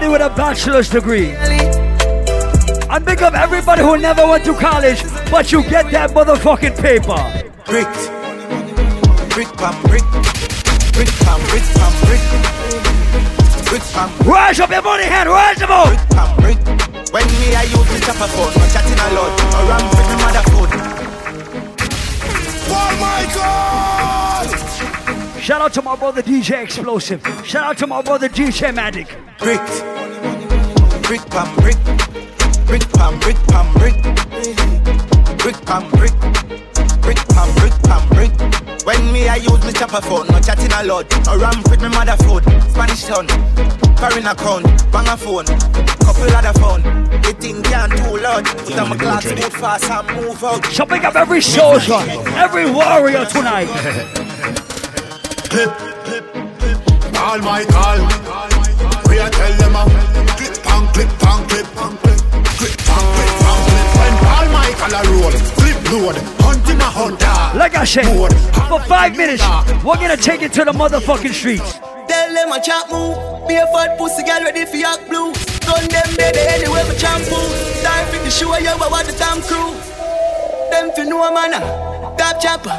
[0.05, 1.31] Everybody with a bachelor's degree.
[2.89, 7.17] And big up everybody who never went to college, but you get that motherfucking paper.
[7.65, 7.87] Brick.
[9.33, 10.03] Brick pam brick.
[10.93, 12.21] Brick pam brick pam brick.
[13.69, 15.87] Brick pam Rise up your money hand, rise them up.
[15.87, 16.57] brick pam brick.
[17.11, 19.31] When me I use me chopper phone, no chatting a lot.
[19.51, 20.71] No ram with me mother phone.
[22.67, 23.85] Paul Michael!
[25.41, 27.21] Shout out to my brother DJ Explosive.
[27.45, 29.07] Shout out to my brother DJ Magic.
[29.37, 29.94] Brick.
[31.05, 31.77] Brick pam brick.
[32.65, 33.93] Brick pam brick pam brick.
[35.37, 36.11] Brick pam brick.
[37.03, 38.31] Brick pam brick pam brick.
[38.85, 41.05] When me I use me chopper phone, no chatting a lot.
[41.27, 42.41] No ram with me mother phone.
[42.71, 43.27] Spanish town.
[43.97, 45.45] Foreign account, bang a phone.
[45.45, 46.81] Couple other phone.
[47.21, 48.45] The thing can't too loud.
[48.45, 50.65] Put on my glass, move fast and move out.
[50.65, 52.01] So pick up every soldier,
[52.35, 53.67] every warrior tonight.
[57.13, 58.07] Paul Michael.
[59.07, 59.85] We a tell them a
[60.95, 63.85] clip pang clip pang clip pang clip clip pang clip pang clip.
[63.99, 67.35] When Paul Michael a roll, clip load, hunting a hunter.
[67.59, 68.07] Like I said,
[68.69, 69.43] for five minutes,
[69.83, 71.79] we're gonna take it to the motherfucking streets.
[72.07, 73.19] Tell them a chat move.
[73.47, 75.35] Be a fat pussy girl ready for yak blue.
[75.67, 77.43] Gun them baby anywhere for shampoo.
[77.83, 79.75] Time for the show you about the Tom Cruise.
[80.71, 81.59] Them fi know man a
[82.15, 82.71] top chopper,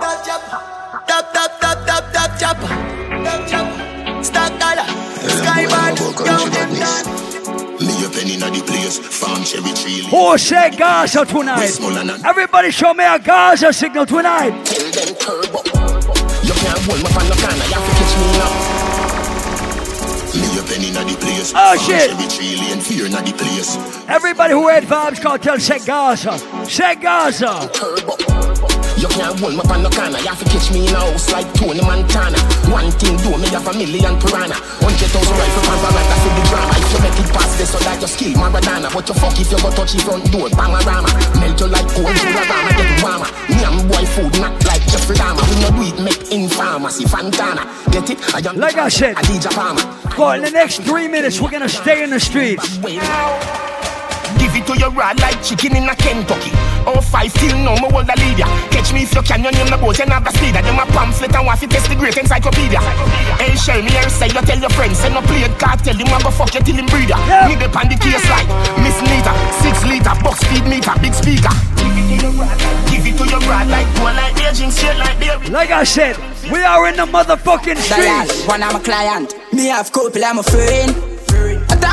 [0.00, 0.56] top chopper,
[1.04, 2.70] top top top top top chopper,
[3.28, 4.24] top chopper.
[4.24, 4.88] Stock dollar,
[5.36, 7.37] skybound, down them down.
[8.10, 10.02] Penny inna the place, farm cherry tree.
[10.10, 11.78] Who oh, said Gaza tonight?
[12.24, 14.50] Everybody show me a Gaza signal tonight.
[14.64, 15.58] Tell them turbo.
[16.42, 18.52] You can't hold my fan no corner, you have to catch me now.
[20.38, 22.10] Lay your penny inna the place, Oh, farm shit.
[22.10, 23.76] cherry tree lane, fear inna the place.
[24.08, 26.38] Everybody who had Vybz Kartel, say Gaza.
[26.66, 28.67] Say Gaza.
[28.98, 30.18] You can't hold me on no corner.
[30.18, 32.34] You have to catch me in a house like Tony Montana.
[32.74, 34.58] One thing do me have a million piranha.
[34.82, 36.74] Hundred thousand rifle for Barata for the drama.
[36.74, 38.90] If you make it past this, so that you skill Maradona.
[38.90, 40.48] What you fuck if you go touch your front door?
[40.50, 41.10] Bangarama.
[41.38, 42.70] Melt you like cold Furarama.
[42.74, 43.30] Get warmer.
[43.46, 45.46] Me and boy food not like Jeffrey Dahmer.
[45.46, 47.04] We no do it make in pharmacy.
[47.06, 47.62] Fantana.
[47.94, 48.18] Get it?
[48.34, 49.86] I Like I said, Adidja Palmer.
[50.18, 52.66] for in the next three minutes, we're gonna stay in the streets.
[54.38, 56.50] Give it to your rod like chicken in a Kentucky.
[56.86, 58.48] Oh, five till no more hold a leader.
[58.70, 60.62] Catch me if you can, your name the boat, you have the speeder.
[60.62, 62.80] Them a pamphlet and want to test the great encyclopedia.
[63.36, 64.98] Hey, share me here, say you tell your friends.
[64.98, 67.18] Send no play it, tell him a go fuck you till him breeder.
[67.50, 68.48] Me the pan the case like
[68.80, 71.52] Miss Nita, six liter, box speed meter, big speaker.
[72.88, 75.50] Give it to your rod like one like aging straight like David.
[75.50, 76.16] Like I said,
[76.50, 78.46] we are in the motherfucking Dial, streets.
[78.46, 79.34] one I'm a client.
[79.52, 81.17] Me have couple, I'm a friend.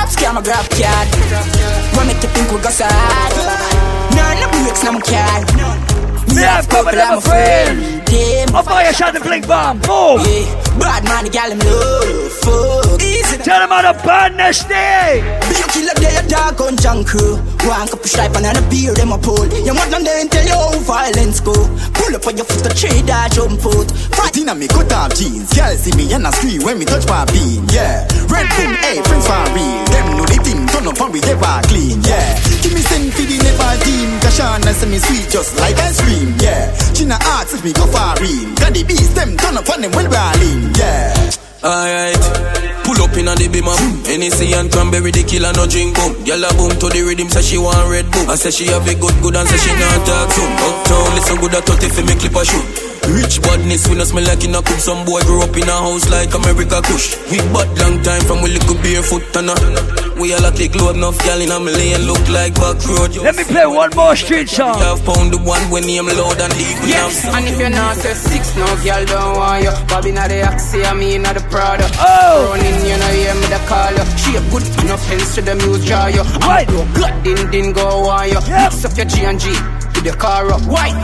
[0.06, 1.08] A top scam, a grab card.
[1.98, 3.32] Run make you think we go sad.
[4.14, 5.42] None of breaks, no car.
[6.36, 8.06] Me have couple, I'm a friend.
[8.06, 8.66] Damn.
[8.66, 9.80] Buy a shot and blink bomb.
[9.80, 10.20] Boom.
[10.20, 10.78] Yeah.
[10.78, 12.85] Bad man, the gal love.
[12.96, 13.04] Fuck.
[13.04, 13.38] Easy.
[13.44, 15.22] Tell them how to badness day.
[15.50, 17.36] Be a killer, they a dog on junk crew.
[17.68, 19.46] One cup of stripe and a beer, them a pull.
[19.64, 21.54] Your mother then tell you how violence go.
[21.94, 23.92] Pull up on your foot, a trade, a jump foot.
[24.16, 25.52] Fight in a me cut off jeans.
[25.54, 27.68] Girl see me and I scream when me touch my bean.
[27.70, 28.08] Yeah.
[28.32, 29.84] Red boom, hey, friends for real.
[29.92, 32.02] Them know the thing, turn up and we ever clean.
[32.02, 32.40] Yeah.
[32.64, 34.10] Give me send for the never team.
[34.24, 36.34] Kashana send me sweet just like ice cream.
[36.40, 36.72] Yeah.
[36.94, 38.56] China asks if me go for real.
[38.56, 40.74] Got the beast, them turn up on them well rolling.
[40.76, 41.14] Yeah.
[41.66, 42.14] Alright,
[42.96, 44.04] pull up in a the beamer boom.
[44.08, 46.16] Hennessy and cranberry, the killer no drink boom.
[46.24, 48.30] Gyal a boom to the rhythm, say she want red boom.
[48.30, 50.52] I say she have a good good and say she not talk soon.
[50.56, 52.66] Uptown, listen good at 30 for me clip a shoot.
[53.06, 54.80] Rich badness, we no smell like in a coop.
[54.82, 57.14] Some boy grew up in a house like America Kush.
[57.30, 59.56] We bad long time from we little barefoot and a.
[60.18, 63.14] We all a click load enough gal in a million look like back road.
[63.22, 64.80] Let me play one more street song.
[64.80, 66.82] Half pound the one when name loud and deep.
[66.82, 69.72] we Yes, and if you're not say six, no girl don't want you.
[69.86, 71.86] Bobby not the Axia, me not the Prada.
[72.00, 74.06] Oh, running, you know, hear me the call you.
[74.22, 76.24] Shape good, no offense to the music draw you.
[76.46, 76.70] Right.
[76.70, 78.42] I'm good, din din go on you.
[78.50, 80.62] Mix up your G and G with the car up.
[80.70, 80.96] White.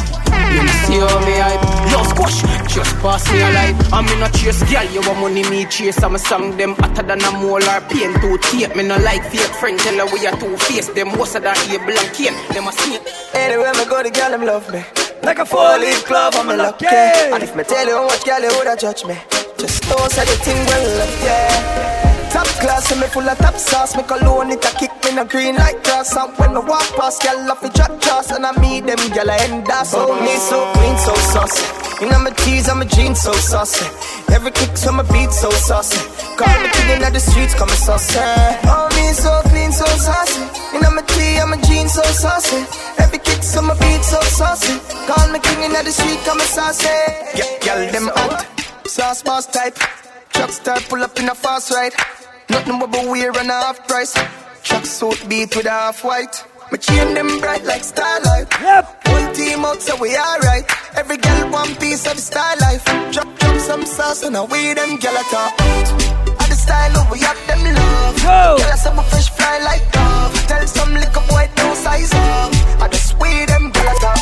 [0.51, 1.63] You see how me hype?
[1.91, 2.41] Yo, squash,
[2.73, 3.75] just pass me a light.
[3.93, 4.83] I'm in a chase, girl.
[4.91, 6.03] You want money, me chase.
[6.03, 8.13] I'm a song them hotter than a molar pain.
[8.19, 9.79] Two tape, me no like fake friend.
[9.79, 10.89] Tell her we are two face.
[10.89, 12.35] Them most of that able and cane.
[12.53, 13.01] Them a snake.
[13.33, 14.83] Anywhere me go, the gal them love me.
[15.23, 16.87] Like a four-leaf glove, I'm lucky.
[16.87, 19.15] And if me tell you much gal you woulda judge me,
[19.57, 22.20] just know say the thing well up, yeah.
[22.31, 23.95] Top class, and me full of top sauce.
[23.95, 26.15] Me cologne it a kick me no green like grass.
[26.15, 29.29] And when me walk past, gal off the drop jaws, and I meet them gal
[29.29, 29.85] I end up.
[29.85, 31.65] So me so green, so saucy.
[32.01, 33.85] You know my tees, I'm a jeans, so saucy.
[34.33, 35.99] Every kick to my beat, so saucy.
[36.39, 38.17] Call me king in the streets, call me saucy.
[38.65, 40.41] Oh me so clean, so saucy.
[40.73, 42.65] You know my tee, I'm a jeans, so saucy.
[42.97, 44.79] Every kick to my beat, so saucy.
[45.05, 46.87] Call me king in the street, call me saucy.
[47.35, 48.47] Yeah, gal them hot,
[48.87, 49.77] sauce boss type.
[50.33, 51.93] Truck star pull up in a fast ride.
[52.51, 54.13] Nothing but a wear and a half price.
[54.63, 56.35] Truck suit beat with a half white.
[56.69, 58.47] My chain them bright like starlight.
[58.59, 59.07] Yep.
[59.07, 60.65] Whole team out so we alright.
[60.95, 62.83] Every girl one piece of the style life.
[63.13, 65.53] Drop drop some sauce and I away them gyal a talk.
[66.39, 68.15] All the style over have them love.
[68.19, 68.39] Go.
[68.59, 70.35] Gyal a say my fresh fly like dove.
[70.51, 72.51] Tell some little boy don't size up.
[72.83, 74.19] I just way them gyal a talk.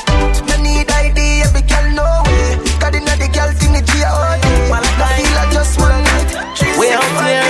[0.49, 1.19] No need ID,
[1.49, 2.61] every girl know way.
[2.77, 4.45] Got inna the girl thing the G.O.D.
[4.69, 6.29] I feel like just one night.
[6.77, 7.48] We out there.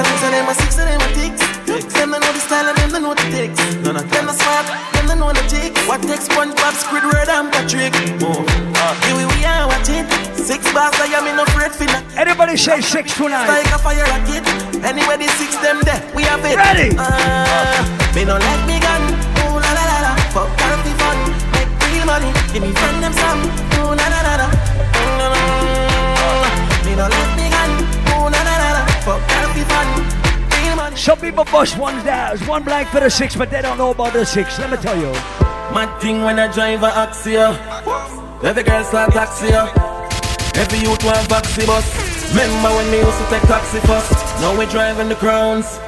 [0.00, 1.44] Tell them, tell them, a six of them a ticks.
[1.92, 3.60] Them they know the style and them they know the ticks.
[3.84, 4.64] None of them are smart,
[4.96, 5.76] them they know the ticks.
[5.84, 7.92] What takes SpongeBob, Squidward and Patrick?
[8.24, 8.40] Oh,
[8.80, 10.08] uh, here we, we are watching.
[10.40, 12.00] Six bars, I am in no for that.
[12.16, 13.44] Anybody say six tonight?
[13.44, 14.40] Like a fire rocket.
[14.80, 16.56] Anybody six them there, we have it.
[16.56, 16.96] Ready?
[16.96, 17.84] Uh,
[18.16, 19.04] me no like me gun.
[19.44, 20.16] Ooh la la la la.
[20.32, 20.48] Fuck
[20.80, 21.20] be fun.
[21.52, 22.32] Make real money.
[22.56, 23.44] Give me friend them some.
[23.84, 24.48] Ooh la la la la.
[24.96, 26.88] Mm.
[26.88, 27.29] Me no like
[30.96, 34.12] Some people bust one down, one blank for the six, but they don't know about
[34.12, 34.58] the six.
[34.58, 35.12] Let me tell you.
[35.72, 37.56] My thing when I drive a Axio.
[38.44, 39.48] Every girl start taxi.
[40.60, 41.86] Every youth want taxi bus.
[42.30, 44.12] Remember when me used to take taxi first?
[44.40, 45.78] Now we driving the crowns.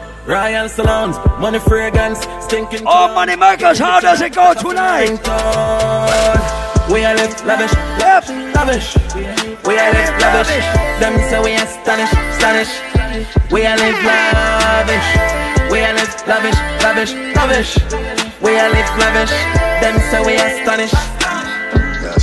[0.26, 2.82] Ryan Salons, money fragrance, stinking.
[2.84, 5.20] Oh, money makers, how does it go tonight?
[6.90, 7.72] We are live lavish,
[8.02, 8.24] Yep.
[8.54, 8.96] lavish.
[9.66, 10.66] We are live lavish.
[10.98, 12.72] Them say we astonish, astonish.
[13.52, 15.08] We are live lavish.
[15.70, 17.72] We are live lavish, lavish, lavish.
[18.42, 19.34] We are live lavish.
[19.82, 20.94] Them say we astonish.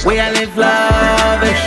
[0.05, 1.61] We are live lavish.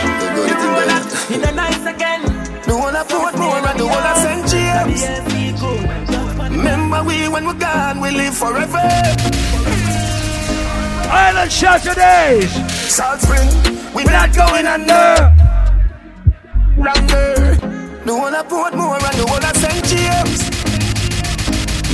[1.33, 2.21] In the nights again.
[2.67, 4.47] The one I put more and the one I St.
[4.51, 5.86] James.
[6.67, 8.83] Remember we when we're gone, we live forever.
[11.09, 12.51] Island Saturdays.
[12.93, 13.47] Salt Spring,
[13.95, 15.33] we We're not going under.
[16.75, 17.55] Longer.
[18.03, 19.85] The one I put more and the one I St.
[19.87, 20.39] James.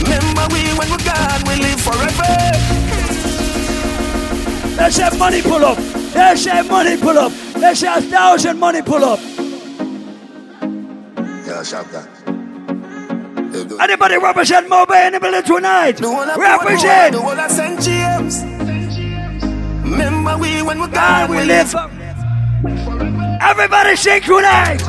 [0.01, 2.33] Remember we when we're gone, we live forever.
[4.75, 5.77] Let's have money pull up.
[6.15, 7.31] Let's have money pull up.
[7.57, 9.19] Let's have thousand money pull up.
[11.45, 12.22] Yeah, sharp that.
[13.53, 15.99] Anybody represent Mobile in the building tonight?
[16.01, 17.13] Represent.
[17.13, 17.81] The St.
[17.81, 18.43] James.
[19.83, 21.75] Remember we when we're God, we we live.
[23.41, 24.79] Everybody sing tonight.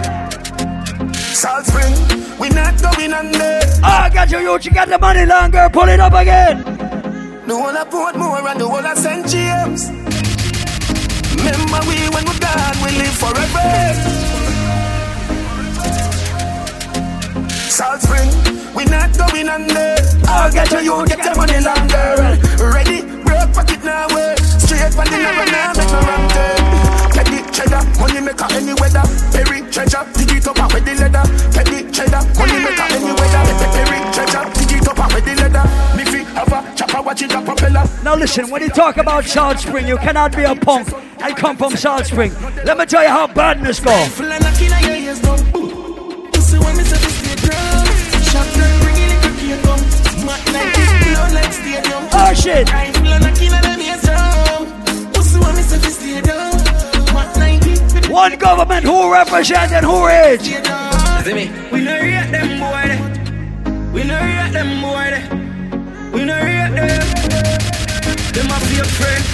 [1.15, 1.93] Salt Spring,
[2.41, 3.61] we not going under.
[3.82, 4.59] Oh, I got you, you.
[4.62, 5.69] You got the money longer.
[5.70, 6.65] Pull it up again.
[7.47, 9.27] The one I put more and the one I St.
[9.28, 9.91] James.
[11.36, 14.43] Remember we when we're gone, we live forever.
[17.85, 18.31] Salt Spring,
[18.74, 19.97] we not going under.
[20.24, 22.40] I'll get to you, get your money longer.
[22.56, 24.35] Ready, broke pocket now, way.
[24.56, 27.12] Straight from the never now, make no wrong turn.
[27.12, 29.05] Petty cheddar, money maker any weather.
[29.36, 31.24] Perry treasure, dig it up and with the leather.
[31.52, 33.43] Petty cheddar, money maker any weather.
[33.77, 35.65] Perry treasure, dig it up and with the leather.
[35.93, 37.85] Miffy have a chopper, watch it a propeller.
[38.02, 40.89] Now listen, when you talk about Salt Spring, you cannot be a punk
[41.20, 42.32] and come from Salt Spring.
[42.65, 43.93] Let me tell you how badness go.
[52.35, 52.65] This.
[58.09, 60.06] One government who represent and who
[61.35, 61.51] me?
[61.73, 62.85] We no rate them boy.
[62.89, 62.98] they.
[63.93, 65.11] We no rate them boy.
[65.12, 65.24] they.
[66.12, 67.01] We no rate them.
[68.35, 69.24] Them a fake friend.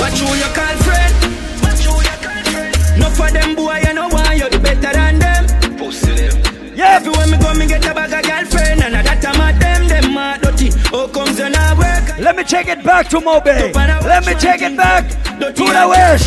[0.00, 1.12] Watch who you call friend.
[1.62, 3.00] Watch who you call friend.
[3.00, 5.33] No for them boy, you know why you do better than them.
[6.74, 6.90] Pussy them.
[6.90, 6.96] Yeah.
[6.96, 10.14] Everywhere me go, me get a bag of girlfriend, and that time at them, them
[10.14, 10.70] mad dirty.
[10.90, 12.18] How comes you not work?
[12.18, 13.72] Let me take it back to Mobile.
[13.74, 16.26] Let me take it back to the west.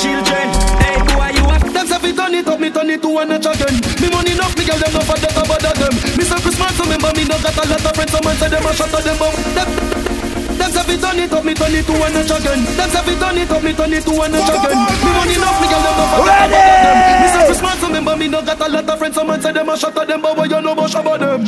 [0.00, 0.48] children.
[0.80, 3.08] Hey boy, are you have them say fi turn it up, me turn it to
[3.08, 3.74] one notch again.
[4.00, 5.92] Me money enough, me girl them no for that about them.
[6.16, 8.12] Me say Christmas, remember me no got a lot of friends.
[8.12, 10.25] Someone say them a shot at them, but them.
[10.56, 12.64] Them say fi turn it up, me turn it to one notch again.
[12.64, 14.78] Them say turn it up, me turn it to one notch again.
[15.04, 16.96] Me money enough, me girl them no for that about them.
[17.20, 19.14] Me say Christmas, remember me no got a lot of friends.
[19.14, 21.44] Someone say them a shot at them, but what you know about shabba them?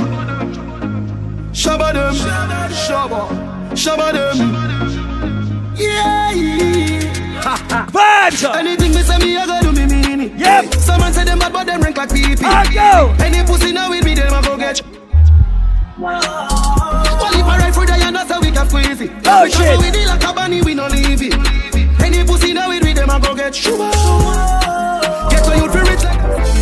[1.52, 2.14] Shabba them,
[2.70, 3.20] shabba,
[3.72, 4.36] shabba them.
[5.76, 6.18] Yeah.
[7.38, 8.54] Vibes!
[8.56, 10.32] Anything me say me, I go do me mean it.
[10.38, 10.74] Yep.
[10.74, 13.14] Someone say them bad, but them rank like pee I go.
[13.24, 14.82] Any pussy now with me, them a go get.
[15.98, 16.20] Well,
[17.34, 19.10] if I ride for Diana, so we can squeeze it.
[19.26, 19.78] Oh, we shit.
[19.78, 21.34] We deal like a bunny, we no leave it.
[22.00, 23.52] Any pussy now with me, them a go get.
[23.54, 23.90] Shuba.
[25.30, 26.04] Get to you for rich.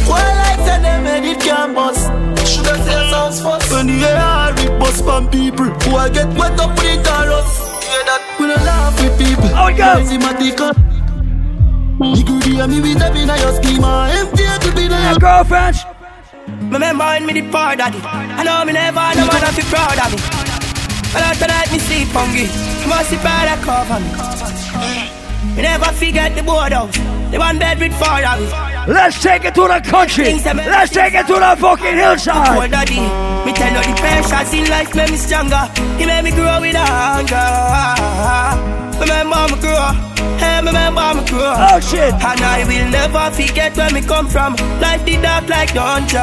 [0.09, 2.07] Well, I tell them, man, it can't bust.
[2.49, 3.71] Shoulda say sounds first.
[3.71, 6.87] When the air it bust from people who I get wet up with.
[6.87, 8.37] Hear that?
[8.41, 9.49] We don't laugh with people.
[9.49, 9.85] How it go?
[9.85, 10.61] Charismatic.
[12.17, 14.09] You could hear me with them in your schema.
[14.13, 15.96] Empty to be Yeah, there.
[16.71, 18.01] Remember when me the poor daddy.
[18.03, 20.19] I know me never, no man have be proud of me.
[21.13, 22.47] But tonight me sleep hungry
[22.89, 25.26] must be proud of cover me
[25.57, 26.97] Me never forget the board house
[27.31, 30.35] The one bed with four of Let's take it to the country.
[30.35, 32.71] Let's take it to the fucking Poor hillside.
[32.71, 33.01] daddy
[33.45, 35.65] Me tell you the pressures in life made me stronger
[35.99, 37.51] He made me grow with hunger
[39.01, 39.91] Remember me grow
[40.39, 42.13] Hey, remember me grow Oh shit.
[42.13, 44.55] And I will never forget where me come from.
[44.81, 46.21] Life did dark like dungeon.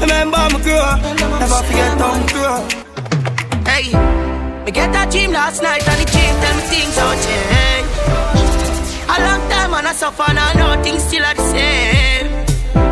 [0.00, 0.96] Remember me grow,
[1.40, 2.58] never forget me grow.
[3.64, 3.92] Hey,
[4.66, 7.86] me get a dream last night and the dream tell me things don't change.
[9.06, 12.26] A long time and I suffer now, nothing still are the same.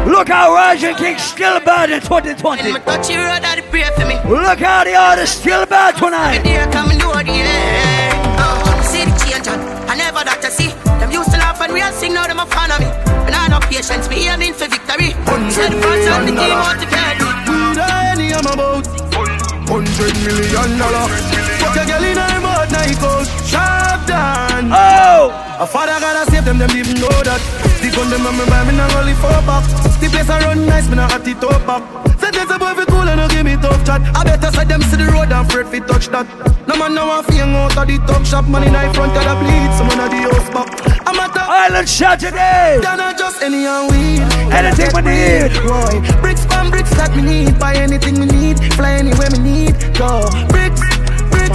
[0.06, 2.62] Look how Rygin King still bad in 2020.
[2.62, 4.14] When me touch the road, I pray for me.
[4.22, 6.44] Look how the artist still bad tonight.
[6.44, 8.22] Dear, come and know the end.
[8.38, 9.60] Oh, see the change and
[9.90, 10.70] I never thought to see.
[11.02, 12.86] Them used to laugh and real sing, now them a fan of me.
[13.26, 15.10] And I no patience, me aiming for victory.
[15.50, 17.26] Say the fans and the team out together.
[17.50, 18.86] We the any I'm about.
[19.66, 21.53] Hundred million dollar.
[21.74, 23.26] A girl in her mouth, night out.
[23.46, 24.70] Sharp down.
[24.70, 25.34] Oh!
[25.58, 27.42] A father gotta save them, them even know that.
[27.82, 29.62] The gun them on me buy, me not only four back.
[30.00, 31.82] The place I run nice, me not at it up back.
[32.18, 34.00] Sentence a boy fi cool and no give me tough chat.
[34.16, 36.26] I better side them see the road and afraid fi touch that.
[36.66, 38.48] No man now a fing out of the talk shop.
[38.48, 40.68] Man in the front of the bleed, someone of the house back.
[41.06, 42.80] I'm at the Island Saturday.
[42.80, 44.24] They're not just any and weed.
[44.48, 45.52] Anything we need.
[45.66, 47.58] Boy, bricks from bricks that me need.
[47.58, 48.56] Buy anything me need.
[48.74, 49.74] Fly anywhere me need.
[49.98, 50.24] Go.
[50.48, 50.63] Bricks,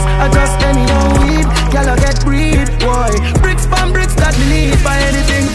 [0.06, 1.48] I just any and weed.
[1.74, 2.68] Y'all get breed.
[2.80, 3.12] Boy,
[3.42, 4.84] bricks from bricks that me need.
[4.84, 5.48] Buy anything.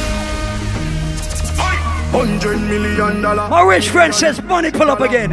[2.15, 3.49] Hundred million dollar.
[3.49, 5.31] My rich friend says money pull up again.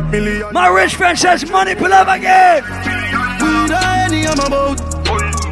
[0.52, 2.64] My rich friend says money pull up again.
[2.64, 4.80] Weed or any I'm about.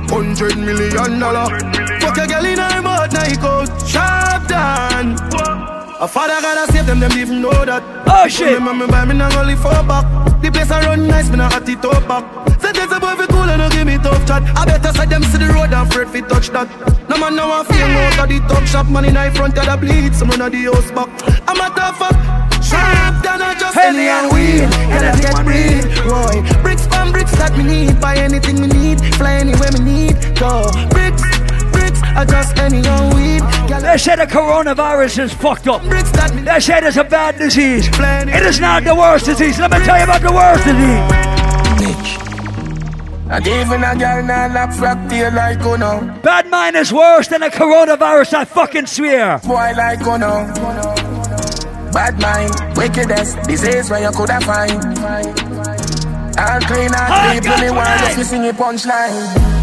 [0.09, 1.59] hundred million dollar.
[1.99, 5.68] Fuck a girl in her mouth, now he go sharp down.
[5.99, 7.83] A father gotta save them, them even know that.
[8.07, 8.55] Oh shit!
[8.55, 10.07] Remember me buy me now only four back.
[10.39, 12.23] The place I run nice, me not at it up back.
[12.55, 14.39] Sentence a boy fi cool and no give me tough chat.
[14.55, 16.71] I better side them see the road and afraid fi touch that.
[17.11, 18.87] No man now I feel out of the top shop.
[18.87, 21.11] Man in high front of the bleed, some run of the house back.
[21.43, 22.15] I'm a tough up.
[22.63, 24.71] Sharp than I just any and weed.
[24.95, 26.47] And I get breed, boy.
[26.63, 27.99] Bricks from bricks that me need.
[27.99, 29.03] Buy anything me need.
[29.19, 30.15] Fly anywhere me need.
[30.39, 31.38] Go bricks.
[32.09, 33.43] Bricks, I just any and weed.
[33.81, 35.81] They say the coronavirus is fucked up.
[35.83, 37.87] They say it's a bad disease.
[37.87, 39.59] It is not the worst disease.
[39.59, 40.99] Let me tell you about the worst disease.
[43.31, 46.19] And even a girl now lap frack tail like you know.
[46.23, 49.37] Bad mind is worse than a coronavirus, I fucking swear.
[49.39, 50.51] Boy like you know.
[51.93, 54.83] Bad mind, wickedest disease where you coulda find.
[56.39, 59.58] All clean and clean, me want just me sing a punchline.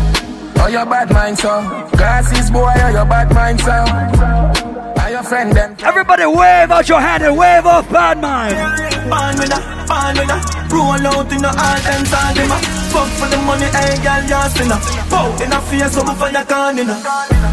[0.58, 1.60] Oh, your bad mind, so.
[1.92, 5.02] Glasses, boy, oh, your bad mind, so.
[5.02, 5.76] Are your friend them?
[5.82, 8.54] Everybody wave out your hand and wave off bad mind.
[9.10, 12.75] Born with a, born with a Roll out in the all times all them a
[12.96, 14.80] Fuck for the money, hey girl, you're sinner
[15.12, 16.88] Pow, in a face, some for your can in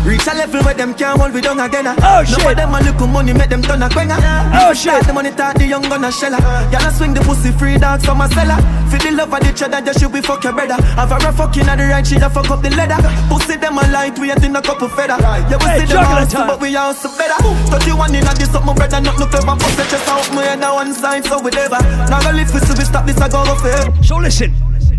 [0.08, 1.96] Reach a level where them can't hold we down again uh.
[2.00, 4.16] Oh shit of them a look money, make them turn a quenga
[4.56, 5.04] Oh shit.
[5.04, 6.40] The money talk, the young gonna shella.
[6.72, 8.56] Y'all swing the pussy free dogs from a cellar
[8.88, 10.80] For the love of the cheddar, just should be fuck your brother.
[10.96, 13.02] Have a fucking at the right, she a fuck up the leather.
[13.28, 15.20] Pussy them a light, we ain't in a couple feather.
[15.20, 16.48] Yeah, we see them time.
[16.48, 17.36] but we also better.
[17.68, 20.24] Touch you one in a this up, my brother, not no clever Pussy just out,
[20.32, 21.82] me and a one side, so we never.
[22.08, 24.54] Now go live, see we stop this, I go go fair So listen,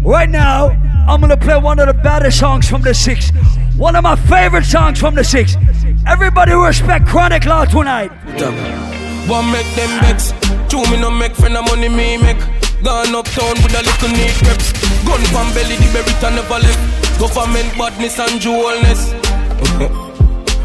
[0.05, 0.69] right now,
[1.09, 3.31] I'm gonna play one of the baddest songs from the six.
[3.77, 5.57] One of my favorite songs from the six.
[6.07, 8.11] Everybody respect Chronic Law tonight.
[9.29, 10.33] One make them vex.
[10.69, 12.39] Two me no make friend of money me make.
[12.83, 14.73] Gone uptown with a little neat reps.
[15.05, 17.19] Gun from belly the berry never left.
[17.19, 19.24] Government badness and jewelness.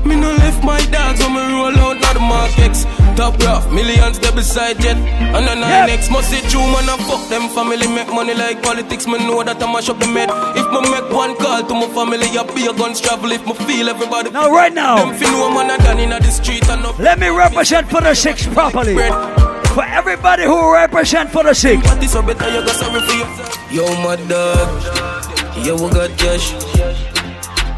[0.05, 2.85] Me no left my dogs when me roll out now the markets.
[3.15, 4.95] Top rough, millions they beside jet.
[4.95, 8.63] And then I next must say true man and fuck them family make money like
[8.63, 9.07] politics.
[9.07, 10.29] Me know that I mash up the med.
[10.55, 13.31] If me make one call to my family, I be a guns travel.
[13.31, 14.31] If me feel everybody.
[14.31, 16.97] Now right now, them fi know man a done inna the street and up.
[16.97, 18.95] Let me represent for the six properly.
[18.95, 21.83] For everybody who represent for the six.
[21.99, 23.71] This better you go sorry for yourself.
[23.71, 25.65] Yo, my dog.
[25.65, 27.18] Yo, we got cash.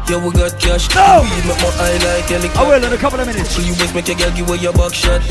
[0.08, 0.92] Yo, we got cash.
[0.94, 1.22] No.
[1.22, 2.60] We make my eye like helicopter.
[2.60, 3.54] I will in a couple of minutes.
[3.54, 5.22] So you best make your girl give away your back shot.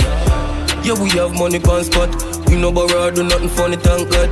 [0.84, 2.10] Yeah, we have money pan spot.
[2.48, 4.30] We no borrow, do nothing funny, thank God.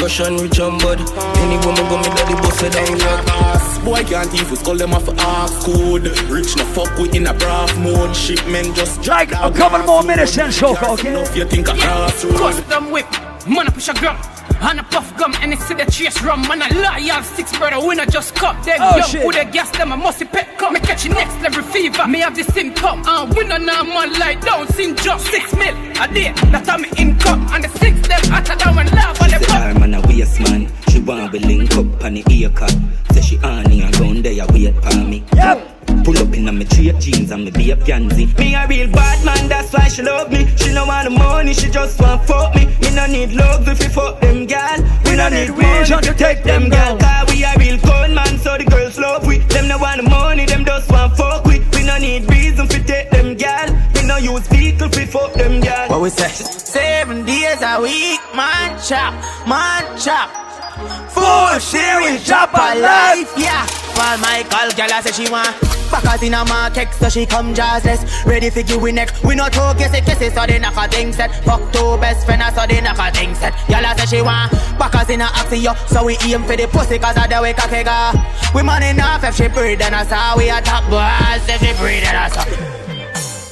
[0.00, 1.00] Russian rich and bad.
[1.42, 3.84] Any woman go me daddy bust it down yeah.
[3.84, 6.06] Boy can't even call them off half code.
[6.30, 8.14] Rich no fuck with in a brav mode.
[8.14, 11.20] Shipment just like a couple more minutes then, soca, okay?
[11.20, 12.36] If you think a crossroad.
[12.36, 13.06] Custom whip,
[13.48, 14.16] man a push a gram.
[14.60, 18.06] And a puff gum and it's the chase rum Man a loyal six brother winner
[18.06, 19.22] just come Them Oh, young shit.
[19.22, 22.06] who the gas them a musty pet come Me catch you next level fever.
[22.08, 26.08] Me have the symptom And winner now man lie down Sin just six mil a
[26.12, 26.32] day.
[26.50, 29.46] That time me income And the six them hotter than when love on the Say
[29.46, 29.62] pop.
[29.62, 30.70] Her man a waste man.
[30.90, 32.74] She want we link up on the ear cut.
[33.12, 33.37] Say she
[36.68, 38.26] Pull up in a straight jeans and me be a pansy.
[38.38, 40.46] Me a real bad man, that's why she love me.
[40.56, 42.66] She no want the money, she just want fuck me.
[42.66, 44.78] Me no need love if you fuck them gal.
[45.04, 46.98] We no need reason to take them gal.
[46.98, 49.38] Cause we a real con man, so the girls love we.
[49.38, 51.60] Them no want the money, them just want fuck we.
[51.72, 53.68] We no need reason to take them gal.
[53.94, 55.88] We no use vehicle fi fuck them gal.
[55.88, 56.28] What we say?
[56.28, 59.14] Seven days a week, man chop,
[59.46, 60.47] man chop.
[61.10, 63.66] Full series chop a life, yeah.
[63.96, 65.54] Well, Michael, girl, I say she want.
[65.90, 68.04] Backers in a market, so she come jazzless.
[68.26, 69.12] Ready for give we neck.
[69.24, 71.34] We not talk, yes, kisses, so they knock a thing set.
[71.44, 73.54] Fuck two best friends, so they knock a thing set.
[73.68, 74.52] Girl, I say she want.
[74.78, 78.12] Backers in a axio, so we aim for the pussy, cause of the way go.
[78.54, 81.72] We money enough if she breathe, and I saw we a top boss if she
[81.80, 82.87] breathe, and I saw.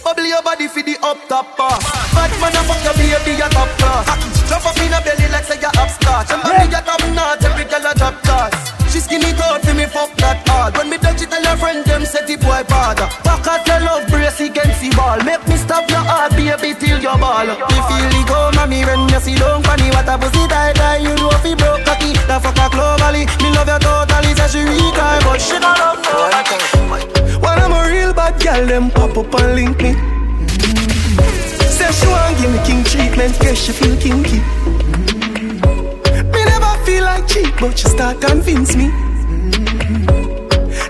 [0.07, 1.83] Bubble your body for the up top boss.
[2.15, 4.07] Bad man a fuck your baby a top class.
[4.47, 6.31] Drop up in a belly like say you upstart.
[6.31, 8.55] And baby a top notch, every girl a drop class.
[8.87, 10.79] She skinny tall for me fuck that hard.
[10.79, 13.11] When me touch it, tell her friend them set the boy father.
[13.27, 15.19] Back at your love brace against the ball.
[15.27, 17.43] Make me stop your heart, baby, till your ball.
[17.43, 19.91] Me feel the go, mommy, when you see long funny.
[19.91, 22.15] What a pussy die die, you know if he broke cocky.
[22.31, 24.39] The fuck a globally, me love you totally.
[24.39, 27.27] Say she retry, but she not love nobody.
[27.43, 27.75] When I'm
[28.17, 29.93] bad girl, them pop up and link me.
[31.77, 34.41] Say she want give me king treatment, guess she feel kinky.
[36.33, 38.89] Me never feel like cheap, but she start convince me.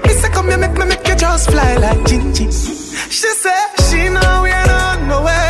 [0.05, 2.47] Me say come here, make me make you just fly like Gingy.
[3.11, 5.46] She say she know we on nowhere.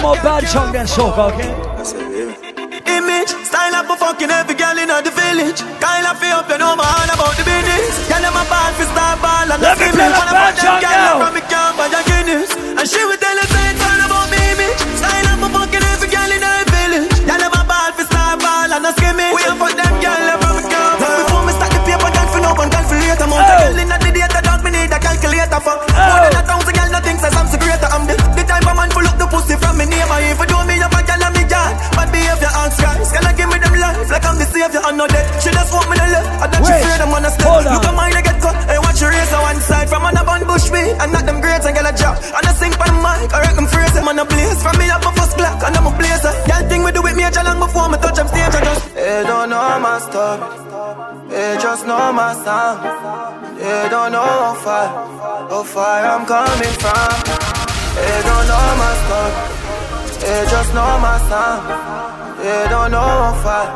[0.00, 1.52] One song then soca, okay?
[2.96, 5.60] Image, style up for fucking every girl in the village.
[6.12, 7.94] Of feel up, you know all about the business.
[8.04, 11.24] Girl, I'm a ball for star ball and Let me play the bad song now.
[11.24, 12.52] From me camp by your Guinness.
[12.52, 14.80] And she will tell us it's all about me image.
[14.98, 17.16] Style up for fucking every girl in the village.
[17.24, 19.28] Girl, I'm a ball for star ball and a skimmy.
[19.32, 21.00] We have put them girl from me camp.
[21.00, 23.28] Before me start the paper, girl for no one, girl for later.
[23.30, 25.91] Mount a girl in the data, dog me need a calculator for.
[34.52, 34.82] Savior.
[34.84, 36.26] I know that she just want me to live.
[36.38, 37.48] I that she Wait, fear them on a step.
[37.72, 38.56] Look at mine, I get cut.
[38.68, 39.88] Hey, watch your race on one side.
[39.88, 40.82] From on a bun bush me.
[41.00, 42.20] And not them grades and get a job.
[42.20, 43.32] And I sing for the mic.
[43.32, 44.60] I reckon phrase them on a blaze.
[44.60, 45.58] From me up my first clock.
[45.64, 46.32] And I'm a blazer.
[46.48, 48.54] Y'all think we do it me a long before me touch up stage.
[48.54, 48.82] I just.
[48.94, 50.72] They don't know my story.
[51.32, 52.76] They just know my song.
[53.56, 54.86] They don't know how far,
[55.48, 57.14] how far I'm coming from.
[57.96, 59.32] They don't know my story.
[60.20, 62.31] They just know my song.
[62.42, 63.70] They don't know far,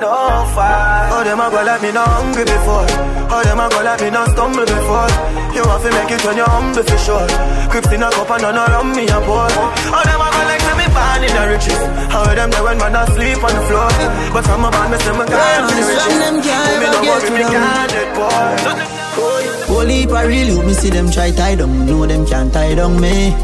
[0.00, 0.08] no
[0.56, 1.12] far.
[1.12, 2.88] Oh, them a go like me not hungry before.
[3.28, 5.08] Oh, them a go like me not stumble before.
[5.52, 7.28] You have to make it when you're humble for sure.
[7.68, 9.52] Crips in a cup and none around me a pour.
[9.52, 11.82] Oh, them a go like me born in the riches.
[12.08, 13.92] How them there when man asleep on the floor.
[14.32, 16.24] But from a band me say me gone to the riches.
[16.80, 19.04] Me no worry, me can't dead boy.
[19.68, 22.74] Whole heap of real you, me see them try tie down, know them can't tie
[22.74, 23.36] down me.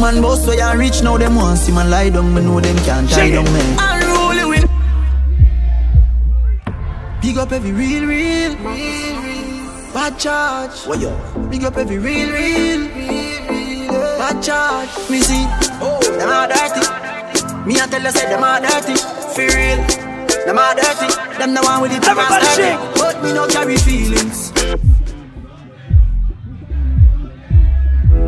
[0.00, 2.76] Man boss way I rich now them want see man lie down, me know them
[2.84, 3.60] can't tie down me.
[3.78, 4.70] Unruly with
[7.22, 9.92] Big up every real, real, real, real.
[9.94, 10.72] Bad charge.
[10.86, 11.12] What yo?
[11.50, 13.92] Big up every real, real, real, real.
[14.18, 14.88] Bad charge.
[15.10, 15.44] Me see,
[15.80, 16.80] oh, them are dirty.
[17.66, 18.96] Me I tell you say them are dirty.
[19.34, 19.80] For real,
[20.46, 21.14] them are dirty.
[21.38, 22.08] Them the one with it.
[22.08, 22.78] Everybody sing.
[22.96, 24.52] But me no carry feelings.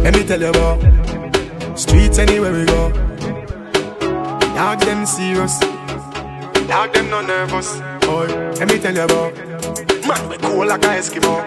[0.04, 1.23] Let me tell you about
[1.76, 2.90] streets anywhere we go.
[4.54, 5.58] Dog them serious.
[6.68, 7.78] Dog them no nervous.
[8.06, 8.26] Boy,
[8.58, 9.36] let me tell you about
[10.06, 11.42] man we cool like a Eskimo.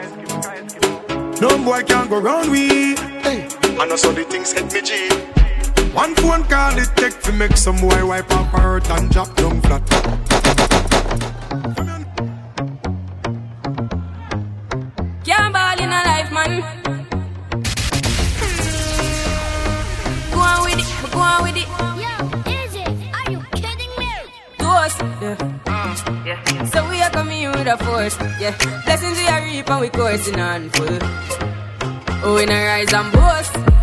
[1.40, 2.96] No boy can go round we.
[3.26, 3.48] Hey,
[3.80, 5.10] I know so the things hit me G.
[5.94, 9.62] One phone call it take to make some boy wipe up hurt and drop down
[9.62, 9.84] flat.
[27.68, 28.56] A force, yeah.
[28.86, 31.00] Blessings we are reap and we coursing on full.
[32.24, 33.77] Oh, in a rise and boast.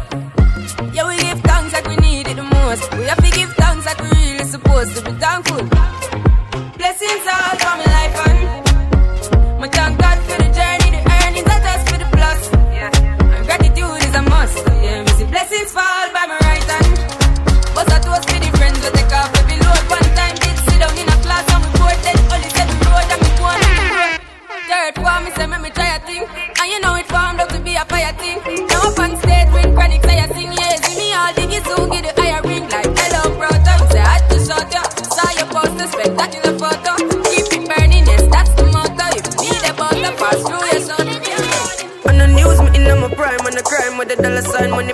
[44.24, 44.92] Dollar sign, money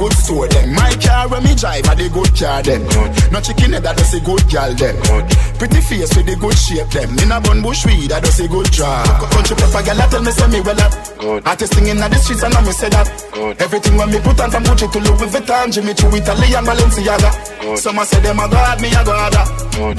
[0.00, 0.72] good store them.
[0.72, 2.88] My car when me drive, I the good car them.
[3.28, 4.96] No chicken head, I does a good gal them.
[5.60, 7.12] Pretty face with the good shape them.
[7.20, 9.04] In a bun bush weed, I does a good job.
[9.28, 10.92] Country pepper gal, I tell me send me well up.
[11.20, 11.44] Good.
[11.44, 13.06] Artist thing inna the streets and I me say that.
[13.36, 13.60] Good.
[13.60, 17.30] Everything when me put on from Gucci to Louis Vuitton, Jimmy Choo, Italy and Balenciaga.
[17.60, 17.78] Good.
[17.78, 19.36] Some say them a god, me a god.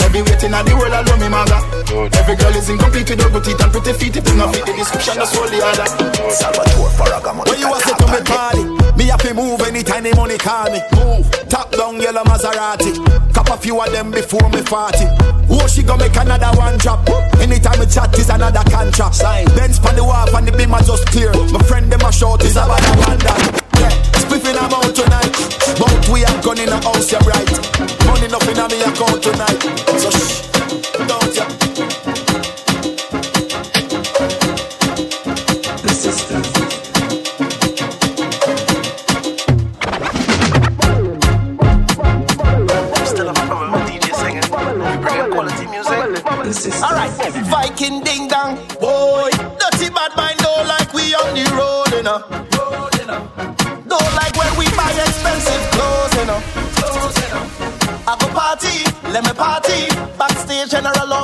[0.01, 1.61] Every waiting at the world, alone, me mother.
[1.85, 2.09] Good.
[2.17, 4.17] Every girl is incomplete with her good teeth and pretty feet.
[4.17, 5.85] If you not fit the description, that's all the other.
[6.33, 7.45] Salvatore Ferragamo.
[7.45, 8.80] Where you a say to me party?
[9.01, 10.77] Me have to move anytime the money call me.
[10.93, 12.93] Move, top down yellow Maserati.
[13.33, 15.09] Cop a few of them before me party.
[15.49, 17.01] Oh, she gonna make another one drop.
[17.41, 19.15] Anytime we chat is another contract.
[19.15, 19.45] Sign.
[19.57, 21.33] Benz pan the wharf and the beam are just clear.
[21.49, 23.41] My friend them a short is about a one that.
[23.81, 23.89] Yeah,
[24.21, 25.33] spliffing them out tonight.
[25.81, 27.49] Both we are gonna in the house, you're right.
[28.05, 29.90] Money nothing on me account tonight.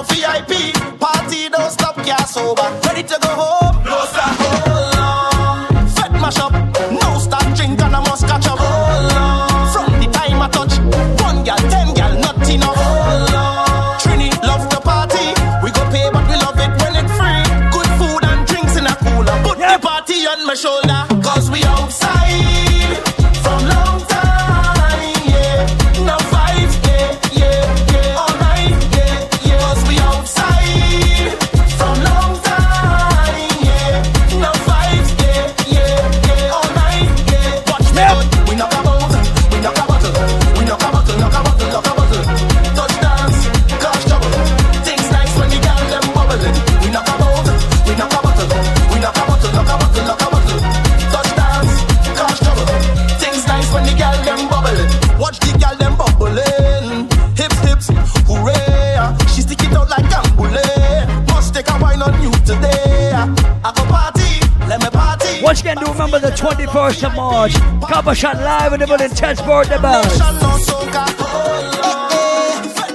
[0.10, 0.74] VIP.
[1.00, 2.68] Party don't stop, can't sober.
[2.86, 3.04] Ready
[68.08, 70.00] Papa Shot live in the building, touch board the ball.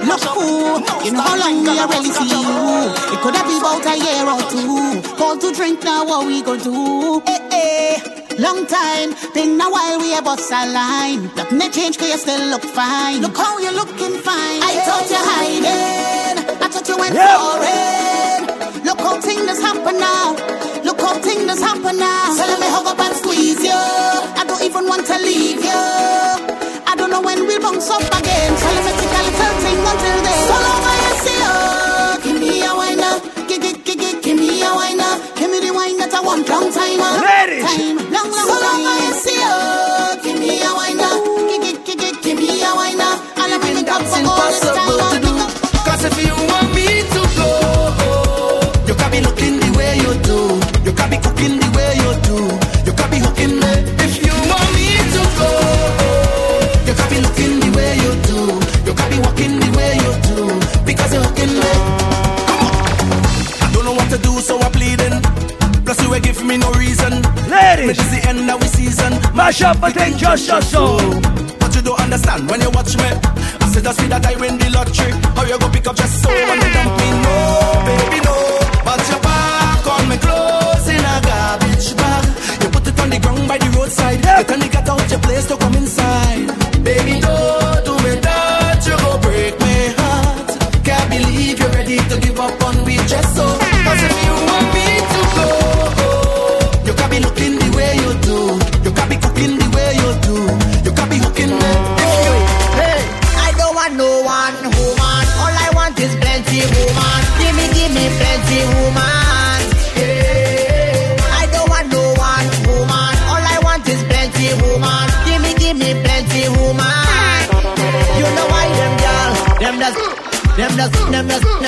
[0.09, 2.41] No fool, you know how long we are ready for you.
[3.13, 5.05] It could have been about a year or two.
[5.13, 7.21] Call to drink now, what we gonna do?
[7.29, 8.41] Hey, hey.
[8.41, 11.29] Long time, been a while we have bust a line.
[11.37, 13.21] Nothing may change, cause you still look fine.
[13.21, 14.65] Look how you're looking fine.
[14.65, 15.29] I thought you're eh.
[15.29, 17.37] hiding, I thought you went yep.
[17.37, 18.81] foreign.
[18.81, 20.33] Look how things happen now.
[20.81, 22.33] Look how things happen now.
[22.33, 24.22] So let me hug up and squeeze you
[25.05, 26.02] to leave you.
[69.53, 70.97] mash up and then just your soul.
[71.59, 73.09] But you don't understand when you watch me.
[73.61, 75.11] I said I see that I win the lottery.
[75.35, 77.22] How you go pick up just your soul and dump me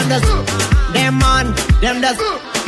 [0.09, 1.45] them the them man,
[1.81, 2.13] them the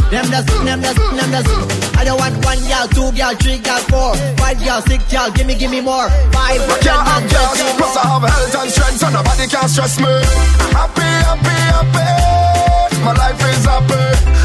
[0.10, 3.80] them the them the them the I don't want one girl, two girl, three girl,
[3.90, 5.32] four, five girl, six girl.
[5.32, 6.10] Give me, give me more.
[6.34, 6.62] Five.
[6.62, 10.14] I can't have girls, plus I have health and strength, so nobody can stress me.
[10.74, 13.02] Happy, happy, happy.
[13.04, 14.37] My life is happy.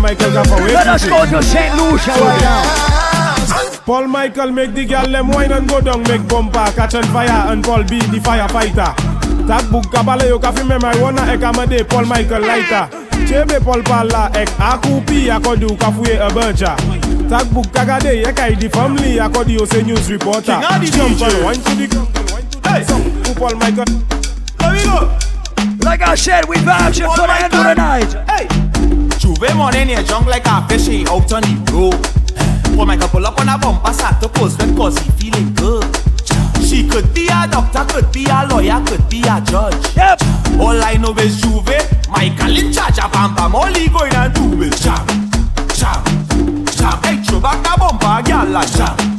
[0.00, 1.52] Michael Gaffaw, écoutez, écoutez, Paul Michael
[3.86, 7.50] Paul Michael make the girl them wine and go down, make bumper, catch on fire
[7.52, 8.94] and Paul B the firefighter.
[9.46, 12.88] Tag book kabale yo kafi me marijuana ek amade Paul Michael lighter.
[13.26, 16.76] Chebe Paul pala ek akupi akodu kafuye a buncha.
[17.28, 20.60] Tag book kagade ek ai the family akodi yo se news reporter.
[20.92, 22.08] Jump and one to the one ground.
[22.66, 22.84] Hey.
[23.34, 24.13] Paul Michael.
[25.94, 26.10] Here we go.
[26.10, 28.12] Like I said, we vouching oh for the end of the night.
[28.26, 28.48] Hey.
[29.18, 32.76] Juve morning here, drunk like a fish he out on the road.
[32.76, 35.84] Paul Michael pull up on a bumper, start to pose red cause he feeling good.
[36.66, 39.96] She could be a doctor, could be a lawyer, could be a judge.
[39.96, 40.18] Yep.
[40.58, 41.78] All I know is Juve,
[42.10, 43.54] Michael in charge of Bam Bam.
[43.54, 45.06] All he going and do is jam,
[45.78, 46.02] jam,
[46.74, 46.98] jam.
[47.04, 49.13] Hey, throw back a bumper, jam, jam.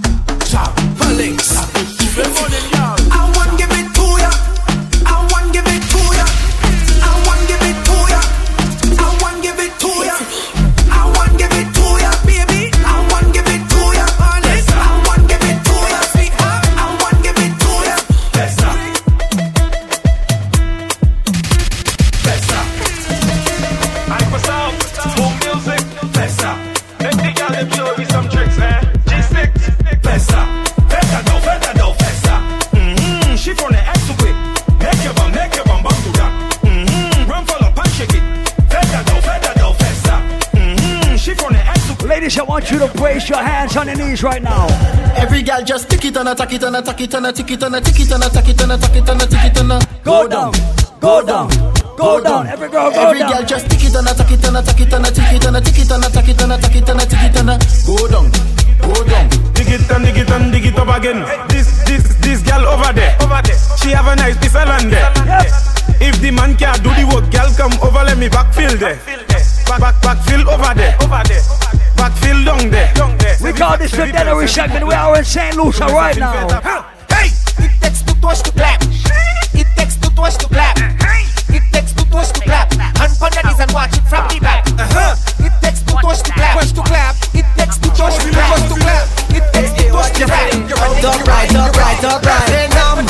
[43.88, 44.68] On your knees right now.
[45.16, 47.76] Every girl just tick it and attack it and attack it and attack it and
[47.76, 50.54] attack it and attack it and attack it and attack it and Go down,
[51.00, 51.50] go down,
[51.98, 52.48] go down.
[52.48, 53.32] Every girl, go Every down.
[53.34, 55.80] girl just tick it and attack it and attack it and attack it and attack
[55.80, 57.50] it and attack it and attack it and attack it and
[57.86, 58.32] go down,
[58.82, 59.30] go down.
[59.54, 61.20] Dig it and dig it and dig it up again.
[61.50, 63.16] This, this, this girl over there.
[63.22, 63.58] Over there.
[63.78, 65.12] She have a nice piece of land there.
[66.02, 69.00] If the man can't do the work, girl come over, let me backfill there.
[69.66, 70.98] Back, back, backfill over there.
[71.02, 71.55] Over there.
[71.96, 72.94] Backfill down there.
[73.42, 74.88] We call this the Dennery segment.
[74.88, 75.56] We are in St.
[75.56, 76.48] Lucia right now.
[77.10, 77.30] Hey!
[77.64, 78.82] It takes two toes to clap.
[79.54, 80.78] It takes two toes to clap.
[81.50, 82.72] It takes two toes to clap.
[82.74, 84.68] And on the knees and watch it from the back.
[84.68, 85.16] Uh-huh.
[85.46, 86.60] It takes two toes to clap.
[86.60, 87.16] to clap.
[87.34, 88.70] It takes two toes to clap.
[88.70, 89.06] to clap.
[89.32, 90.76] It takes two toes to clap.
[91.02, 92.48] Top right, top right, top right.
[92.50, 93.06] Say numb,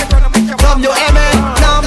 [0.57, 1.85] numb your amen, numb,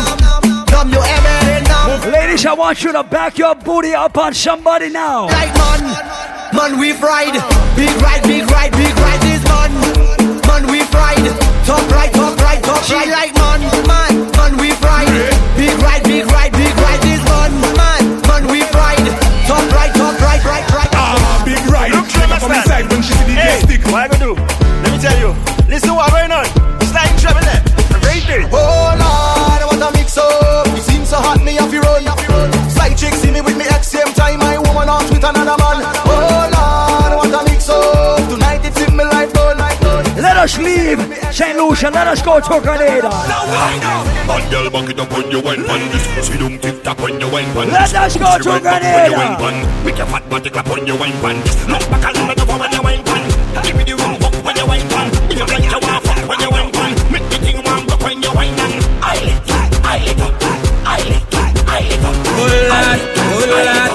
[0.70, 2.12] numb your amen, numb.
[2.12, 5.28] Ladies, I want you to back your booty up on somebody now.
[5.28, 6.27] Right man,
[6.58, 7.34] man we fried.
[7.78, 9.70] Big ride, big ride, big ride this man.
[10.50, 11.22] Man we fried.
[11.62, 13.10] Top right, top right, top right.
[13.14, 15.06] Like man, man, man we fried.
[15.54, 17.50] Big ride, big ride, big ride this man.
[17.78, 19.06] Man, man we fried.
[19.46, 20.90] Top right, top right, right, right.
[20.98, 21.92] Ah, big ride.
[21.94, 23.82] Look, Clem from the side when she see the hey, stick.
[23.86, 24.34] What I gonna do?
[24.82, 25.30] Let me tell you.
[25.70, 26.07] Listen what
[40.48, 41.00] us leave
[41.32, 41.56] St.
[41.56, 41.90] Lucia.
[41.90, 43.10] Let us go to Grenada.
[44.28, 45.80] Bad girl, back it up when you wine pan.
[45.92, 47.68] This pussy don't tick when you wine pan.
[47.68, 49.42] Let us go to right back when you Grenada.
[49.42, 49.84] wine.
[49.84, 51.36] Make your fat body clap when you wine pan.
[51.68, 53.22] Look back and look over when you wine pan.
[53.64, 55.06] Give me the room walk when you wine pan.
[55.30, 56.92] If you like you want fuck when you wine pan.
[57.12, 58.72] Make the thing warm up when you wine pan.
[59.04, 59.42] I lick,
[59.84, 60.34] I lick up,
[60.84, 61.24] I lick,
[61.68, 62.16] I lick up.
[62.38, 62.98] Hold on,
[63.28, 63.87] hold on,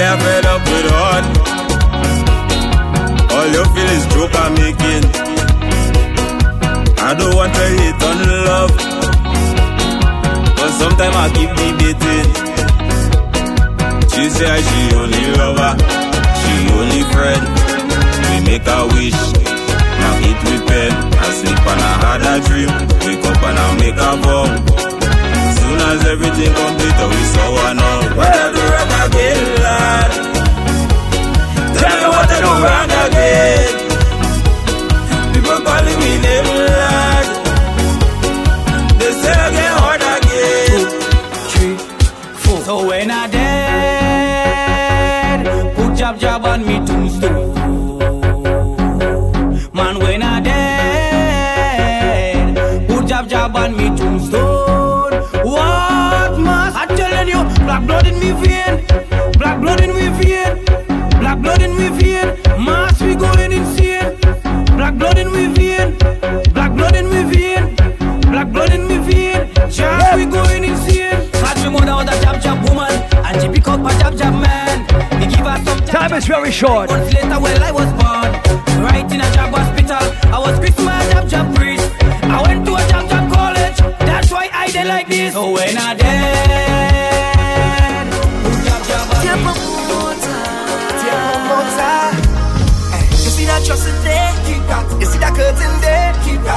[0.00, 1.24] Say I'm fed up with hard,
[3.36, 5.04] all you feel is joke I'm making.
[7.04, 8.18] I don't want to hate on
[8.48, 8.72] love,
[10.56, 12.28] but sometimes I keep debating.
[14.08, 15.76] She say she only lover,
[16.40, 17.44] she only friend.
[18.24, 19.20] We make a wish,
[20.00, 20.92] now eat with pen.
[21.12, 22.72] I sleep and I had a dream,
[23.04, 24.89] wake up and I make a vow.
[25.82, 28.02] As everything complete, oh, we saw one all.
[28.18, 30.10] What I do wrong again, lad?
[31.78, 33.72] Tell me what I do wrong again.
[35.34, 37.26] People calling me name, lad.
[39.00, 40.82] They say I get hard again.
[41.50, 41.76] three,
[42.42, 42.58] four.
[42.66, 45.40] So when I dead,
[45.76, 47.54] put jab jab on me tombstone.
[49.72, 50.56] Man, when I dead,
[52.88, 55.12] put jab jab on me tombstone.
[57.30, 57.42] You?
[57.64, 58.84] Black blood in me vein,
[59.38, 60.64] black blood in me vein,
[61.20, 62.26] black blood in me vein.
[62.64, 64.18] Mass we going insane.
[64.76, 65.96] Black blood in me vein,
[66.54, 67.76] black blood in me vein,
[68.32, 69.48] black blood in me vein.
[70.16, 71.30] We going insane.
[71.40, 72.92] Catch me mother was a jab jab woman,
[73.26, 74.86] and she pick up a jab jab man.
[75.20, 76.90] Give her some Time is very short.
[76.90, 78.30] Months later, well I was born,
[78.84, 80.04] right in a jab hospital.
[80.34, 81.88] I was Christmas jab jab priest.
[82.02, 83.78] I went to a jab jab college.
[84.00, 85.34] That's why I did like this.
[85.36, 86.49] Oh, when I dead.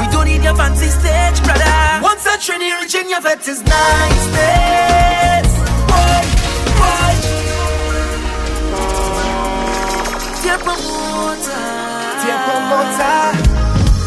[0.01, 1.75] We don't need your fancy stage, brother.
[2.01, 5.51] Once a trainee reaching your vet is nice, days.
[5.89, 6.21] Boy,
[6.79, 7.13] boy.
[10.41, 11.67] Tiempo motor.
[12.23, 13.21] Tiempo motor.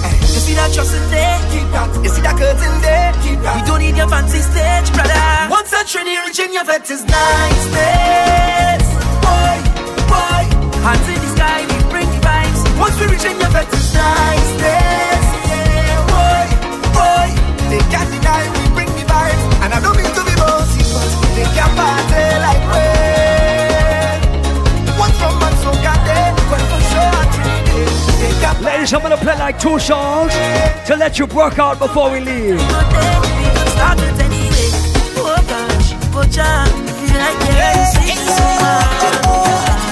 [0.06, 1.38] Eh, you see that trust in there?
[1.52, 1.88] Keep that.
[2.02, 3.12] You see that curtain there?
[3.22, 3.54] Keep that.
[3.56, 5.26] We don't need your fancy stage, brother.
[5.50, 8.86] Once a trainee reaching your vet is nice, days.
[9.22, 9.56] Boy,
[10.10, 10.42] boy.
[10.82, 12.60] Hands in the sky, we bring the vibes.
[12.78, 15.15] Once we reach in your vet is nice, days.
[17.76, 17.84] Yeah, boy, boy.
[17.84, 19.42] They can't deny we bring the vibes.
[19.62, 22.84] And I don't mean to be bossy, but they can't party like we.
[24.98, 27.90] One from man so got there, but for sure I treat it.
[28.20, 30.32] They can't Ladies, I'm gonna play like two songs
[30.86, 32.60] to let you work out before we leave.
[32.60, 33.98] Start.
[35.18, 39.85] Oh gosh, oh Jah, feel like you're so much.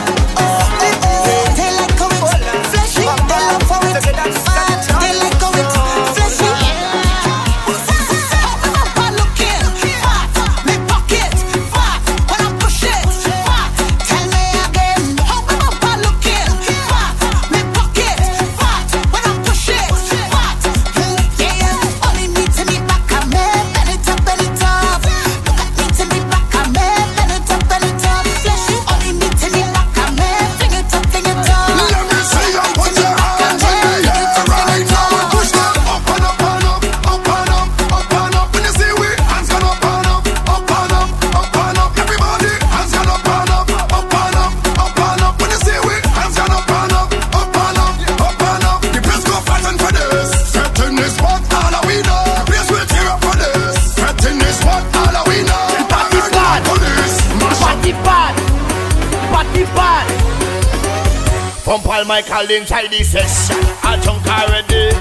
[62.05, 63.57] Paul Michael inside the session.
[63.83, 64.93] I drunk already.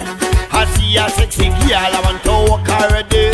[0.55, 1.75] I see a sexy girl.
[1.75, 3.27] I want to walk already.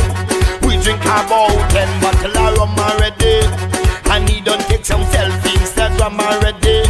[0.66, 3.46] We drink about ten bottle of rum already.
[4.10, 6.82] And he don't take some selfie Instagram already.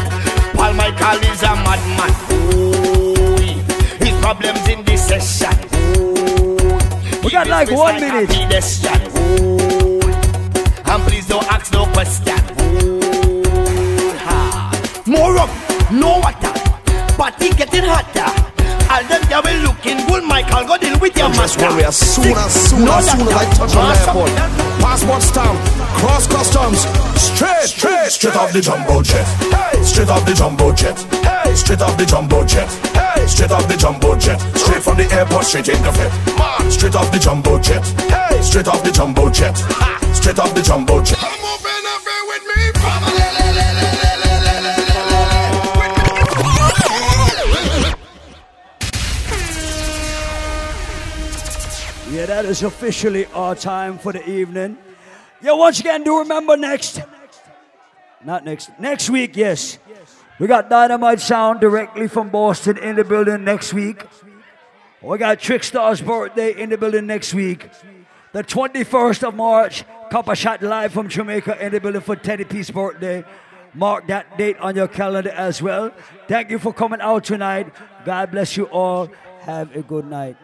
[0.56, 2.12] Paul Michael is a madman.
[2.32, 3.36] Oh,
[4.00, 5.58] his problems in the session.
[7.24, 8.30] We got like one minute.
[8.30, 9.02] Pedestrian.
[9.16, 10.00] Oh,
[10.86, 12.49] and please don't ask no question.
[21.00, 21.66] With your master.
[21.66, 24.32] worry, as soon as soon No as soon as I touch on the airport,
[24.80, 25.60] passport stamp,
[26.00, 26.80] cross customs,
[27.20, 29.26] straight, straight, Straight off the jumbo jet.
[29.54, 30.98] Hey, straight off the jumbo jet.
[31.24, 32.70] Hey, straight off the jumbo jet.
[32.96, 34.40] Hey, straight off the jumbo jet.
[34.58, 36.12] Straight from the airport, straight in the fit.
[36.38, 37.86] Man, straight off the jumbo jet.
[38.10, 39.56] Hey, straight off the jumbo jet.
[40.16, 41.19] Straight off the jumbo jet.
[52.41, 54.78] That is officially our time for the evening.
[55.41, 57.02] Yeah, once again, do remember next.
[58.24, 58.70] Not next.
[58.80, 59.78] Next week, yes.
[60.40, 64.06] We got Dynamite Sound directly from Boston in the building next week.
[65.02, 67.70] We got Trickstar's birthday in the building next week.
[68.32, 72.72] The 21st of March, Copper Shot live from Jamaica in the building for Teddy P's
[72.72, 73.26] birthday.
[73.74, 75.91] Mark that date on your calendar as well.
[76.30, 77.74] Thank you for coming out tonight.
[78.06, 79.10] God bless you all.
[79.41, 80.38] Have a good night.